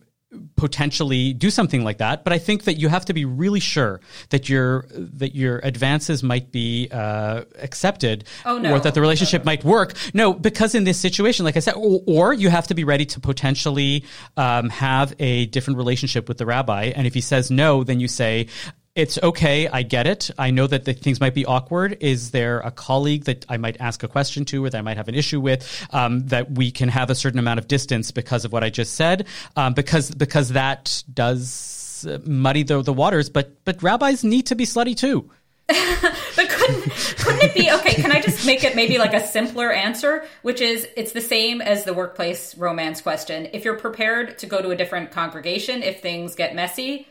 potentially 0.56 1.32
do 1.32 1.50
something 1.50 1.84
like 1.84 1.98
that 1.98 2.24
but 2.24 2.32
i 2.32 2.38
think 2.38 2.64
that 2.64 2.74
you 2.74 2.88
have 2.88 3.04
to 3.04 3.12
be 3.12 3.24
really 3.24 3.60
sure 3.60 4.00
that 4.30 4.48
your 4.48 4.86
that 4.94 5.34
your 5.34 5.58
advances 5.64 6.22
might 6.22 6.50
be 6.52 6.88
uh, 6.92 7.42
accepted 7.60 8.24
Oh, 8.44 8.58
no. 8.58 8.74
or 8.74 8.80
that 8.80 8.94
the 8.94 9.00
relationship 9.00 9.44
might 9.44 9.64
work 9.64 9.94
no 10.14 10.32
because 10.32 10.74
in 10.74 10.84
this 10.84 10.98
situation 10.98 11.44
like 11.44 11.56
i 11.56 11.60
said 11.60 11.74
or, 11.74 12.00
or 12.06 12.32
you 12.34 12.48
have 12.50 12.66
to 12.68 12.74
be 12.74 12.84
ready 12.84 13.04
to 13.06 13.20
potentially 13.20 14.04
um, 14.36 14.70
have 14.70 15.14
a 15.18 15.46
different 15.46 15.76
relationship 15.78 16.28
with 16.28 16.38
the 16.38 16.46
rabbi 16.46 16.84
and 16.96 17.06
if 17.06 17.14
he 17.14 17.20
says 17.20 17.50
no 17.50 17.84
then 17.84 18.00
you 18.00 18.08
say 18.08 18.46
it's 18.94 19.18
okay. 19.22 19.66
I 19.66 19.82
get 19.82 20.06
it. 20.06 20.30
I 20.38 20.50
know 20.50 20.68
that 20.68 20.84
the 20.84 20.92
things 20.92 21.20
might 21.20 21.34
be 21.34 21.44
awkward. 21.44 21.96
Is 22.00 22.30
there 22.30 22.60
a 22.60 22.70
colleague 22.70 23.24
that 23.24 23.44
I 23.48 23.56
might 23.56 23.76
ask 23.80 24.02
a 24.04 24.08
question 24.08 24.44
to 24.46 24.64
or 24.64 24.70
that 24.70 24.78
I 24.78 24.82
might 24.82 24.96
have 24.96 25.08
an 25.08 25.16
issue 25.16 25.40
with 25.40 25.86
um, 25.92 26.26
that 26.28 26.52
we 26.52 26.70
can 26.70 26.88
have 26.88 27.10
a 27.10 27.14
certain 27.14 27.40
amount 27.40 27.58
of 27.58 27.66
distance 27.66 28.12
because 28.12 28.44
of 28.44 28.52
what 28.52 28.62
I 28.62 28.70
just 28.70 28.94
said? 28.94 29.26
Um, 29.56 29.74
because 29.74 30.12
because 30.12 30.50
that 30.50 31.02
does 31.12 32.06
uh, 32.08 32.18
muddy 32.24 32.62
the, 32.62 32.82
the 32.82 32.92
waters. 32.92 33.28
But 33.28 33.64
but 33.64 33.82
rabbis 33.82 34.22
need 34.22 34.46
to 34.46 34.54
be 34.54 34.64
slutty 34.64 34.96
too. 34.96 35.30
But 36.36 36.48
couldn't 36.48 36.82
couldn't 37.18 37.42
it 37.44 37.54
be 37.54 37.70
okay? 37.70 37.94
Can 37.94 38.10
I 38.10 38.20
just 38.20 38.44
make 38.44 38.64
it 38.64 38.74
maybe 38.74 38.98
like 38.98 39.14
a 39.14 39.24
simpler 39.24 39.70
answer, 39.70 40.26
which 40.42 40.60
is 40.60 40.88
it's 40.96 41.12
the 41.12 41.20
same 41.20 41.60
as 41.60 41.84
the 41.84 41.94
workplace 41.94 42.56
romance 42.56 43.00
question. 43.00 43.48
If 43.52 43.64
you're 43.64 43.78
prepared 43.78 44.38
to 44.38 44.46
go 44.46 44.60
to 44.60 44.70
a 44.70 44.76
different 44.76 45.12
congregation, 45.12 45.84
if 45.84 46.02
things 46.02 46.34
get 46.34 46.56
messy, 46.56 47.06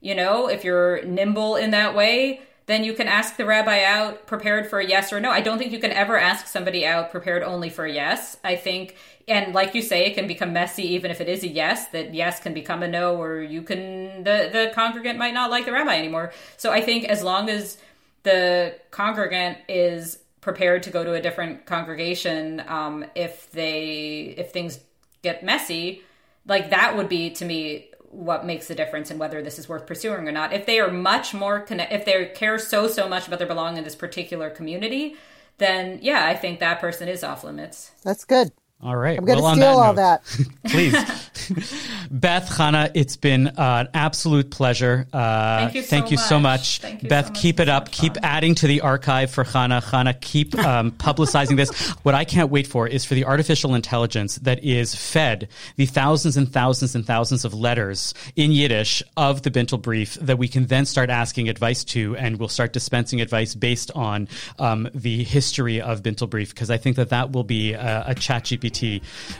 you 0.00 0.14
know, 0.14 0.48
if 0.48 0.64
you're 0.64 1.02
nimble 1.04 1.56
in 1.56 1.70
that 1.72 1.94
way, 1.94 2.40
then 2.68 2.84
you 2.84 2.92
can 2.92 3.08
ask 3.08 3.36
the 3.36 3.46
rabbi 3.46 3.82
out 3.82 4.26
prepared 4.26 4.68
for 4.68 4.78
a 4.78 4.86
yes 4.86 5.10
or 5.10 5.18
no. 5.18 5.30
I 5.30 5.40
don't 5.40 5.58
think 5.58 5.72
you 5.72 5.78
can 5.78 5.90
ever 5.90 6.18
ask 6.18 6.46
somebody 6.46 6.84
out 6.84 7.10
prepared 7.10 7.42
only 7.42 7.70
for 7.70 7.86
a 7.86 7.92
yes. 7.92 8.36
I 8.44 8.56
think, 8.56 8.94
and 9.26 9.54
like 9.54 9.74
you 9.74 9.80
say, 9.80 10.04
it 10.04 10.14
can 10.14 10.26
become 10.26 10.52
messy 10.52 10.86
even 10.88 11.10
if 11.10 11.22
it 11.22 11.30
is 11.30 11.42
a 11.42 11.48
yes. 11.48 11.88
That 11.88 12.12
yes 12.14 12.40
can 12.40 12.52
become 12.52 12.82
a 12.82 12.88
no, 12.88 13.20
or 13.20 13.40
you 13.40 13.62
can 13.62 14.22
the 14.22 14.50
the 14.52 14.70
congregant 14.74 15.18
might 15.18 15.32
not 15.32 15.50
like 15.50 15.64
the 15.64 15.72
rabbi 15.72 15.96
anymore. 15.96 16.32
So 16.58 16.70
I 16.70 16.82
think 16.82 17.06
as 17.06 17.22
long 17.22 17.48
as 17.48 17.78
the 18.22 18.74
congregant 18.90 19.58
is 19.66 20.18
prepared 20.42 20.82
to 20.82 20.90
go 20.90 21.02
to 21.04 21.14
a 21.14 21.22
different 21.22 21.64
congregation, 21.64 22.62
um, 22.68 23.06
if 23.14 23.50
they 23.52 24.34
if 24.36 24.52
things 24.52 24.78
get 25.22 25.42
messy, 25.42 26.02
like 26.46 26.68
that 26.68 26.98
would 26.98 27.08
be 27.08 27.30
to 27.30 27.46
me 27.46 27.87
what 28.10 28.46
makes 28.46 28.68
the 28.68 28.74
difference 28.74 29.10
in 29.10 29.18
whether 29.18 29.42
this 29.42 29.58
is 29.58 29.68
worth 29.68 29.86
pursuing 29.86 30.28
or 30.28 30.32
not. 30.32 30.52
If 30.52 30.66
they 30.66 30.80
are 30.80 30.90
much 30.90 31.34
more 31.34 31.60
connect, 31.60 31.92
if 31.92 32.04
they 32.04 32.26
care 32.34 32.58
so 32.58 32.88
so 32.88 33.08
much 33.08 33.26
about 33.26 33.38
their 33.38 33.48
belonging 33.48 33.78
in 33.78 33.84
this 33.84 33.94
particular 33.94 34.50
community, 34.50 35.16
then 35.58 35.98
yeah, 36.02 36.26
I 36.26 36.34
think 36.34 36.60
that 36.60 36.80
person 36.80 37.08
is 37.08 37.22
off 37.22 37.44
limits. 37.44 37.92
That's 38.04 38.24
good. 38.24 38.52
All 38.80 38.94
right. 38.96 39.18
I'm 39.18 39.24
going 39.24 39.38
to 39.38 39.42
well, 39.42 39.54
steal 39.54 39.64
that 39.64 39.72
all 39.74 39.92
note, 39.92 39.96
that. 39.96 40.22
Please. 40.68 40.92
Beth, 42.12 42.48
Chana, 42.48 42.92
it's 42.94 43.16
been 43.16 43.48
uh, 43.48 43.52
an 43.58 43.88
absolute 43.92 44.50
pleasure. 44.52 45.06
Uh, 45.12 45.58
Thank 45.58 45.74
you 45.74 45.82
so 45.82 45.88
thank 45.88 46.10
you 46.12 46.16
so 46.16 46.38
much. 46.38 46.42
much. 46.48 46.78
Thank 46.80 47.02
you 47.02 47.08
Beth, 47.08 47.26
so 47.26 47.30
much. 47.32 47.40
keep 47.42 47.58
it 47.58 47.62
It's 47.62 47.70
so 47.70 47.76
up. 47.76 47.90
Keep 47.90 48.14
fun. 48.14 48.24
adding 48.24 48.54
to 48.54 48.68
the 48.68 48.82
archive 48.82 49.32
for 49.32 49.42
Chana. 49.42 49.82
Chana, 49.82 50.18
keep 50.20 50.56
um, 50.58 50.92
publicizing 50.98 51.56
this. 51.56 51.70
What 52.04 52.14
I 52.14 52.24
can't 52.24 52.50
wait 52.50 52.68
for 52.68 52.86
is 52.86 53.04
for 53.04 53.14
the 53.14 53.24
artificial 53.24 53.74
intelligence 53.74 54.36
that 54.36 54.62
is 54.62 54.94
fed 54.94 55.48
the 55.74 55.86
thousands 55.86 56.36
and 56.36 56.48
thousands 56.52 56.94
and 56.94 57.04
thousands 57.04 57.44
of 57.44 57.54
letters 57.54 58.14
in 58.36 58.52
Yiddish 58.52 59.02
of 59.16 59.42
the 59.42 59.50
Bintel 59.50 59.82
brief 59.82 60.14
that 60.20 60.38
we 60.38 60.46
can 60.46 60.66
then 60.66 60.86
start 60.86 61.10
asking 61.10 61.48
advice 61.48 61.82
to, 61.82 62.16
and 62.16 62.38
we'll 62.38 62.48
start 62.48 62.72
dispensing 62.72 63.20
advice 63.20 63.56
based 63.56 63.90
on 63.96 64.28
um, 64.60 64.88
the 64.94 65.24
history 65.24 65.80
of 65.80 66.02
Bintel 66.04 66.30
brief, 66.30 66.50
because 66.54 66.70
I 66.70 66.76
think 66.76 66.94
that 66.94 67.08
that 67.08 67.32
will 67.32 67.42
be 67.44 67.72
a, 67.72 68.04
a 68.06 68.14
chat 68.14 68.44
GPT, 68.44 68.67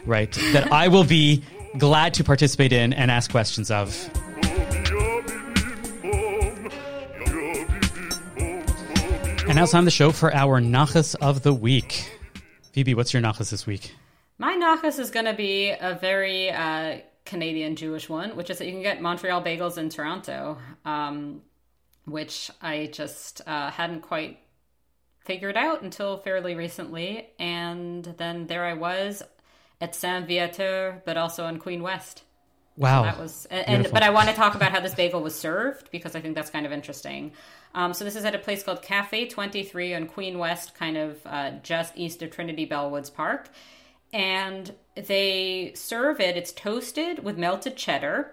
right? 0.07 0.33
that 0.53 0.73
I 0.73 0.89
will 0.89 1.05
be 1.05 1.43
glad 1.77 2.15
to 2.15 2.25
participate 2.25 2.73
in 2.73 2.93
and 2.93 3.11
ask 3.11 3.31
questions 3.31 3.71
of. 3.71 4.09
And 9.49 9.57
now 9.57 9.63
it's 9.63 9.73
time 9.73 9.87
the 9.87 9.91
show 9.91 10.13
for 10.13 10.35
our 10.35 10.61
Nachas 10.61 11.15
of 11.23 11.43
the 11.43 11.55
week. 11.55 12.11
Phoebe, 12.73 12.95
what's 12.95 13.15
your 13.15 13.23
Nachas 13.23 13.51
this 13.51 13.67
week? 13.67 13.95
My 14.37 14.55
nachas 14.55 14.99
is 14.99 15.11
going 15.11 15.25
to 15.25 15.35
be 15.35 15.71
a 15.71 15.99
very 16.01 16.51
uh, 16.51 16.99
Canadian 17.25 17.75
Jewish 17.75 18.09
one, 18.09 18.37
which 18.37 18.51
is 18.51 18.59
that 18.59 18.67
you 18.67 18.73
can 18.73 18.83
get 18.83 19.01
Montreal 19.01 19.43
bagels 19.43 19.79
in 19.79 19.89
Toronto, 19.89 20.59
um, 20.85 21.43
which 22.05 22.51
I 22.61 22.91
just 22.93 23.41
uh, 23.47 23.71
hadn't 23.71 24.03
quite 24.03 24.39
figured 25.29 25.59
out 25.59 25.83
until 25.83 26.17
fairly 26.17 26.57
recently. 26.57 27.29
And 27.39 28.03
then 28.17 28.49
there 28.49 28.65
I 28.65 28.75
was 28.75 29.23
at 29.81 29.95
Saint 29.95 30.27
Viateur, 30.27 31.03
but 31.05 31.17
also 31.17 31.45
on 31.45 31.59
Queen 31.59 31.83
West. 31.83 32.25
Wow. 32.79 33.03
That 33.03 33.19
was, 33.19 33.47
and, 33.51 33.61
and 33.61 33.77
Beautiful. 33.83 33.93
but 33.95 34.03
I 34.05 34.11
want 34.11 34.29
to 34.31 34.35
talk 34.35 34.55
about 34.55 34.73
how 34.73 34.81
this 34.81 34.95
bagel 34.95 35.21
was 35.21 35.35
served 35.35 35.91
because 35.91 36.17
I 36.17 36.21
think 36.21 36.35
that's 36.35 36.49
kind 36.49 36.65
of 36.65 36.73
interesting. 36.73 37.33
Um, 37.75 37.93
so 37.93 38.05
this 38.05 38.17
is 38.17 38.25
at 38.25 38.35
a 38.35 38.39
place 38.39 38.63
called 38.63 38.81
Cafe 38.81 39.29
Twenty 39.29 39.63
Three 39.63 39.95
on 39.95 40.07
Queen 40.07 40.39
West, 40.39 40.75
kind 40.75 40.97
of 40.97 41.19
uh, 41.27 41.51
just 41.63 41.93
east 41.97 42.23
of 42.23 42.31
Trinity 42.31 42.67
Bellwoods 42.67 43.13
Park, 43.13 43.51
and 44.13 44.75
they 44.95 45.73
serve 45.75 46.21
it. 46.21 46.37
It's 46.37 46.53
toasted 46.53 47.23
with 47.23 47.37
melted 47.37 47.77
cheddar, 47.77 48.33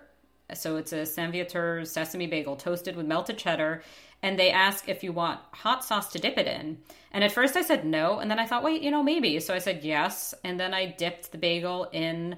so 0.53 0.77
it's 0.77 0.93
a 0.93 1.05
Saint 1.05 1.33
Viateur 1.33 1.83
sesame 1.83 2.27
bagel 2.27 2.55
toasted 2.55 2.95
with 2.95 3.05
melted 3.05 3.37
cheddar, 3.37 3.83
and 4.25 4.39
they 4.39 4.49
ask 4.49 4.89
if 4.89 5.03
you 5.03 5.11
want 5.13 5.39
hot 5.51 5.85
sauce 5.85 6.11
to 6.13 6.19
dip 6.19 6.39
it 6.39 6.47
in. 6.47 6.79
And 7.11 7.23
at 7.23 7.31
first 7.31 7.55
I 7.55 7.61
said 7.61 7.85
no, 7.85 8.17
and 8.17 8.29
then 8.29 8.39
I 8.39 8.47
thought, 8.47 8.63
wait, 8.63 8.81
you 8.81 8.89
know, 8.89 9.03
maybe. 9.03 9.39
So 9.39 9.53
I 9.53 9.59
said 9.59 9.83
yes, 9.83 10.33
and 10.43 10.59
then 10.59 10.73
I 10.73 10.87
dipped 10.87 11.31
the 11.31 11.37
bagel 11.37 11.87
in 11.93 12.35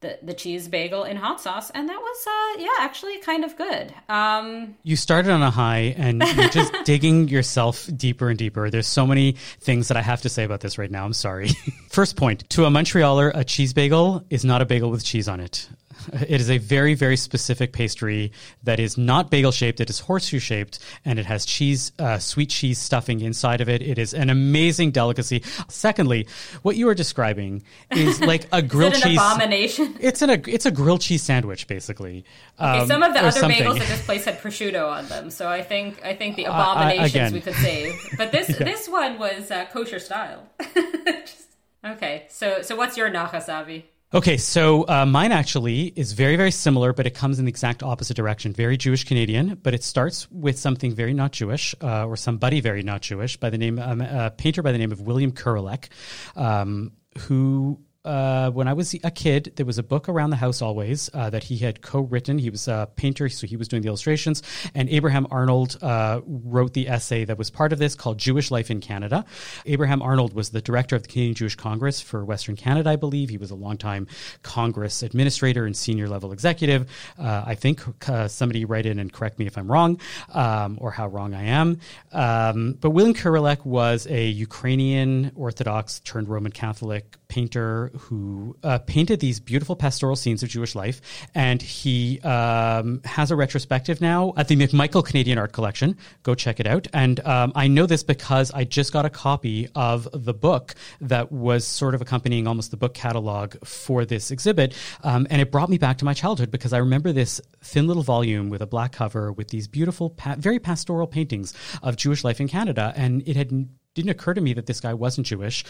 the, 0.00 0.18
the 0.22 0.34
cheese 0.34 0.68
bagel 0.68 1.04
in 1.04 1.16
hot 1.16 1.40
sauce, 1.40 1.70
and 1.70 1.88
that 1.88 1.98
was, 1.98 2.26
uh, 2.26 2.60
yeah, 2.60 2.84
actually 2.84 3.18
kind 3.20 3.46
of 3.46 3.56
good. 3.56 3.94
Um, 4.10 4.76
You 4.82 4.94
started 4.94 5.32
on 5.32 5.40
a 5.42 5.50
high 5.50 5.94
and 5.96 6.22
you're 6.22 6.50
just 6.50 6.74
digging 6.84 7.28
yourself 7.28 7.88
deeper 7.96 8.28
and 8.28 8.38
deeper. 8.38 8.68
There's 8.68 8.86
so 8.86 9.06
many 9.06 9.36
things 9.60 9.88
that 9.88 9.96
I 9.96 10.02
have 10.02 10.20
to 10.20 10.28
say 10.28 10.44
about 10.44 10.60
this 10.60 10.76
right 10.76 10.90
now. 10.90 11.06
I'm 11.06 11.14
sorry. 11.14 11.48
First 11.88 12.16
point 12.16 12.48
to 12.50 12.66
a 12.66 12.68
Montrealer, 12.68 13.32
a 13.34 13.42
cheese 13.42 13.72
bagel 13.72 14.22
is 14.28 14.44
not 14.44 14.60
a 14.60 14.66
bagel 14.66 14.90
with 14.90 15.02
cheese 15.02 15.28
on 15.28 15.40
it. 15.40 15.66
It 16.12 16.40
is 16.40 16.50
a 16.50 16.58
very, 16.58 16.94
very 16.94 17.16
specific 17.16 17.72
pastry 17.72 18.32
that 18.64 18.78
is 18.80 18.96
not 18.98 19.30
bagel 19.30 19.52
shaped. 19.52 19.80
It 19.80 19.90
is 19.90 20.00
horseshoe 20.00 20.38
shaped 20.38 20.78
and 21.04 21.18
it 21.18 21.26
has 21.26 21.44
cheese, 21.46 21.92
uh, 21.98 22.18
sweet 22.18 22.50
cheese 22.50 22.78
stuffing 22.78 23.20
inside 23.20 23.60
of 23.60 23.68
it. 23.68 23.82
It 23.82 23.98
is 23.98 24.14
an 24.14 24.30
amazing 24.30 24.90
delicacy. 24.92 25.42
Secondly, 25.68 26.26
what 26.62 26.76
you 26.76 26.88
are 26.88 26.94
describing 26.94 27.62
is 27.90 28.20
like 28.32 28.46
a 28.52 28.62
grilled 28.62 28.94
is 28.94 28.98
it 29.00 29.04
an 29.04 29.10
cheese. 29.10 29.18
abomination? 29.20 29.96
It's 30.00 30.22
an, 30.22 30.30
it's 30.46 30.66
a 30.66 30.70
grilled 30.70 31.00
cheese 31.00 31.22
sandwich, 31.22 31.66
basically. 31.66 32.24
Okay, 32.60 32.78
Um, 32.80 32.86
some 32.86 33.02
of 33.02 33.12
the 33.12 33.20
other 33.20 33.30
something. 33.30 33.62
bagels 33.62 33.80
at 33.80 33.88
this 33.88 34.04
place 34.04 34.24
had 34.24 34.40
prosciutto 34.40 34.88
on 34.90 35.06
them, 35.08 35.30
so 35.30 35.48
I 35.48 35.62
think 35.62 36.04
I 36.04 36.14
think 36.14 36.36
the 36.36 36.46
I- 36.46 36.72
abominations 36.72 37.10
again. 37.10 37.32
we 37.32 37.40
could 37.40 37.54
save. 37.54 37.94
But 38.16 38.32
this 38.32 38.46
this 38.58 38.88
one 38.88 39.18
was 39.18 39.50
uh, 39.50 39.66
kosher 39.72 39.98
style. 39.98 40.48
Just- 40.74 41.48
okay, 41.84 42.26
so 42.30 42.62
so 42.62 42.76
what's 42.76 42.96
your 42.96 43.10
nachas, 43.10 43.48
Avi? 43.52 43.86
Okay, 44.16 44.38
so 44.38 44.88
uh, 44.88 45.04
mine 45.04 45.30
actually 45.30 45.92
is 45.94 46.14
very, 46.14 46.36
very 46.36 46.50
similar, 46.50 46.94
but 46.94 47.06
it 47.06 47.10
comes 47.10 47.38
in 47.38 47.44
the 47.44 47.50
exact 47.50 47.82
opposite 47.82 48.16
direction. 48.16 48.50
Very 48.50 48.78
Jewish 48.78 49.04
Canadian, 49.04 49.60
but 49.62 49.74
it 49.74 49.84
starts 49.84 50.26
with 50.30 50.58
something 50.58 50.94
very 50.94 51.12
not 51.12 51.32
Jewish, 51.32 51.74
uh, 51.82 52.06
or 52.06 52.16
somebody 52.16 52.62
very 52.62 52.82
not 52.82 53.02
Jewish, 53.02 53.36
by 53.36 53.50
the 53.50 53.58
name 53.58 53.78
um, 53.78 54.00
a 54.00 54.30
painter 54.30 54.62
by 54.62 54.72
the 54.72 54.78
name 54.78 54.90
of 54.90 55.02
William 55.02 55.32
Kurelek, 55.32 55.90
um, 56.34 56.92
who. 57.18 57.78
Uh, 58.06 58.50
when 58.50 58.68
I 58.68 58.72
was 58.72 58.94
a 59.02 59.10
kid, 59.10 59.52
there 59.56 59.66
was 59.66 59.78
a 59.78 59.82
book 59.82 60.08
around 60.08 60.30
the 60.30 60.36
house 60.36 60.62
always 60.62 61.10
uh, 61.12 61.28
that 61.30 61.42
he 61.44 61.58
had 61.58 61.82
co-written. 61.82 62.38
He 62.38 62.50
was 62.50 62.68
a 62.68 62.88
painter, 62.94 63.28
so 63.28 63.46
he 63.46 63.56
was 63.56 63.66
doing 63.66 63.82
the 63.82 63.88
illustrations. 63.88 64.42
And 64.74 64.88
Abraham 64.88 65.26
Arnold 65.30 65.76
uh, 65.82 66.20
wrote 66.24 66.72
the 66.72 66.88
essay 66.88 67.24
that 67.24 67.36
was 67.36 67.50
part 67.50 67.72
of 67.72 67.78
this 67.78 67.94
called 67.94 68.18
"Jewish 68.18 68.50
Life 68.50 68.70
in 68.70 68.80
Canada." 68.80 69.24
Abraham 69.64 70.02
Arnold 70.02 70.32
was 70.34 70.50
the 70.50 70.62
director 70.62 70.94
of 70.94 71.02
the 71.02 71.08
Canadian 71.08 71.34
Jewish 71.34 71.56
Congress 71.56 72.00
for 72.00 72.24
Western 72.24 72.54
Canada, 72.54 72.90
I 72.90 72.96
believe. 72.96 73.28
He 73.28 73.38
was 73.38 73.50
a 73.50 73.56
longtime 73.56 74.06
Congress 74.42 75.02
administrator 75.02 75.66
and 75.66 75.76
senior 75.76 76.08
level 76.08 76.32
executive. 76.32 76.88
Uh, 77.18 77.42
I 77.44 77.56
think 77.56 77.82
uh, 78.08 78.28
somebody 78.28 78.64
write 78.64 78.86
in 78.86 79.00
and 79.00 79.12
correct 79.12 79.38
me 79.38 79.46
if 79.46 79.58
I'm 79.58 79.70
wrong 79.70 80.00
um, 80.32 80.78
or 80.80 80.92
how 80.92 81.08
wrong 81.08 81.34
I 81.34 81.44
am. 81.44 81.80
Um, 82.12 82.78
but 82.80 82.90
William 82.90 83.14
Kurelek 83.14 83.64
was 83.64 84.06
a 84.06 84.26
Ukrainian 84.26 85.32
Orthodox 85.34 86.00
turned 86.00 86.28
Roman 86.28 86.52
Catholic 86.52 87.16
painter 87.28 87.90
who 87.98 88.56
uh, 88.62 88.78
painted 88.78 89.20
these 89.20 89.40
beautiful 89.40 89.76
pastoral 89.76 90.16
scenes 90.16 90.42
of 90.42 90.48
Jewish 90.48 90.74
life. 90.74 91.00
And 91.34 91.60
he 91.60 92.20
um, 92.20 93.00
has 93.04 93.30
a 93.30 93.36
retrospective 93.36 94.00
now 94.00 94.32
at 94.36 94.48
the 94.48 94.56
McMichael 94.56 95.04
Canadian 95.04 95.38
Art 95.38 95.52
Collection. 95.52 95.96
Go 96.22 96.34
check 96.34 96.60
it 96.60 96.66
out. 96.66 96.86
And 96.92 97.20
um, 97.26 97.52
I 97.54 97.68
know 97.68 97.86
this 97.86 98.02
because 98.02 98.50
I 98.52 98.64
just 98.64 98.92
got 98.92 99.04
a 99.04 99.10
copy 99.10 99.68
of 99.74 100.08
the 100.12 100.34
book 100.34 100.74
that 101.00 101.32
was 101.32 101.66
sort 101.66 101.94
of 101.94 102.02
accompanying 102.02 102.46
almost 102.46 102.70
the 102.70 102.76
book 102.76 102.94
catalog 102.94 103.56
for 103.64 104.04
this 104.04 104.30
exhibit. 104.30 104.74
Um, 105.02 105.26
and 105.30 105.40
it 105.40 105.50
brought 105.50 105.68
me 105.68 105.78
back 105.78 105.98
to 105.98 106.04
my 106.04 106.14
childhood 106.14 106.50
because 106.50 106.72
I 106.72 106.78
remember 106.78 107.12
this 107.12 107.40
thin 107.62 107.86
little 107.86 108.02
volume 108.02 108.50
with 108.50 108.62
a 108.62 108.66
black 108.66 108.92
cover 108.92 109.32
with 109.32 109.48
these 109.48 109.68
beautiful, 109.68 110.10
pa- 110.10 110.36
very 110.38 110.58
pastoral 110.58 111.06
paintings 111.06 111.54
of 111.82 111.96
Jewish 111.96 112.24
life 112.24 112.40
in 112.40 112.48
Canada. 112.48 112.92
And 112.96 113.26
it 113.26 113.36
had 113.36 113.68
didn't 113.96 114.10
occur 114.10 114.34
to 114.34 114.40
me 114.40 114.52
that 114.52 114.66
this 114.66 114.78
guy 114.80 114.94
wasn't 114.94 115.26
Jewish 115.26 115.64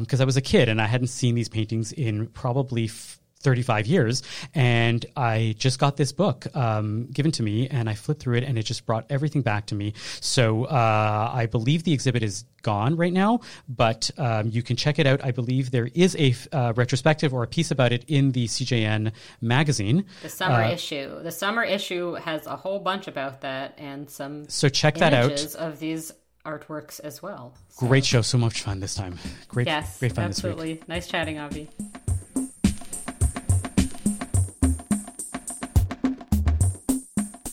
because 0.00 0.20
I 0.20 0.24
was 0.24 0.36
a 0.36 0.42
kid 0.42 0.68
and 0.68 0.82
I 0.82 0.86
hadn't 0.86 1.06
seen 1.08 1.34
these 1.34 1.48
paintings 1.48 1.92
in 1.92 2.26
probably 2.26 2.84
f- 2.86 3.14
35 3.40 3.86
years. 3.86 4.24
And 4.52 5.06
I 5.16 5.54
just 5.58 5.78
got 5.78 5.96
this 5.96 6.10
book 6.10 6.48
um, 6.56 7.06
given 7.12 7.30
to 7.32 7.42
me 7.44 7.68
and 7.68 7.88
I 7.88 7.94
flipped 7.94 8.20
through 8.20 8.38
it 8.38 8.42
and 8.42 8.58
it 8.58 8.64
just 8.64 8.84
brought 8.84 9.06
everything 9.10 9.42
back 9.42 9.66
to 9.66 9.76
me. 9.76 9.94
So 10.20 10.64
uh, 10.64 11.30
I 11.32 11.46
believe 11.46 11.84
the 11.84 11.92
exhibit 11.92 12.24
is 12.24 12.44
gone 12.62 12.96
right 12.96 13.12
now, 13.12 13.38
but 13.68 14.10
um, 14.18 14.48
you 14.50 14.64
can 14.64 14.74
check 14.74 14.98
it 14.98 15.06
out. 15.06 15.24
I 15.24 15.30
believe 15.30 15.70
there 15.70 15.88
is 15.94 16.16
a 16.16 16.34
uh, 16.50 16.72
retrospective 16.74 17.32
or 17.32 17.44
a 17.44 17.46
piece 17.46 17.70
about 17.70 17.92
it 17.92 18.04
in 18.08 18.32
the 18.32 18.46
CJN 18.46 19.12
magazine. 19.40 20.04
The 20.22 20.28
summer 20.30 20.62
Uh, 20.64 20.72
issue. 20.72 21.22
The 21.22 21.30
summer 21.30 21.62
issue 21.62 22.14
has 22.14 22.44
a 22.48 22.56
whole 22.56 22.80
bunch 22.80 23.06
about 23.06 23.42
that 23.42 23.74
and 23.78 24.10
some 24.10 24.48
So 24.48 24.68
check 24.68 24.96
that 24.96 25.14
out. 25.14 25.26
images 25.26 25.54
of 25.54 25.78
these 25.78 26.10
artworks 26.44 27.00
as 27.00 27.22
well. 27.22 27.54
Great 27.76 28.04
show. 28.04 28.22
So 28.22 28.38
much 28.38 28.62
fun 28.62 28.80
this 28.80 28.94
time. 28.94 29.18
Great, 29.48 29.66
Yes, 29.66 29.98
great 29.98 30.14
fun 30.14 30.28
this 30.28 30.42
week. 30.42 30.50
absolutely. 30.52 30.82
Nice 30.88 31.06
chatting, 31.06 31.38
Avi. 31.38 31.68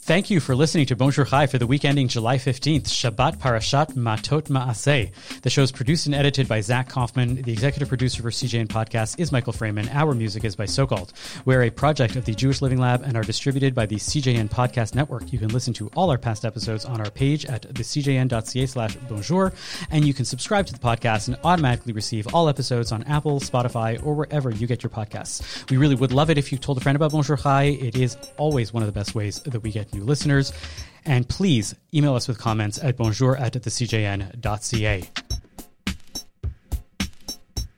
Thank 0.06 0.30
you 0.30 0.40
for 0.40 0.56
listening 0.56 0.86
to 0.86 0.96
Bonjour 0.96 1.26
Chai 1.26 1.48
for 1.48 1.58
the 1.58 1.66
week 1.66 1.84
ending 1.84 2.08
July 2.08 2.38
15th, 2.38 2.84
Shabbat 2.84 3.38
Parashat 3.38 3.96
Matot 3.96 4.44
Masei. 4.50 5.12
The 5.42 5.50
show 5.50 5.64
is 5.64 5.72
produced 5.72 6.06
and 6.06 6.14
edited 6.14 6.48
by 6.48 6.62
Zach 6.62 6.90
Kauffman. 6.90 7.42
The 7.42 7.52
executive 7.52 7.88
producer 7.88 8.22
for 8.22 8.30
CJN 8.30 8.68
Podcast 8.68 9.20
is 9.20 9.32
Michael 9.32 9.52
Fraiman. 9.52 9.92
Our 9.92 10.14
music 10.14 10.44
is 10.44 10.56
by 10.56 10.66
Socalled. 10.66 11.12
We're 11.46 11.64
a 11.64 11.72
project 11.72 12.18
of 12.18 12.26
the 12.26 12.36
Jewish 12.36 12.62
Learning 12.62 12.78
Lab 12.78 13.02
and 13.02 13.18
are 13.18 13.24
distributed 13.24 13.74
by 13.74 13.88
the 13.88 13.96
CJN 13.96 14.48
Podcast 14.52 14.94
Network. 14.94 15.34
You 15.34 15.40
can 15.40 15.48
listen 15.48 15.74
to 15.74 15.90
all 15.96 16.12
our 16.12 16.20
past 16.20 16.46
episodes 16.46 16.86
on 16.86 17.02
our 17.02 17.10
page 17.10 17.44
at 17.48 17.64
thecjn.ca 17.64 18.66
slash 18.68 18.96
bonjour, 19.10 19.54
and 19.90 20.06
you 20.06 20.14
can 20.14 20.26
subscribe 20.26 20.68
to 20.68 20.74
the 20.74 20.78
podcast 20.78 21.30
and 21.30 21.38
automatically 21.44 21.94
receive 21.94 22.32
all 22.32 22.48
episodes 22.48 22.92
on 22.92 23.02
Apple, 23.06 23.40
Spotify, 23.40 24.00
or 24.06 24.14
wherever 24.14 24.52
you 24.52 24.68
get 24.68 24.84
your 24.84 24.92
podcasts. 24.92 25.68
We 25.72 25.78
really 25.78 25.96
would 25.96 26.12
love 26.12 26.30
it 26.30 26.38
if 26.38 26.52
you 26.52 26.60
told 26.60 26.78
a 26.78 26.82
friend 26.82 26.96
about 26.96 27.12
Bonjour 27.12 27.38
Chai. 27.38 27.64
It 27.64 27.98
is 27.98 28.18
always 28.38 28.72
one 28.72 28.84
of 28.84 28.88
the 28.88 28.94
best 28.94 29.16
ways 29.16 29.40
that 29.40 29.64
we 29.64 29.72
get 29.72 29.95
new 29.96 30.04
listeners. 30.04 30.54
And 31.06 31.28
please 31.30 31.76
email 31.94 32.16
us 32.16 32.28
with 32.28 32.40
comments 32.40 32.80
at 32.80 32.98
bonjour 32.98 33.38
at 33.38 33.54
thecjn.ca. 33.54 35.25